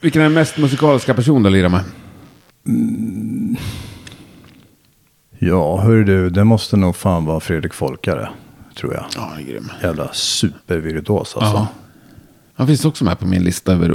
vilken 0.00 0.22
är 0.22 0.24
den 0.24 0.34
mest 0.34 0.58
musikaliska 0.58 1.14
person 1.14 1.42
du 1.42 1.50
lirar 1.50 1.68
med? 1.68 1.80
ja 5.38 5.80
hör 5.80 5.96
du, 6.04 6.30
det 6.30 6.44
måste 6.44 6.76
nog 6.76 6.96
fan 6.96 7.24
vara 7.24 7.40
Fredrik 7.40 7.74
Folkare, 7.74 8.28
tror 8.78 8.94
jag. 8.94 9.04
Ja, 9.16 9.28
han 9.30 9.38
är 9.38 9.42
grym. 9.42 9.70
Jävla 9.82 10.08
supervirtuos 10.12 11.36
alltså. 11.36 11.56
Ja. 11.56 11.66
Han 12.54 12.66
finns 12.66 12.84
också 12.84 13.04
med 13.04 13.18
på 13.18 13.26
min 13.26 13.42
lista 13.42 13.72
över 13.72 13.92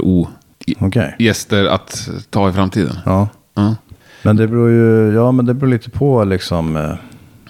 Okej. 0.78 1.14
o-gäster 1.18 1.64
att 1.64 2.08
ta 2.30 2.50
i 2.50 2.52
framtiden. 2.52 2.96
Ja. 3.04 3.28
Ja. 3.54 3.76
Men 4.22 4.36
det 4.36 4.48
beror 4.48 4.70
ju, 4.70 5.14
ja 5.14 5.32
men 5.32 5.46
det 5.46 5.54
beror 5.54 5.70
lite 5.70 5.90
på 5.90 6.24
liksom 6.24 6.76
eh, 6.76 6.94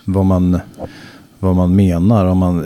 vad 0.05 0.27
man, 0.27 0.61
vad 1.39 1.57
man 1.57 1.77
menar. 1.77 2.27
Om 2.27 2.39
man, 2.39 2.65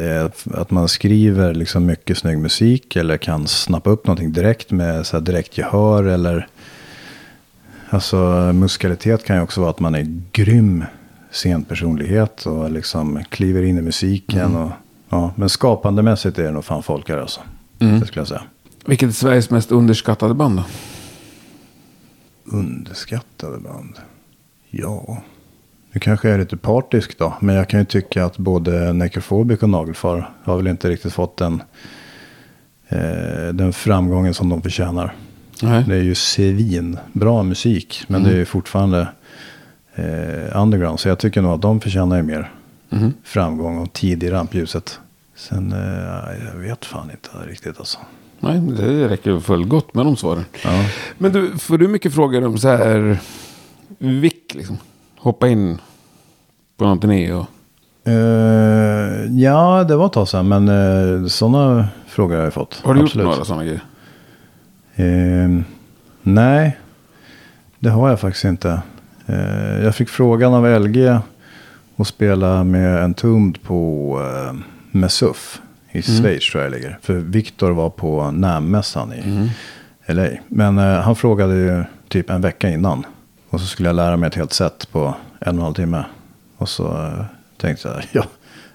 att 0.54 0.70
man 0.70 0.88
skriver 0.88 1.54
liksom 1.54 1.86
mycket 1.86 2.18
snygg 2.18 2.38
musik 2.38 2.96
eller 2.96 3.16
kan 3.16 3.46
snappa 3.46 3.90
upp 3.90 4.06
någonting 4.06 4.32
direkt 4.32 4.70
med 4.70 5.06
så 5.06 5.16
här 5.16 5.24
direkt 5.24 5.58
gehör. 5.58 6.04
Eller, 6.04 6.46
alltså 7.90 8.16
musikalitet 8.54 9.24
kan 9.24 9.36
ju 9.36 9.42
också 9.42 9.60
vara 9.60 9.70
att 9.70 9.80
man 9.80 9.94
är 9.94 10.20
grym 10.32 10.84
scenpersonlighet 11.30 12.46
och 12.46 12.70
liksom 12.70 13.24
kliver 13.28 13.62
in 13.62 13.78
i 13.78 13.82
musiken. 13.82 14.56
Och, 14.56 14.70
ja, 15.08 15.32
men 15.36 15.48
skapandemässigt 15.48 16.38
är 16.38 16.42
det 16.42 16.50
nog 16.50 16.64
fan 16.64 16.82
folkare 16.82 17.20
alltså. 17.20 17.40
Det 17.78 18.06
skulle 18.06 18.20
jag 18.20 18.28
säga. 18.28 18.42
Vilket 18.86 19.08
är 19.08 19.12
Sveriges 19.12 19.50
mest 19.50 19.72
underskattade 19.72 20.34
band 20.34 20.56
då? 20.56 20.64
Underskattade 22.56 23.58
band. 23.58 23.94
Ja. 24.70 25.22
Nu 25.92 26.00
kanske 26.00 26.28
jag 26.28 26.34
är 26.34 26.38
lite 26.38 26.56
partisk 26.56 27.18
då. 27.18 27.34
Men 27.40 27.54
jag 27.54 27.68
kan 27.68 27.80
ju 27.80 27.86
tycka 27.86 28.24
att 28.24 28.38
både 28.38 28.92
Necrophobic 28.92 29.62
och 29.62 29.68
Nagelfar 29.68 30.30
har 30.42 30.56
väl 30.56 30.66
inte 30.66 30.88
riktigt 30.88 31.12
fått 31.12 31.36
den, 31.36 31.62
eh, 32.88 33.48
den 33.52 33.72
framgången 33.72 34.34
som 34.34 34.48
de 34.48 34.62
förtjänar. 34.62 35.14
Nej. 35.62 35.84
Det 35.88 35.94
är 35.94 36.02
ju 36.02 36.14
svin, 36.14 36.98
bra 37.12 37.42
musik. 37.42 38.04
Men 38.06 38.22
det 38.22 38.30
är 38.30 38.36
ju 38.36 38.44
fortfarande 38.44 39.08
eh, 39.98 40.60
underground. 40.62 41.00
Så 41.00 41.08
jag 41.08 41.18
tycker 41.18 41.42
nog 41.42 41.52
att 41.52 41.62
de 41.62 41.80
förtjänar 41.80 42.16
ju 42.16 42.22
mer 42.22 42.52
Mhm. 42.90 43.14
framgång 43.24 43.78
och 43.78 43.92
tid 43.92 44.22
i 44.22 44.30
rampljuset. 44.30 45.00
Sen, 45.36 45.72
eh, 45.72 46.48
jag 46.52 46.58
vet 46.60 46.84
fan 46.84 47.10
inte 47.10 47.50
riktigt 47.50 47.78
alltså. 47.78 47.98
Nej, 48.40 48.58
det 48.60 49.08
räcker 49.08 49.40
fullgott 49.40 49.94
med 49.94 50.06
de 50.06 50.16
svaren. 50.16 50.44
Ja. 50.64 50.70
Men 51.18 51.32
du, 51.32 51.58
får 51.58 51.78
du 51.78 51.88
mycket 51.88 52.14
frågor 52.14 52.46
om 52.46 52.58
så 52.58 52.68
här 52.68 53.18
vick 53.98 54.54
liksom? 54.54 54.78
Hoppa 55.18 55.48
in 55.48 55.78
på 56.76 56.84
någon 56.84 57.00
turné 57.00 57.32
och... 57.32 57.46
Eh, 58.08 59.24
ja, 59.30 59.84
det 59.88 59.96
var 59.96 60.06
ett 60.06 60.12
tag 60.12 60.28
sedan. 60.28 60.48
Men 60.48 60.68
uh, 60.68 61.26
sådana 61.26 61.88
frågor 62.06 62.36
har 62.36 62.44
jag 62.44 62.54
fått. 62.54 62.80
Har 62.84 62.94
du 62.94 63.00
Absolut. 63.02 63.24
gjort 63.24 63.32
några 63.34 63.44
sådana 63.44 63.64
grejer? 63.64 63.82
Eh, 64.94 65.62
nej, 66.22 66.78
det 67.78 67.90
har 67.90 68.08
jag 68.08 68.20
faktiskt 68.20 68.44
inte. 68.44 68.80
Eh, 69.28 69.84
jag 69.84 69.94
fick 69.94 70.08
frågan 70.08 70.54
av 70.54 70.80
LG 70.80 71.08
att 71.96 72.06
spela 72.06 72.64
med 72.64 73.04
en 73.04 73.14
tumd 73.14 73.62
på 73.62 74.20
uh, 74.20 74.60
Mesuf 74.90 75.60
i 75.92 76.02
Schweiz 76.02 76.50
tror 76.50 76.62
jag 76.62 76.72
ligger. 76.72 76.98
För 77.02 77.14
Viktor 77.14 77.70
var 77.70 77.90
på 77.90 78.30
NAM-mässan 78.30 79.12
i 79.12 79.50
LA. 80.12 80.28
Men 80.48 80.78
eh, 80.78 81.00
han 81.00 81.16
frågade 81.16 81.54
ju 81.54 81.84
typ 82.08 82.30
en 82.30 82.40
vecka 82.40 82.68
innan. 82.68 83.06
Och 83.50 83.60
så 83.60 83.66
skulle 83.66 83.88
jag 83.88 83.96
lära 83.96 84.16
mig 84.16 84.26
ett 84.26 84.34
helt 84.34 84.52
set 84.52 84.88
på 84.92 85.14
en 85.38 85.48
och 85.48 85.48
en 85.48 85.58
halv 85.58 85.74
timme. 85.74 86.04
Och 86.56 86.68
så 86.68 86.86
eh, 86.86 87.24
tänkte 87.56 87.88
jag, 87.88 88.04
ja, 88.22 88.24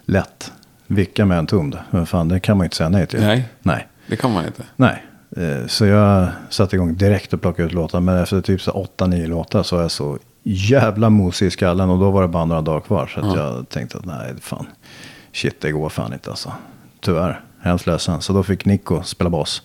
lätt. 0.06 0.52
Vicka 0.88 1.26
med 1.26 1.38
en 1.38 1.48
tumd. 1.48 1.78
Men 1.90 2.06
fan, 2.06 2.28
det 2.28 2.40
kan 2.40 2.58
man 2.58 2.64
ju 2.64 2.66
inte 2.66 2.76
säga 2.76 2.90
nej 2.90 3.08
till. 3.08 3.20
Nej. 3.20 3.50
Nej. 3.62 3.88
Det 4.08 4.16
kan 4.16 4.32
man 4.32 4.46
inte. 4.46 4.64
Nej, 4.76 5.04
eh, 5.38 5.68
så 5.68 5.86
jag 5.86 6.28
satte 6.50 6.76
igång 6.76 6.96
direkt 6.96 7.34
och 7.34 7.42
plockade 7.42 7.68
ut 7.68 7.74
låtar. 7.74 8.00
Men 8.00 8.18
efter 8.18 8.42
typ 8.42 8.62
så 8.62 8.72
åtta, 8.72 9.08
nio 9.08 9.28
låtar 9.28 9.64
så 9.64 9.76
var 9.76 9.82
jag 9.82 9.92
så 9.92 10.18
jävla 10.44 11.10
mosig 11.10 11.46
i 11.48 11.50
skallen. 11.52 11.90
Och 11.90 12.00
då 12.00 12.12
var 12.12 12.22
det 12.22 12.28
bara 12.28 12.46
några 12.46 12.62
dagar 12.62 12.80
kvar. 12.82 13.12
Så 13.14 13.20
att 13.20 13.36
jag 13.38 13.70
tänkte 13.70 13.98
att 13.98 14.06
nej, 14.06 14.34
fan. 14.42 14.66
Shit, 15.34 15.62
det 15.62 15.72
går 15.72 15.90
fan 15.90 16.14
inte 16.14 16.30
alltså. 16.30 16.52
Tyvärr, 17.02 17.42
hemskt 17.62 17.88
ledsen. 17.88 18.22
Så 18.22 18.34
då 18.34 18.44
fick 18.44 18.66
Nico 18.66 19.04
spela 19.04 19.30
bas. 19.30 19.62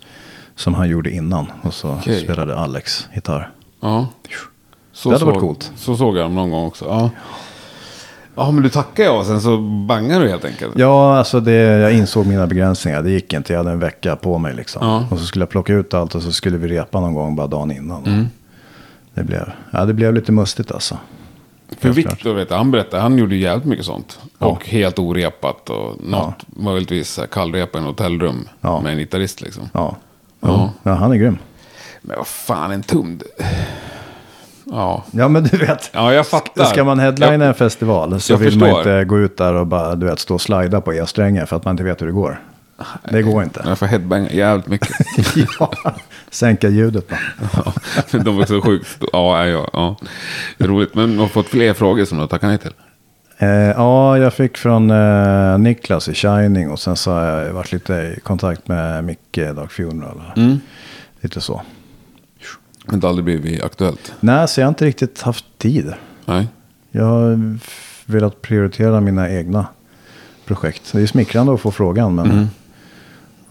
Som 0.56 0.74
han 0.74 0.88
gjorde 0.88 1.10
innan. 1.10 1.46
Och 1.62 1.74
så 1.74 1.90
Okej. 1.92 2.20
spelade 2.24 2.56
Alex 2.56 3.08
gitarr. 3.14 3.50
Ja. 3.80 4.06
Så 4.92 5.08
Det 5.08 5.14
hade 5.14 5.24
varit 5.24 5.34
såg- 5.34 5.40
coolt. 5.42 5.72
Så 5.76 5.96
såg 5.96 6.16
jag 6.16 6.24
dem 6.24 6.34
någon 6.34 6.50
gång 6.50 6.66
också. 6.66 6.84
Ja. 6.84 7.10
Ja, 8.34 8.50
men 8.50 8.62
du 8.62 8.68
tackar 8.68 9.04
jag 9.04 9.18
och 9.18 9.26
sen 9.26 9.40
så 9.40 9.58
bangar 9.58 10.20
du 10.20 10.28
helt 10.28 10.44
enkelt. 10.44 10.78
Ja, 10.78 11.18
alltså 11.18 11.40
det, 11.40 11.52
jag 11.52 11.92
insåg 11.92 12.26
mina 12.26 12.46
begränsningar. 12.46 13.02
Det 13.02 13.10
gick 13.10 13.32
inte. 13.32 13.52
Jag 13.52 13.58
hade 13.60 13.70
en 13.70 13.78
vecka 13.78 14.16
på 14.16 14.38
mig 14.38 14.54
liksom. 14.54 14.86
Ja. 14.86 15.04
Och 15.10 15.18
så 15.18 15.24
skulle 15.26 15.42
jag 15.42 15.48
plocka 15.50 15.72
ut 15.72 15.94
allt 15.94 16.14
och 16.14 16.22
så 16.22 16.32
skulle 16.32 16.58
vi 16.58 16.68
repa 16.68 17.00
någon 17.00 17.14
gång 17.14 17.36
bara 17.36 17.46
dagen 17.46 17.70
innan. 17.70 18.04
Mm. 18.06 18.26
Det, 19.18 19.24
blev, 19.24 19.52
ja, 19.70 19.84
det 19.84 19.92
blev 19.94 20.14
lite 20.14 20.32
mustigt 20.32 20.72
alltså. 20.72 20.98
För. 21.80 21.88
Viktor, 21.88 22.34
vet 22.34 22.50
han 22.50 22.70
berättade, 22.70 23.02
han 23.02 23.18
gjorde 23.18 23.36
jävligt 23.36 23.66
mycket 23.66 23.84
sånt. 23.86 24.18
Och 24.38 24.66
helt 24.68 24.98
orepat 24.98 25.70
och 25.70 25.96
något 26.04 26.34
möjligtvis 26.48 27.10
så 27.10 27.20
här 27.20 27.28
kallrepa 27.28 27.78
i 27.78 27.80
en 27.80 27.86
hotellrum 27.86 28.48
Ja. 28.60 28.80
med 28.80 28.92
en 28.92 28.98
gitarrist 28.98 29.40
liksom. 29.40 29.68
Ja. 29.72 29.96
Ja. 30.40 30.48
Ja. 30.48 30.70
ja, 30.82 30.94
han 30.94 31.12
är 31.12 31.16
grym. 31.16 31.38
Men 32.02 32.16
vad 32.16 32.26
fan, 32.26 32.70
en 32.70 32.82
tumd. 32.82 33.22
Ja, 34.64 35.04
Ja, 35.10 35.28
men 35.28 35.44
du 35.44 35.56
vet. 35.56 35.90
ja 35.92 36.12
jag 36.14 36.26
fattar. 36.26 36.64
Ska 36.64 36.84
man 36.84 36.98
headlina 36.98 37.32
Ja. 37.44 37.48
en 37.48 37.54
festival 37.54 38.20
så 38.20 38.32
Jag 38.32 38.38
vill 38.38 38.58
man 38.58 38.68
förstår. 38.68 38.78
inte 38.98 39.04
gå 39.04 39.18
ut 39.18 39.36
där 39.36 39.54
och 39.54 39.66
bara 39.66 39.94
du 39.94 40.06
vet, 40.06 40.18
stå 40.18 40.34
och 40.34 40.40
slida 40.40 40.80
på 40.80 40.94
E-strängar 40.94 41.46
för 41.46 41.56
att 41.56 41.64
man 41.64 41.72
inte 41.72 41.84
vet 41.84 42.02
hur 42.02 42.06
det 42.06 42.12
går. 42.12 42.40
Det 43.10 43.22
går 43.22 43.42
inte. 43.42 43.62
Jag 43.66 43.78
får 43.78 43.86
headbanga 43.86 44.30
jävligt 44.30 44.66
mycket. 44.66 44.96
ja, 45.60 45.72
sänka 46.30 46.68
ljudet 46.68 47.08
bara. 47.08 47.18
Ja, 47.64 47.72
men 48.10 48.24
de 48.24 48.36
var 48.36 48.44
så 48.46 48.60
sjukt. 48.62 48.98
Ja, 49.12 49.46
ja, 49.46 49.68
ja. 49.72 49.96
Är 50.58 50.66
roligt. 50.68 50.94
Men 50.94 51.12
du 51.12 51.18
har 51.18 51.28
fått 51.28 51.46
fler 51.48 51.74
frågor 51.74 52.04
som 52.04 52.18
du 52.18 52.22
har 52.22 52.28
tackat 52.28 52.48
nej 52.48 52.58
till. 52.58 52.72
Eh, 53.38 53.48
ja, 53.48 54.18
jag 54.18 54.34
fick 54.34 54.56
från 54.58 54.90
eh, 54.90 55.58
Niklas 55.58 56.08
i 56.08 56.14
Shining 56.14 56.70
och 56.70 56.80
sen 56.80 56.96
så 56.96 57.12
har 57.12 57.22
jag 57.24 57.52
varit 57.52 57.72
lite 57.72 57.92
i 57.94 58.20
kontakt 58.22 58.68
med 58.68 59.04
Micke 59.04 59.36
Dark 59.56 59.72
Funeral. 59.72 60.22
Mm. 60.36 60.60
Lite 61.20 61.40
så. 61.40 61.62
Men 62.86 63.00
det 63.00 63.06
har 63.06 63.08
aldrig 63.08 63.24
blivit 63.24 63.62
aktuellt. 63.64 64.12
Nej, 64.20 64.48
så 64.48 64.60
jag 64.60 64.66
har 64.66 64.68
inte 64.68 64.84
riktigt 64.84 65.22
haft 65.22 65.44
tid. 65.58 65.92
Nej. 66.24 66.48
Jag 66.90 67.04
har 67.04 67.58
velat 68.06 68.42
prioritera 68.42 69.00
mina 69.00 69.30
egna 69.30 69.66
projekt. 70.46 70.92
Det 70.92 71.00
är 71.02 71.06
smickrande 71.06 71.54
att 71.54 71.60
få 71.60 71.70
frågan, 71.70 72.14
men 72.14 72.30
Mm. 72.30 72.48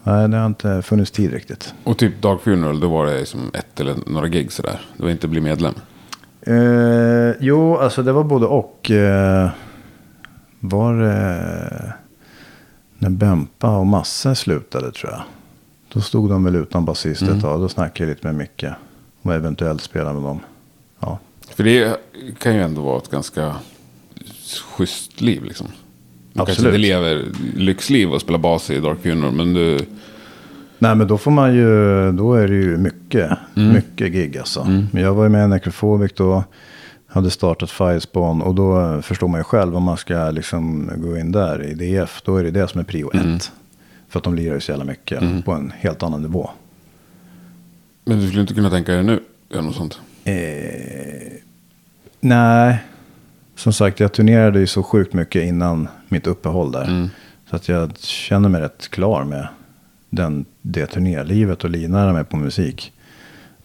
Nej, 0.08 0.30
det 0.30 0.38
har 0.38 0.46
inte 0.46 0.82
funnits 0.82 1.12
tid 1.12 1.34
riktigt. 1.34 1.74
Och 1.84 1.98
typ 1.98 2.22
Dark 2.22 2.42
Funeral, 2.42 2.80
då 2.80 2.90
var 2.90 3.06
det 3.06 3.26
som 3.26 3.52
ett 3.54 3.80
eller 3.80 3.96
några 4.06 4.28
gig 4.28 4.52
sådär. 4.52 4.82
Det 4.98 5.04
var 5.04 5.10
inte 5.10 5.28
bli 5.28 5.42
medlem. 5.42 5.74
Eh, 6.42 7.36
jo, 7.40 7.78
alltså 7.78 8.04
det 8.04 8.12
var 8.12 8.24
både 8.24 8.46
och. 8.46 8.92
Eh, 8.92 9.50
var 10.60 10.94
det 10.94 11.94
när 12.98 13.10
Bempa 13.10 13.78
och 13.78 13.88
Masse 13.88 14.36
slutade 14.36 14.92
tror 14.92 15.12
jag. 15.12 15.22
Då 15.94 16.02
stod 16.02 16.30
de 16.30 16.44
väl 16.44 16.56
utan 16.56 16.86
basist 16.86 17.22
ett 17.22 17.42
tag. 17.42 17.60
Då 17.60 17.70
snackade 17.70 18.10
jag 18.10 18.16
lite 18.16 18.28
med 18.28 18.36
Micke. 18.36 18.66
Och 19.22 19.34
eventuellt 19.34 19.82
spela 19.82 20.14
med 20.14 20.22
dem. 20.24 20.40
Ja, 21.00 21.20
För 21.56 21.64
det 21.64 22.00
kan 22.40 22.56
ju 22.56 22.62
ändå 22.62 22.82
vara 22.82 22.98
ett 22.98 23.12
ganska 23.12 23.56
schysst 24.64 25.22
liv 25.22 25.44
liksom. 25.44 25.68
Du 26.38 26.46
kanske 26.46 26.52
Absolut. 26.52 26.76
inte 26.76 26.88
lever 26.88 27.26
lyxliv 27.56 28.12
och 28.12 28.22
spelar 28.22 28.40
bas 28.40 28.70
i 28.70 28.80
Dark 28.80 29.02
Funeral, 29.02 29.34
men 29.34 29.54
du... 29.54 29.80
Nej 30.80 30.96
men 30.96 31.08
då 31.08 31.18
får 31.18 31.32
man 31.32 31.56
ju, 31.56 32.12
då 32.12 32.34
är 32.34 32.48
det 32.48 32.56
ju 32.56 32.78
mycket, 32.78 33.32
mycket 33.54 34.12
gig 34.12 34.38
alltså. 34.38 34.64
Men 34.92 35.04
jag 35.04 35.14
var 35.14 35.24
ju 35.24 35.30
med 35.30 35.46
i 35.46 35.48
Necrophobic 35.48 36.12
då, 36.16 36.44
hade 37.08 37.30
startat 37.30 37.72
Firespawn 37.72 38.42
och 38.42 38.56
då 38.56 39.02
förstår 39.02 39.28
man 39.28 39.40
ju 39.40 39.44
själv 39.44 39.76
om 39.76 39.84
man 39.84 39.98
ska 39.98 40.32
liksom 40.32 40.92
gå 40.98 41.18
in 41.18 41.32
där 41.32 41.64
i 41.64 41.74
DF, 41.74 42.22
då 42.26 42.38
är 42.38 42.44
det 42.44 42.52
det 42.52 42.68
som 42.68 42.80
är 42.80 42.86
prio 42.86 43.12
ett. 43.14 43.52
För 44.10 44.20
att 44.20 44.24
de 44.24 44.36
lirar 44.36 44.54
ju 44.54 44.60
så 44.62 44.72
jävla 44.72 44.86
mycket 44.86 45.46
på 45.46 45.52
en 45.52 45.74
helt 45.78 46.04
annan 46.04 46.22
nivå. 46.22 46.50
Men 48.06 48.20
du 48.20 48.28
skulle 48.28 48.42
inte 48.42 48.54
kunna 48.54 48.70
tänka 48.70 48.92
dig 48.92 49.04
nu, 49.04 49.20
göra 49.50 49.62
något 49.62 49.76
sånt? 49.76 50.00
Eh, 50.24 50.34
nej, 52.20 52.78
som 53.56 53.74
sagt 53.74 54.00
jag 54.00 54.14
turnerade 54.14 54.60
ju 54.60 54.68
så 54.68 54.84
sjukt 54.84 55.14
mycket 55.14 55.44
innan 55.44 55.88
mitt 56.10 56.28
uppehåll 56.28 56.72
där. 56.72 57.10
Så 57.50 57.56
att 57.56 57.68
jag 57.70 57.98
känner 57.98 58.50
mig 58.50 58.62
rätt 58.62 58.88
klar 58.90 59.24
med 59.24 59.48
den, 60.10 60.46
det 60.62 60.86
turnélivet 60.86 61.64
och 61.64 61.70
livnära 61.70 62.14
mig 62.14 62.24
på 62.24 62.38
musik. 62.38 62.94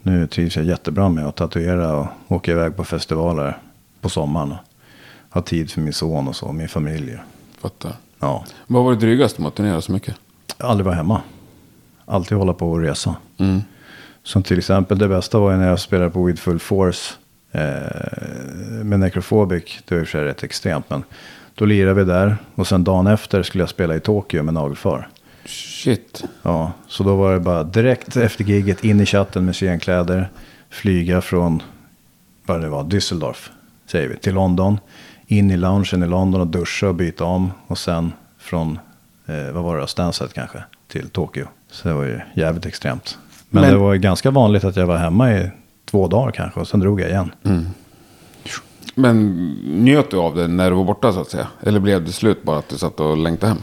Nu 0.03 0.26
trivs 0.26 0.57
jag 0.57 0.64
jättebra 0.64 1.09
med 1.09 1.26
att 1.26 1.36
tatuera 1.36 1.97
och 1.97 2.07
åka 2.28 2.53
iväg 2.53 2.76
på 2.76 2.84
festivaler 2.84 3.59
på 4.01 4.09
sommaren. 4.09 4.55
Ha 5.30 5.43
tid 5.43 5.70
för 5.70 5.80
min 5.80 5.93
son 5.93 6.28
och 6.28 6.36
så, 6.36 6.53
min 6.53 6.68
familj. 6.68 7.16
Fattar. 7.61 7.93
Ja, 8.18 8.45
Vad 8.66 8.84
var 8.84 8.90
det 8.93 8.99
drygaste 8.99 9.40
med 9.43 9.49
att 9.49 9.55
turnera 9.55 9.80
så 9.80 9.93
mycket? 9.93 10.14
aldrig 10.59 10.84
vara 10.84 10.95
hemma. 10.95 11.22
Alltid 12.05 12.38
hålla 12.38 12.53
på 12.53 12.70
och 12.70 12.80
resa. 12.80 13.16
Mm. 13.38 13.61
Som 14.22 14.43
till 14.43 14.59
exempel 14.59 14.99
det 14.99 15.09
bästa 15.09 15.38
var 15.38 15.57
när 15.57 15.68
jag 15.68 15.80
spelade 15.80 16.11
på 16.11 16.24
With 16.24 16.43
Full 16.43 16.59
Force. 16.59 17.14
Eh, 17.53 18.84
med 18.84 19.01
Necrophobic, 19.01 19.78
det 19.88 19.95
var 19.95 20.01
i 20.01 20.05
och 20.05 20.09
för 20.09 20.18
sig 20.18 20.24
rätt 20.24 20.43
extremt. 20.43 20.90
Men 20.90 21.03
då 21.55 21.65
lirade 21.65 21.95
vi 21.95 22.05
där. 22.05 22.37
Och 22.55 22.67
sen 22.67 22.85
dagen 22.85 23.07
efter 23.07 23.43
skulle 23.43 23.63
jag 23.63 23.69
spela 23.69 23.97
i 23.97 24.01
Tokyo 24.01 24.43
med 24.43 24.55
Nagelfar. 24.55 25.09
Shit. 25.47 26.25
Ja, 26.43 26.73
så 26.89 27.03
då 27.03 27.17
var 27.17 27.33
det 27.33 27.41
bara 27.41 27.63
direkt 27.65 28.17
efter 28.17 28.45
giget 28.45 28.85
in 28.85 29.01
i 29.01 29.07
chatten 29.07 29.45
med 29.45 29.55
scenkläder. 29.55 30.31
Flyga 30.71 31.21
från, 31.21 31.63
vad 32.47 32.61
det 32.61 32.69
var, 32.69 32.85
Düsseldorf, 32.85 33.51
säger 33.87 34.09
vi, 34.09 34.17
till 34.17 34.35
London. 34.35 34.79
In 35.27 35.51
i 35.51 35.57
loungen 35.57 36.03
i 36.03 36.07
London 36.07 36.41
och 36.41 36.47
duscha 36.47 36.89
och 36.89 36.95
byta 36.95 37.25
om. 37.25 37.53
Och 37.67 37.79
sen 37.79 38.13
från, 38.39 38.79
eh, 39.27 39.53
vad 39.53 39.65
var 39.65 39.77
det, 39.79 39.87
Stansted 39.87 40.33
kanske, 40.33 40.59
till 40.89 41.09
Tokyo. 41.09 41.47
Så 41.71 41.89
det 41.89 41.95
var 41.95 42.05
ju 42.05 42.21
jävligt 42.35 42.67
extremt. 42.67 43.19
Men, 43.51 43.63
Men- 43.63 43.73
det 43.73 43.79
var 43.79 43.93
ju 43.93 43.99
ganska 43.99 44.31
vanligt 44.31 44.65
att 44.65 44.77
jag 44.77 44.87
var 44.87 44.97
hemma 44.97 45.33
i 45.33 45.51
två 45.85 46.09
dagar 46.09 46.31
kanske 46.31 46.61
och 46.61 46.69
sen 46.69 46.81
drog 46.81 47.01
jag 47.01 47.09
igen. 47.09 47.33
Men 48.95 49.36
njöt 49.64 50.11
du 50.11 50.16
av 50.16 50.34
det 50.36 50.49
när 50.49 50.70
du 50.70 50.76
var 50.76 50.84
borta 50.84 51.12
så 51.12 51.20
att 51.20 51.30
säga? 51.30 51.47
Eller 51.61 51.80
blev 51.80 52.05
det 52.05 52.12
slut 52.12 52.43
bara 52.43 52.59
att 52.59 52.68
du 52.68 52.78
satt 52.78 53.01
och 53.01 53.16
längtade 53.16 53.53
hem? 53.53 53.62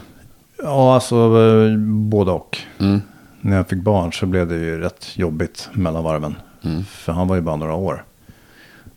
Ja, 0.63 0.95
alltså 0.95 1.15
eh, 1.15 1.77
både 1.88 2.32
och. 2.32 2.57
Mm. 2.80 3.01
När 3.41 3.57
jag 3.57 3.67
fick 3.67 3.80
barn 3.80 4.13
så 4.13 4.25
blev 4.25 4.47
det 4.47 4.55
ju 4.55 4.80
rätt 4.80 5.17
jobbigt 5.17 5.69
mellan 5.73 6.03
varven. 6.03 6.36
Mm. 6.61 6.84
För 6.84 7.13
han 7.13 7.27
var 7.27 7.36
ju 7.36 7.41
bara 7.41 7.55
några 7.55 7.73
år. 7.73 8.03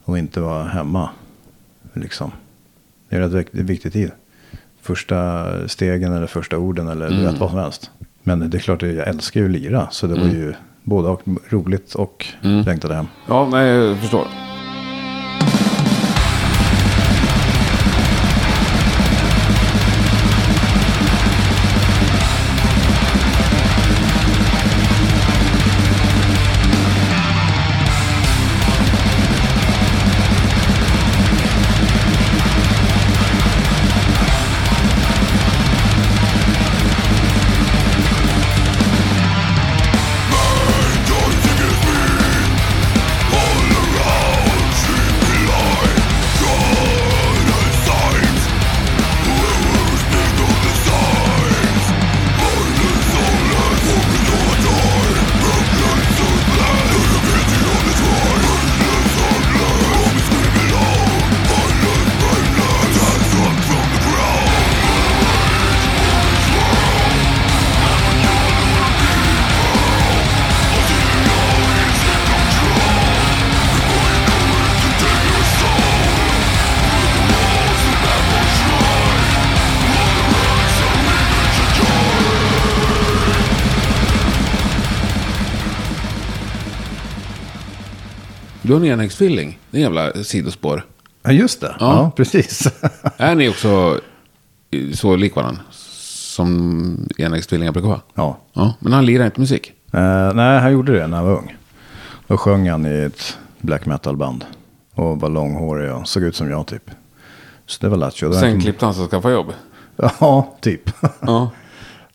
Och 0.04 0.18
inte 0.18 0.40
var 0.40 0.64
hemma. 0.64 1.10
Liksom. 1.92 2.30
Det 3.08 3.16
är 3.16 3.20
rätt 3.20 3.54
viktig 3.54 3.92
tid. 3.92 4.10
Första 4.82 5.46
stegen 5.68 6.12
eller 6.12 6.26
första 6.26 6.58
orden 6.58 6.88
eller 6.88 7.10
du 7.10 7.24
vet 7.24 7.38
vad 7.38 7.50
som 7.50 7.58
helst. 7.58 7.90
Men 8.22 8.50
det 8.50 8.58
är 8.58 8.60
klart, 8.60 8.82
jag 8.82 9.08
älskar 9.08 9.40
ju 9.40 9.46
att 9.46 9.52
lira. 9.52 9.88
Så 9.90 10.06
det 10.06 10.14
var 10.14 10.26
ju 10.26 10.54
både 10.82 11.08
och 11.08 11.22
roligt 11.48 11.94
och 11.94 12.26
längtade 12.40 12.94
hem. 12.94 13.06
Ja, 13.28 13.48
nej, 13.50 13.68
jag 13.68 13.98
förstår. 13.98 14.51
Du 88.72 88.76
har 88.76 88.84
en 88.86 88.92
enäggstvilling. 88.92 89.58
Det 89.70 89.76
är 89.82 89.86
en 89.86 89.94
jävla 89.94 90.24
sidospår. 90.24 90.84
Ja, 91.22 91.32
just 91.32 91.60
det. 91.60 91.76
Ja. 91.80 91.96
Ja, 91.96 92.10
precis. 92.16 92.68
Är 93.16 93.34
ni 93.34 93.48
också 93.48 94.00
så 94.94 95.16
lik 95.16 95.36
varandra? 95.36 95.62
Som 95.70 97.08
enäggstvillingar 97.18 97.72
brukar 97.72 97.88
vara? 97.88 98.00
ja. 98.14 98.38
Ja, 98.52 98.74
men 98.80 98.92
han 98.92 99.06
lirar 99.06 99.24
inte 99.24 99.40
musik. 99.40 99.72
Eh, 99.92 100.32
nej, 100.34 100.60
han 100.60 100.72
gjorde 100.72 100.92
det 100.92 101.06
när 101.06 101.16
han 101.16 101.26
var 101.26 101.36
ung. 101.36 101.56
Då 102.26 102.36
sjöng 102.36 102.70
han 102.70 102.86
i 102.86 102.98
ett 102.98 103.38
black 103.58 103.86
metal-band. 103.86 104.44
Och 104.94 105.20
var 105.20 105.28
långhårig 105.28 105.92
och 105.92 106.08
såg 106.08 106.22
ut 106.22 106.36
som 106.36 106.50
jag 106.50 106.66
typ. 106.66 106.90
Så 107.66 107.78
det 107.80 107.88
var 107.88 107.96
lattjo. 107.96 108.32
Sen 108.32 108.48
inte- 108.50 108.62
klippte 108.62 108.84
han 108.84 108.94
sig 108.94 109.04
och 109.04 109.10
skaffade 109.10 109.34
jobb. 109.34 109.52
Ja, 110.20 110.56
typ. 110.60 110.90
Ja. 111.20 111.50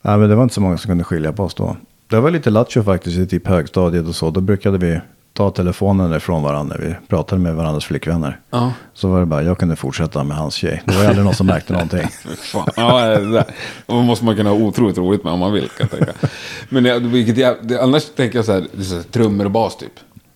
nej, 0.01 0.17
men 0.17 0.29
det 0.29 0.35
var 0.35 0.43
inte 0.43 0.55
så 0.55 0.61
många 0.61 0.77
som 0.77 0.89
kunde 0.89 1.03
skilja 1.03 1.33
på 1.33 1.43
oss 1.43 1.53
då. 1.55 1.77
Det 2.07 2.19
var 2.19 2.31
lite 2.31 2.49
lattjo 2.49 2.83
faktiskt 2.83 3.17
i 3.17 3.27
typ 3.27 3.47
högstadiet 3.47 4.07
och 4.07 4.15
så. 4.15 4.31
Då 4.31 4.41
brukade 4.41 4.77
vi 4.77 4.99
ta 5.37 5.51
telefonen 5.51 6.13
ifrån 6.13 6.43
varandra 6.43 6.77
när 6.77 6.87
vi 6.87 6.95
pratade 7.07 7.41
med 7.41 7.55
varandras 7.55 7.85
flickvänner. 7.85 8.39
Ja. 8.49 8.73
Så 8.93 9.07
var 9.07 9.19
det 9.19 9.25
bara, 9.25 9.43
jag 9.43 9.57
kunde 9.57 9.75
fortsätta 9.75 10.23
med 10.23 10.37
hans 10.37 10.53
tjej. 10.53 10.83
Det 10.85 10.97
var 10.97 11.05
aldrig 11.05 11.25
någon 11.25 11.33
som 11.33 11.47
märkte 11.47 11.73
någonting. 11.73 12.07
Fan. 12.37 12.69
Ja, 12.75 13.05
det 13.05 13.31
där. 13.31 13.45
Och 13.85 13.95
måste 13.95 14.25
man 14.25 14.35
kunna 14.35 14.49
ha 14.49 14.57
otroligt 14.57 14.97
roligt 14.97 15.23
med 15.23 15.33
om 15.33 15.39
man 15.39 15.53
vill 15.53 15.69
kan 15.69 15.87
jag 15.91 15.99
tänka. 15.99 16.27
Men 16.69 16.83
det, 16.83 16.99
vilket 16.99 17.37
jag, 17.37 17.55
det, 17.61 17.81
annars 17.81 18.05
tänker 18.05 18.37
jag 18.37 18.45
så 18.45 18.51
här, 18.51 18.83
så 18.83 18.95
här, 18.95 19.03
trummor 19.03 19.45
och 19.45 19.51
bas 19.51 19.77
typ. 19.77 19.91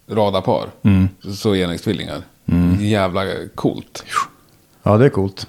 Radarpar. 0.09 0.65
Mm. 0.83 1.09
Så 1.33 1.55
enäggstvillingar. 1.55 2.21
Jävla 2.79 3.21
coolt. 3.55 4.03
Ja, 4.83 4.97
det 4.97 5.05
är 5.05 5.09
coolt. 5.09 5.47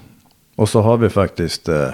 Och 0.57 0.69
så 0.69 0.81
har 0.81 0.97
vi 0.97 1.09
faktiskt, 1.09 1.69
eh, 1.69 1.89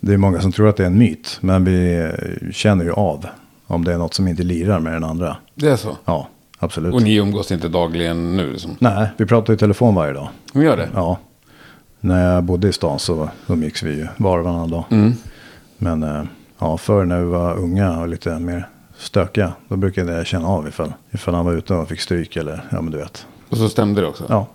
det 0.00 0.12
är 0.12 0.16
många 0.16 0.40
som 0.40 0.52
tror 0.52 0.68
att 0.68 0.76
det 0.76 0.82
är 0.82 0.86
en 0.86 0.98
myt, 0.98 1.38
men 1.40 1.64
vi 1.64 1.94
eh, 1.94 2.50
känner 2.52 2.84
ju 2.84 2.92
av 2.92 3.26
om 3.66 3.84
det 3.84 3.92
är 3.92 3.98
något 3.98 4.14
som 4.14 4.28
inte 4.28 4.42
lirar 4.42 4.80
med 4.80 4.92
den 4.92 5.04
andra. 5.04 5.36
Det 5.54 5.68
är 5.68 5.76
så. 5.76 5.96
Ja, 6.04 6.28
absolut. 6.62 6.94
Och 6.94 7.02
ni 7.02 7.14
umgås 7.14 7.52
inte 7.52 7.68
dagligen 7.68 8.36
nu? 8.36 8.52
Liksom. 8.52 8.76
Nej, 8.78 9.08
vi 9.16 9.26
pratar 9.26 9.54
i 9.54 9.56
telefon 9.56 9.94
varje 9.94 10.12
dag. 10.12 10.28
Ni 10.52 10.64
gör 10.64 10.76
det? 10.76 10.88
Ja. 10.94 11.18
När 12.00 12.34
jag 12.34 12.44
bodde 12.44 12.68
i 12.68 12.72
stan 12.72 12.98
så 12.98 13.28
umgicks 13.46 13.82
vi 13.82 13.96
ju 13.96 14.06
var 14.16 14.38
och 14.38 14.44
varannan 14.44 14.70
dag. 14.70 14.84
Mm. 14.90 15.12
Men 15.78 16.02
eh, 16.02 16.22
ja, 16.58 16.78
förr 16.78 17.04
när 17.04 17.20
vi 17.20 17.26
var 17.26 17.56
unga 17.56 18.00
och 18.00 18.08
lite 18.08 18.38
mer 18.38 18.68
stökiga, 18.98 19.52
då 19.68 19.76
brukade 19.76 20.12
jag 20.12 20.26
känna 20.26 20.48
av 20.48 20.68
ifall, 20.68 20.92
ifall 21.10 21.34
han 21.34 21.44
var 21.44 21.52
ute 21.52 21.74
och 21.74 21.88
fick 21.88 22.00
stryk 22.00 22.36
eller, 22.36 22.64
ja 22.70 22.80
men 22.82 22.90
du 22.92 22.98
vet. 22.98 23.26
Och 23.48 23.56
så 23.56 23.68
stämde 23.68 24.00
det 24.00 24.06
också? 24.06 24.24
Ja, 24.28 24.46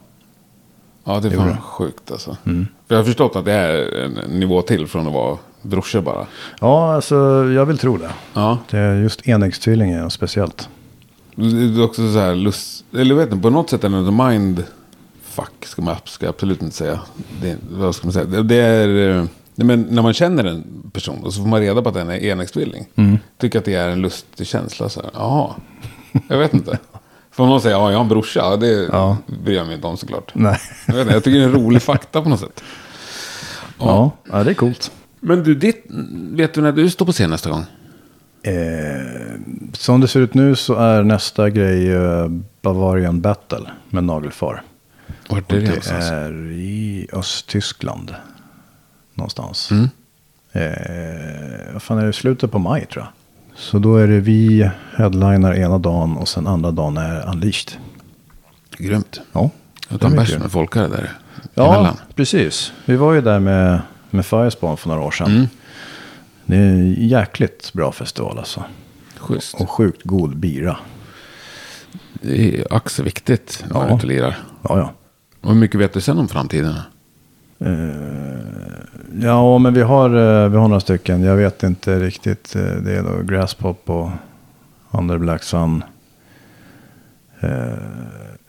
Ja, 1.08 1.20
det 1.20 1.28
är 1.28 1.32
fan 1.32 1.62
sjukt 1.62 2.12
alltså. 2.12 2.38
För 2.44 2.66
jag 2.88 2.98
har 2.98 3.04
förstått 3.04 3.36
att 3.36 3.46
det 3.46 3.54
är 3.54 4.04
en 4.04 4.40
nivå 4.40 4.62
till 4.62 4.88
från 4.88 5.08
att 5.08 5.14
vara 5.14 5.38
brorsor 5.62 6.02
bara. 6.02 6.28
ja 6.62 6.94
alltså 6.96 7.16
jag 7.56 7.66
vill 7.66 7.78
tro 7.78 7.98
det. 7.98 8.10
Ja. 8.34 8.58
det 8.70 8.78
är 8.78 8.96
just 8.96 9.28
enäggstvilling 9.28 9.92
är 9.92 10.10
speciellt. 10.10 10.70
Det 11.40 11.82
är 11.82 11.84
också 11.84 12.14
så 12.14 12.20
här 12.20 12.36
lust... 12.36 12.84
Eller 12.94 13.16
vet 13.16 13.32
inte, 13.32 13.42
på 13.42 13.50
något 13.50 13.70
sätt 13.70 13.84
är 13.84 13.90
det 13.90 14.12
mind... 14.30 14.64
Fuck, 15.24 15.66
ska 15.66 15.82
man 15.82 15.96
ska 16.06 16.30
absolut 16.30 16.62
inte 16.62 16.76
säga. 16.76 17.00
Det, 17.42 17.58
vad 17.72 17.96
ska 17.96 18.08
man 18.08 18.14
säga? 18.14 18.26
Det, 18.26 18.44
det 18.44 18.56
är... 18.56 19.18
eh, 19.20 19.26
Men 19.56 19.82
när 19.82 20.02
man 20.02 20.14
känner 20.14 20.44
en 20.44 20.64
person 20.94 21.24
och 21.24 21.34
så 21.34 21.42
får 21.42 21.48
man 21.48 21.60
reda 21.60 21.82
på 21.82 21.90
att 21.90 21.96
den 21.96 22.10
är 22.10 22.18
enäggstvilling. 22.24 22.88
Tycker 23.38 23.60
att 23.60 23.66
det 23.66 23.74
är 23.76 23.90
en 23.90 24.02
lustig 24.02 24.48
känsla. 24.48 24.90
Så 24.90 25.02
här. 25.02 25.10
Jaha, 25.14 25.56
jag 26.28 26.38
vet 26.38 26.54
inte. 26.54 26.80
Får 27.32 27.46
någon 27.46 27.62
säga 27.62 27.72
ja, 27.78 27.90
jag 27.92 27.98
har 27.98 28.04
en 28.04 28.10
brorsa. 28.10 28.58
Det 28.58 28.68
Ja. 28.92 29.18
bryr 29.44 29.56
jag 29.56 29.66
mig 29.68 29.76
inte 29.76 29.88
om 29.88 29.98
såklart. 29.98 30.32
Nej. 30.36 30.60
Jag, 30.88 30.94
vet 30.94 31.02
inte, 31.02 31.14
jag 31.14 31.24
tycker 31.24 31.38
det 31.38 31.44
är 31.44 31.48
en 31.50 31.54
rolig 31.56 31.82
fakta 31.82 32.22
på 32.22 32.30
något 32.30 32.40
sätt. 32.40 32.64
Ja, 33.80 34.12
ja 34.32 34.44
det 34.44 34.50
är 34.50 34.54
coolt. 34.54 34.92
Men 35.20 35.44
du, 35.44 35.56
ditt, 35.56 35.86
vet 36.32 36.54
du 36.54 36.62
när 36.62 36.72
du 36.72 36.90
står 36.90 37.06
på 37.06 37.12
scen 37.12 37.30
nästa 37.30 37.50
gång? 37.50 37.66
Eh, 38.48 39.02
som 39.74 40.02
det 40.02 40.08
ser 40.08 40.20
ut 40.20 40.34
nu 40.34 40.56
så 40.56 40.76
är 40.76 41.04
nästa 41.04 41.50
grej 41.50 41.92
eh, 41.92 42.28
Bavarian 42.62 43.22
Battle 43.22 43.70
med 43.90 44.04
Nagelfar. 44.04 44.62
Vart 45.30 45.52
är 45.52 45.56
det 45.62 45.66
Det 45.66 45.90
är 45.92 46.52
i 46.52 47.08
Östtyskland. 47.14 48.16
Någonstans. 49.14 49.72
Mm. 49.72 49.90
Eh, 50.52 51.74
vad 51.74 51.82
fan 51.82 51.98
är 51.98 52.06
det? 52.06 52.14
Slutet 52.14 52.52
på 52.52 52.60
maj 52.60 52.86
tror 52.86 53.04
jag. 53.06 53.12
Så 53.56 53.80
då 53.80 53.96
är 53.98 54.08
det 54.08 54.20
vi 54.20 54.70
headliner 54.98 55.54
ena 55.54 55.78
dagen 55.78 56.18
och 56.18 56.28
sen 56.28 56.48
andra 56.48 56.72
dagen 56.72 56.98
är 56.98 57.30
Unleashed. 57.30 57.72
Grymt. 58.78 59.22
Ja, 59.32 59.50
Jag 59.90 60.02
tar 60.02 60.10
mycket. 60.10 60.28
bärs 60.28 60.40
med 60.40 60.52
folkare 60.52 60.88
där. 60.88 61.12
Ja, 61.54 61.74
emellan. 61.74 61.98
precis. 62.16 62.72
Vi 62.86 62.96
var 62.96 63.14
ju 63.14 63.22
där 63.22 63.40
med, 63.40 63.82
med 64.10 64.26
Firespawn 64.26 64.78
för 64.78 64.90
några 64.90 65.02
år 65.02 65.12
sedan. 65.12 65.28
Mm. 65.32 65.48
Det 66.48 66.56
är 66.56 66.70
en 66.72 66.94
jäkligt 66.94 67.74
bra 67.74 67.92
festival 67.92 68.38
alltså. 68.38 68.64
Schysst. 69.18 69.54
Och 69.62 69.70
sjukt 69.70 70.02
god 70.04 70.38
bira. 70.38 70.78
Det 72.22 72.60
är 72.60 72.74
också 72.74 73.04
viktigt 73.04 73.64
när 73.68 73.74
man 73.74 73.90
Ja. 73.90 73.96
ute 73.98 74.08
lirar. 74.08 74.38
Ja, 74.62 74.78
ja. 74.78 74.94
Och 75.42 75.50
hur 75.54 75.60
mycket 75.60 75.80
vet 75.80 75.94
du 75.94 76.02
sen 76.02 76.18
om 76.18 76.28
framtiden? 76.28 76.76
Eh, 77.60 79.26
ja, 79.28 79.58
men 79.58 79.74
vi 79.74 79.82
har, 79.82 80.10
eh, 80.10 80.50
vi 80.50 80.58
har 80.58 80.68
några 80.68 80.80
stycken. 80.80 81.24
Jag 81.24 81.36
vet 81.36 81.64
inte 81.64 82.00
riktigt. 82.00 82.56
eh, 82.56 82.62
Det 82.62 82.98
är 82.98 83.04
då 83.04 83.24
Grasspop 83.24 83.90
och 83.90 84.10
Under 84.92 85.18
Black 85.18 85.44
Sun. 85.44 85.84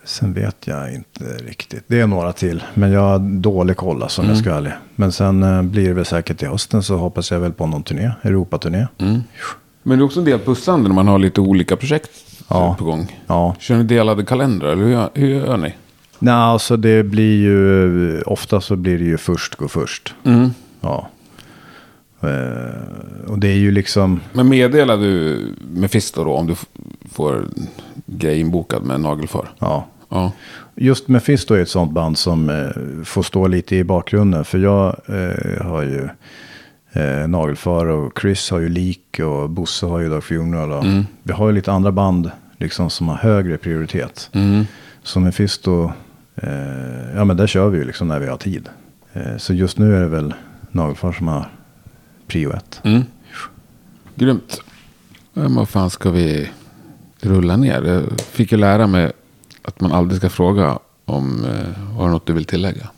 Sen 0.08 0.32
vet 0.32 0.66
jag 0.66 0.94
inte 0.94 1.24
riktigt. 1.24 1.84
Det 1.86 2.00
är 2.00 2.06
några 2.06 2.32
till. 2.32 2.62
Men 2.74 2.90
jag 2.92 3.00
har 3.00 3.18
dålig 3.18 3.76
koll 3.76 4.02
alltså, 4.02 4.22
om 4.22 4.28
jag 4.28 4.36
ska 4.38 4.50
ärlig. 4.54 4.72
Men 4.96 5.12
sen 5.12 5.42
eh, 5.42 5.62
blir 5.62 5.88
det 5.88 5.94
väl 5.94 6.04
säkert 6.04 6.38
till 6.38 6.48
hösten 6.48 6.82
så 6.82 6.96
hoppas 6.96 7.30
jag 7.30 7.40
väl 7.40 7.52
på 7.52 7.66
någon 7.66 7.82
turné. 7.82 8.10
Europaturné. 8.22 8.86
Mm. 8.98 9.20
Men 9.82 9.98
det 9.98 10.02
är 10.02 10.04
också 10.06 10.18
en 10.18 10.24
del 10.24 10.38
pussande 10.38 10.88
när 10.88 10.94
man 10.94 11.08
har 11.08 11.18
lite 11.18 11.40
olika 11.40 11.76
projekt 11.76 12.10
Ja. 12.48 12.76
på 12.78 12.84
gång. 12.84 13.20
Ja, 13.26 13.56
Kör 13.58 13.76
ni 13.76 13.82
delade 13.84 14.24
kalendrar 14.24 14.68
eller 14.72 14.84
hur 14.84 14.90
gör, 14.92 15.10
hur 15.14 15.28
gör 15.28 15.56
ni? 15.56 15.74
Nej, 16.18 16.34
alltså 16.34 16.76
det 16.76 17.02
blir 17.02 17.36
ju, 17.42 18.22
ofta 18.22 18.60
så 18.60 18.76
blir 18.76 18.98
det 18.98 19.04
ju 19.04 19.18
först 19.18 19.54
gå 19.56 19.68
först. 19.68 20.14
Mm. 20.24 20.50
Ja. 20.80 21.08
Eh, 22.20 23.30
och 23.30 23.38
det 23.38 23.48
är 23.48 23.56
ju 23.56 23.70
liksom, 23.70 24.20
Men 24.32 24.48
meddelar 24.48 24.96
du 24.96 25.38
Mephisto 25.74 26.24
då 26.24 26.32
om 26.34 26.46
du 26.46 26.54
får 27.12 27.46
grej 28.06 28.40
inbokad 28.40 28.82
med 28.84 29.00
nagelfar? 29.00 29.48
ja. 29.58 29.86
Ja. 30.08 30.32
Just 30.74 31.08
Mephisto 31.08 31.54
är 31.54 31.60
ett 31.60 31.68
sånt 31.68 31.92
band 31.92 32.18
som 32.18 32.50
eh, 32.50 33.04
får 33.04 33.22
stå 33.22 33.46
lite 33.46 33.76
i 33.76 33.84
bakgrunden. 33.84 34.44
För 34.44 34.58
jag 34.58 34.96
eh, 35.06 35.66
har 35.66 35.82
ju 35.82 36.08
eh, 36.92 37.28
Nagelfar 37.28 37.86
och 37.86 38.18
Chris 38.20 38.50
har 38.50 38.58
ju 38.58 38.68
Lik 38.68 39.20
och 39.24 39.50
Bosse 39.50 39.86
har 39.86 40.00
ju 40.00 40.08
Dark 40.08 40.24
Funeral. 40.24 40.72
Och 40.72 40.84
Mm. 40.84 41.06
Vi 41.22 41.32
har 41.32 41.46
ju 41.46 41.52
lite 41.54 41.72
andra 41.72 41.92
band 41.92 42.30
liksom, 42.58 42.90
som 42.90 43.08
har 43.08 43.16
högre 43.16 43.58
prioritet. 43.58 44.30
Mm. 44.32 44.64
Så 45.02 45.20
Mephisto, 45.20 45.92
eh, 46.36 47.16
ja 47.16 47.24
men 47.24 47.36
där 47.36 47.46
kör 47.46 47.68
vi 47.68 47.78
ju 47.78 47.84
liksom 47.84 48.08
när 48.08 48.20
vi 48.20 48.26
har 48.26 48.36
tid. 48.36 48.68
Eh, 49.12 49.36
så 49.36 49.54
just 49.54 49.78
nu 49.78 49.96
är 49.96 50.00
det 50.00 50.08
väl 50.08 50.34
Nagelfar 50.70 51.12
som 51.12 51.28
har 51.28 51.50
prio 52.26 52.52
ett. 52.52 52.80
Mm. 52.84 53.02
Grymt. 54.14 54.60
Men 55.32 55.54
vad 55.54 55.68
fan 55.68 55.90
ska 55.90 56.10
vi 56.10 56.50
rulla 57.20 57.56
ner? 57.56 57.82
Jag 57.82 58.20
fick 58.20 58.52
ju 58.52 58.58
lära 58.58 58.86
mig 58.86 59.12
att 59.68 59.80
man 59.80 59.92
aldrig 59.92 60.18
ska 60.20 60.28
fråga 60.30 60.78
om 61.04 61.44
eh, 61.44 61.94
har 61.96 62.04
du 62.06 62.10
något 62.10 62.26
du 62.26 62.32
vill 62.32 62.44
tillägga. 62.44 62.88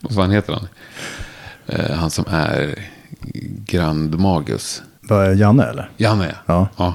vad 0.00 0.14
fan 0.14 0.30
heter 0.30 0.52
han? 0.52 0.68
Eh, 1.66 1.96
han 1.96 2.10
som 2.10 2.24
är 2.28 2.88
Grand 3.66 4.20
Magus. 4.20 4.82
Vad 5.00 5.24
är 5.26 5.34
Janne 5.34 5.64
eller? 5.64 5.90
Janne, 5.96 6.34
Ja. 6.46 6.68
ja. 6.76 6.94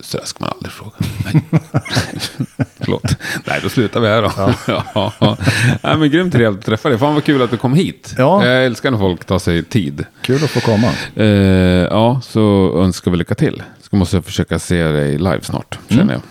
Så 0.00 0.18
där 0.18 0.24
ska 0.24 0.44
man 0.44 0.52
aldrig 0.54 0.72
fråga. 0.72 0.92
Nej. 1.24 1.42
Förlåt. 2.80 3.16
Nej, 3.44 3.60
då 3.62 3.68
slutar 3.68 4.00
vi 4.00 4.08
här 4.08 4.22
då. 4.22 4.32
Ja. 4.36 4.54
ja. 5.20 5.36
Nej, 5.82 5.96
men 5.96 6.10
grymt 6.10 6.32
trevligt 6.32 6.60
att 6.60 6.66
träffa 6.66 6.88
dig. 6.88 6.98
Fan 6.98 7.14
vad 7.14 7.24
kul 7.24 7.42
att 7.42 7.50
du 7.50 7.56
kom 7.56 7.74
hit. 7.74 8.14
Ja. 8.18 8.46
Jag 8.46 8.64
älskar 8.66 8.90
när 8.90 8.98
folk 8.98 9.24
tar 9.24 9.38
sig 9.38 9.62
tid. 9.64 10.04
Kul 10.22 10.44
att 10.44 10.50
få 10.50 10.60
komma. 10.60 10.88
Eh, 11.16 11.26
ja, 11.26 12.20
så 12.24 12.72
önskar 12.82 13.10
vi 13.10 13.16
lycka 13.16 13.34
till. 13.34 13.62
Ska 13.80 13.96
måste 13.96 14.16
jag 14.16 14.24
försöka 14.24 14.58
se 14.58 14.82
dig 14.82 15.18
live 15.18 15.40
snart, 15.42 15.78
känner 15.88 16.12
jag. 16.12 16.22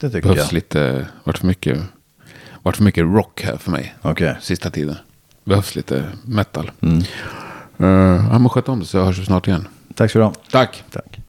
Det 0.00 0.10
tycker 0.10 0.28
Behövs 0.28 0.38
jag. 0.38 0.52
lite, 0.52 1.06
vart 1.24 1.38
för 1.38 1.46
mycket, 1.46 1.78
vart 2.62 2.76
för 2.76 2.84
mycket 2.84 3.04
rock 3.04 3.42
här 3.44 3.56
för 3.56 3.70
mig. 3.70 3.94
Okej. 4.02 4.36
Sista 4.40 4.70
tiden. 4.70 4.96
Behövs 5.44 5.76
lite 5.76 6.04
metal. 6.24 6.70
Mm. 6.80 6.98
Eh, 7.78 8.26
ja, 8.32 8.38
men 8.38 8.48
sköt 8.48 8.68
om 8.68 8.78
dig 8.78 8.88
så 8.88 9.04
hörs 9.04 9.18
vi 9.18 9.24
snart 9.24 9.48
igen. 9.48 9.68
Tack 9.94 10.10
så 10.10 10.18
du 10.18 10.24
ha. 10.24 10.34
Tack. 10.50 10.84
Tack. 10.90 11.21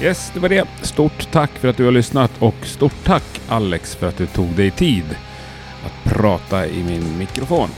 Yes, 0.00 0.30
det 0.34 0.40
var 0.40 0.48
det. 0.48 0.68
Stort 0.82 1.30
tack 1.30 1.50
för 1.50 1.68
att 1.68 1.76
du 1.76 1.84
har 1.84 1.92
lyssnat 1.92 2.30
och 2.38 2.54
stort 2.62 3.04
tack 3.04 3.40
Alex 3.48 3.94
för 3.94 4.08
att 4.08 4.16
du 4.16 4.26
tog 4.26 4.48
dig 4.48 4.70
tid 4.70 5.04
att 5.86 6.12
prata 6.12 6.66
i 6.66 6.82
min 6.82 7.18
mikrofon. 7.18 7.68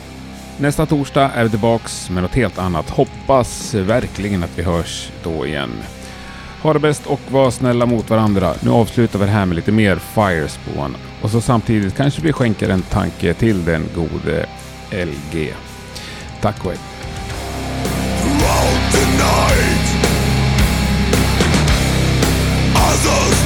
Nästa 0.58 0.86
torsdag 0.86 1.30
är 1.34 1.44
vi 1.44 1.50
tillbaks 1.50 2.10
med 2.10 2.22
något 2.22 2.34
helt 2.34 2.58
annat. 2.58 2.90
Hoppas 2.90 3.74
verkligen 3.74 4.42
att 4.42 4.58
vi 4.58 4.62
hörs 4.62 5.10
då 5.22 5.46
igen. 5.46 5.70
Ha 6.62 6.72
det 6.72 6.78
bäst 6.78 7.06
och 7.06 7.20
var 7.28 7.50
snälla 7.50 7.86
mot 7.86 8.10
varandra. 8.10 8.54
Nu 8.60 8.70
avslutar 8.70 9.18
vi 9.18 9.24
det 9.24 9.30
här 9.30 9.46
med 9.46 9.56
lite 9.56 9.72
mer 9.72 9.96
Firespawn 9.96 10.96
och 11.22 11.30
så 11.30 11.40
samtidigt 11.40 11.96
kanske 11.96 12.22
vi 12.22 12.32
skänker 12.32 12.68
en 12.68 12.82
tanke 12.82 13.34
till 13.34 13.64
den 13.64 13.88
gode 13.94 14.46
LG. 14.90 15.54
Tack 16.40 16.64
och 16.64 16.70
hej. 16.70 16.80
Mouse's 23.02 23.40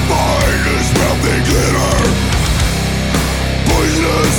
is 0.66 0.88
melting 0.98 1.44
Poisonous 3.70 4.38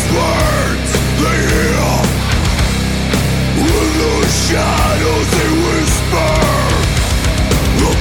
they 1.24 1.40
In 3.64 3.88
the 3.96 4.16
shadows 4.44 5.28
they 5.36 5.52
whisper. 5.64 6.36
The 7.80 7.92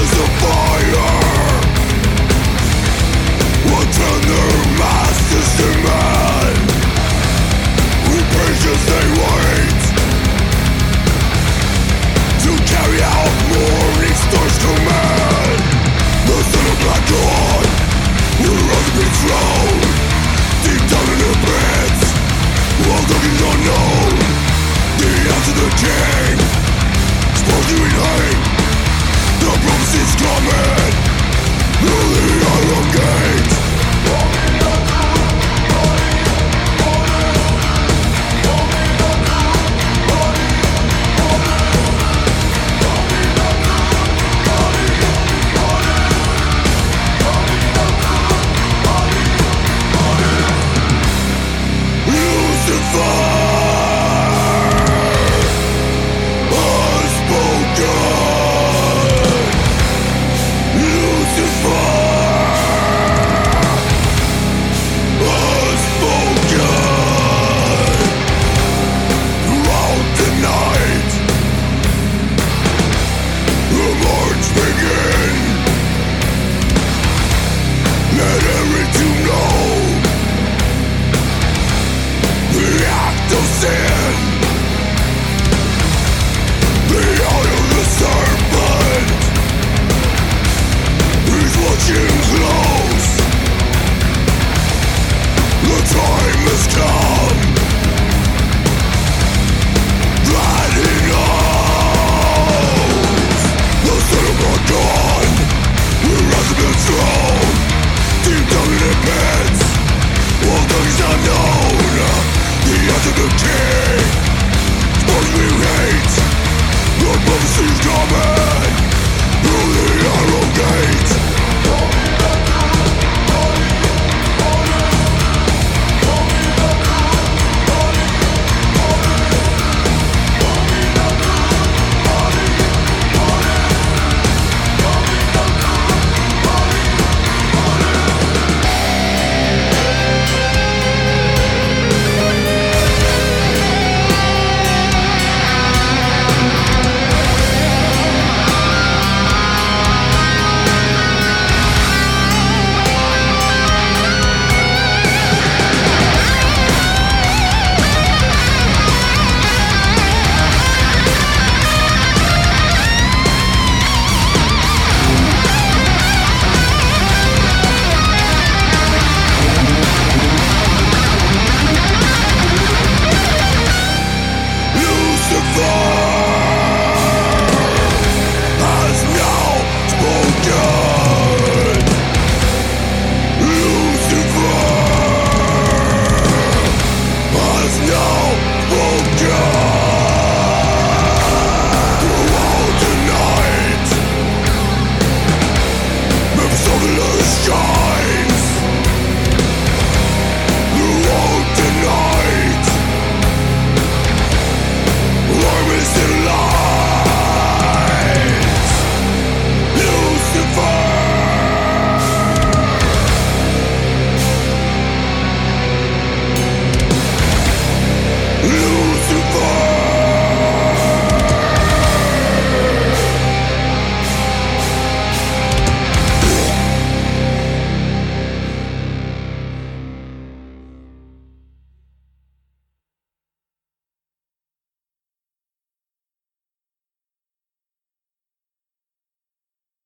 is 0.00 0.10
fire. 0.42 1.14
What 3.70 3.86
tender 3.94 4.48
masters 4.82 5.50
demand. 5.60 6.58
They 8.86 9.06
wait. 9.22 9.82
To 12.42 12.52
carry 12.66 13.00
out 13.02 13.34
command 14.58 15.25
the 16.86 16.98
dawn 17.10 17.66
Will 18.42 18.62
only 18.76 18.92
be 18.98 19.06
thrown 19.18 19.78
Deep 20.62 20.82
down 20.90 21.06
in 21.12 21.18
your 21.24 21.36
beds 21.42 22.02
While 22.86 23.04
talking 23.10 23.36
unknown 23.50 24.14
The 25.00 25.10
answer 25.34 25.56
the 25.62 25.68
king 25.82 26.36
Spoke 27.40 27.70
in 27.74 27.90
hate 28.02 28.42
The 29.42 29.50
promise 29.64 30.12
coming 30.22 30.94
Through 31.82 32.08
the 32.14 32.26
iron 32.54 32.86
gate 32.94 33.65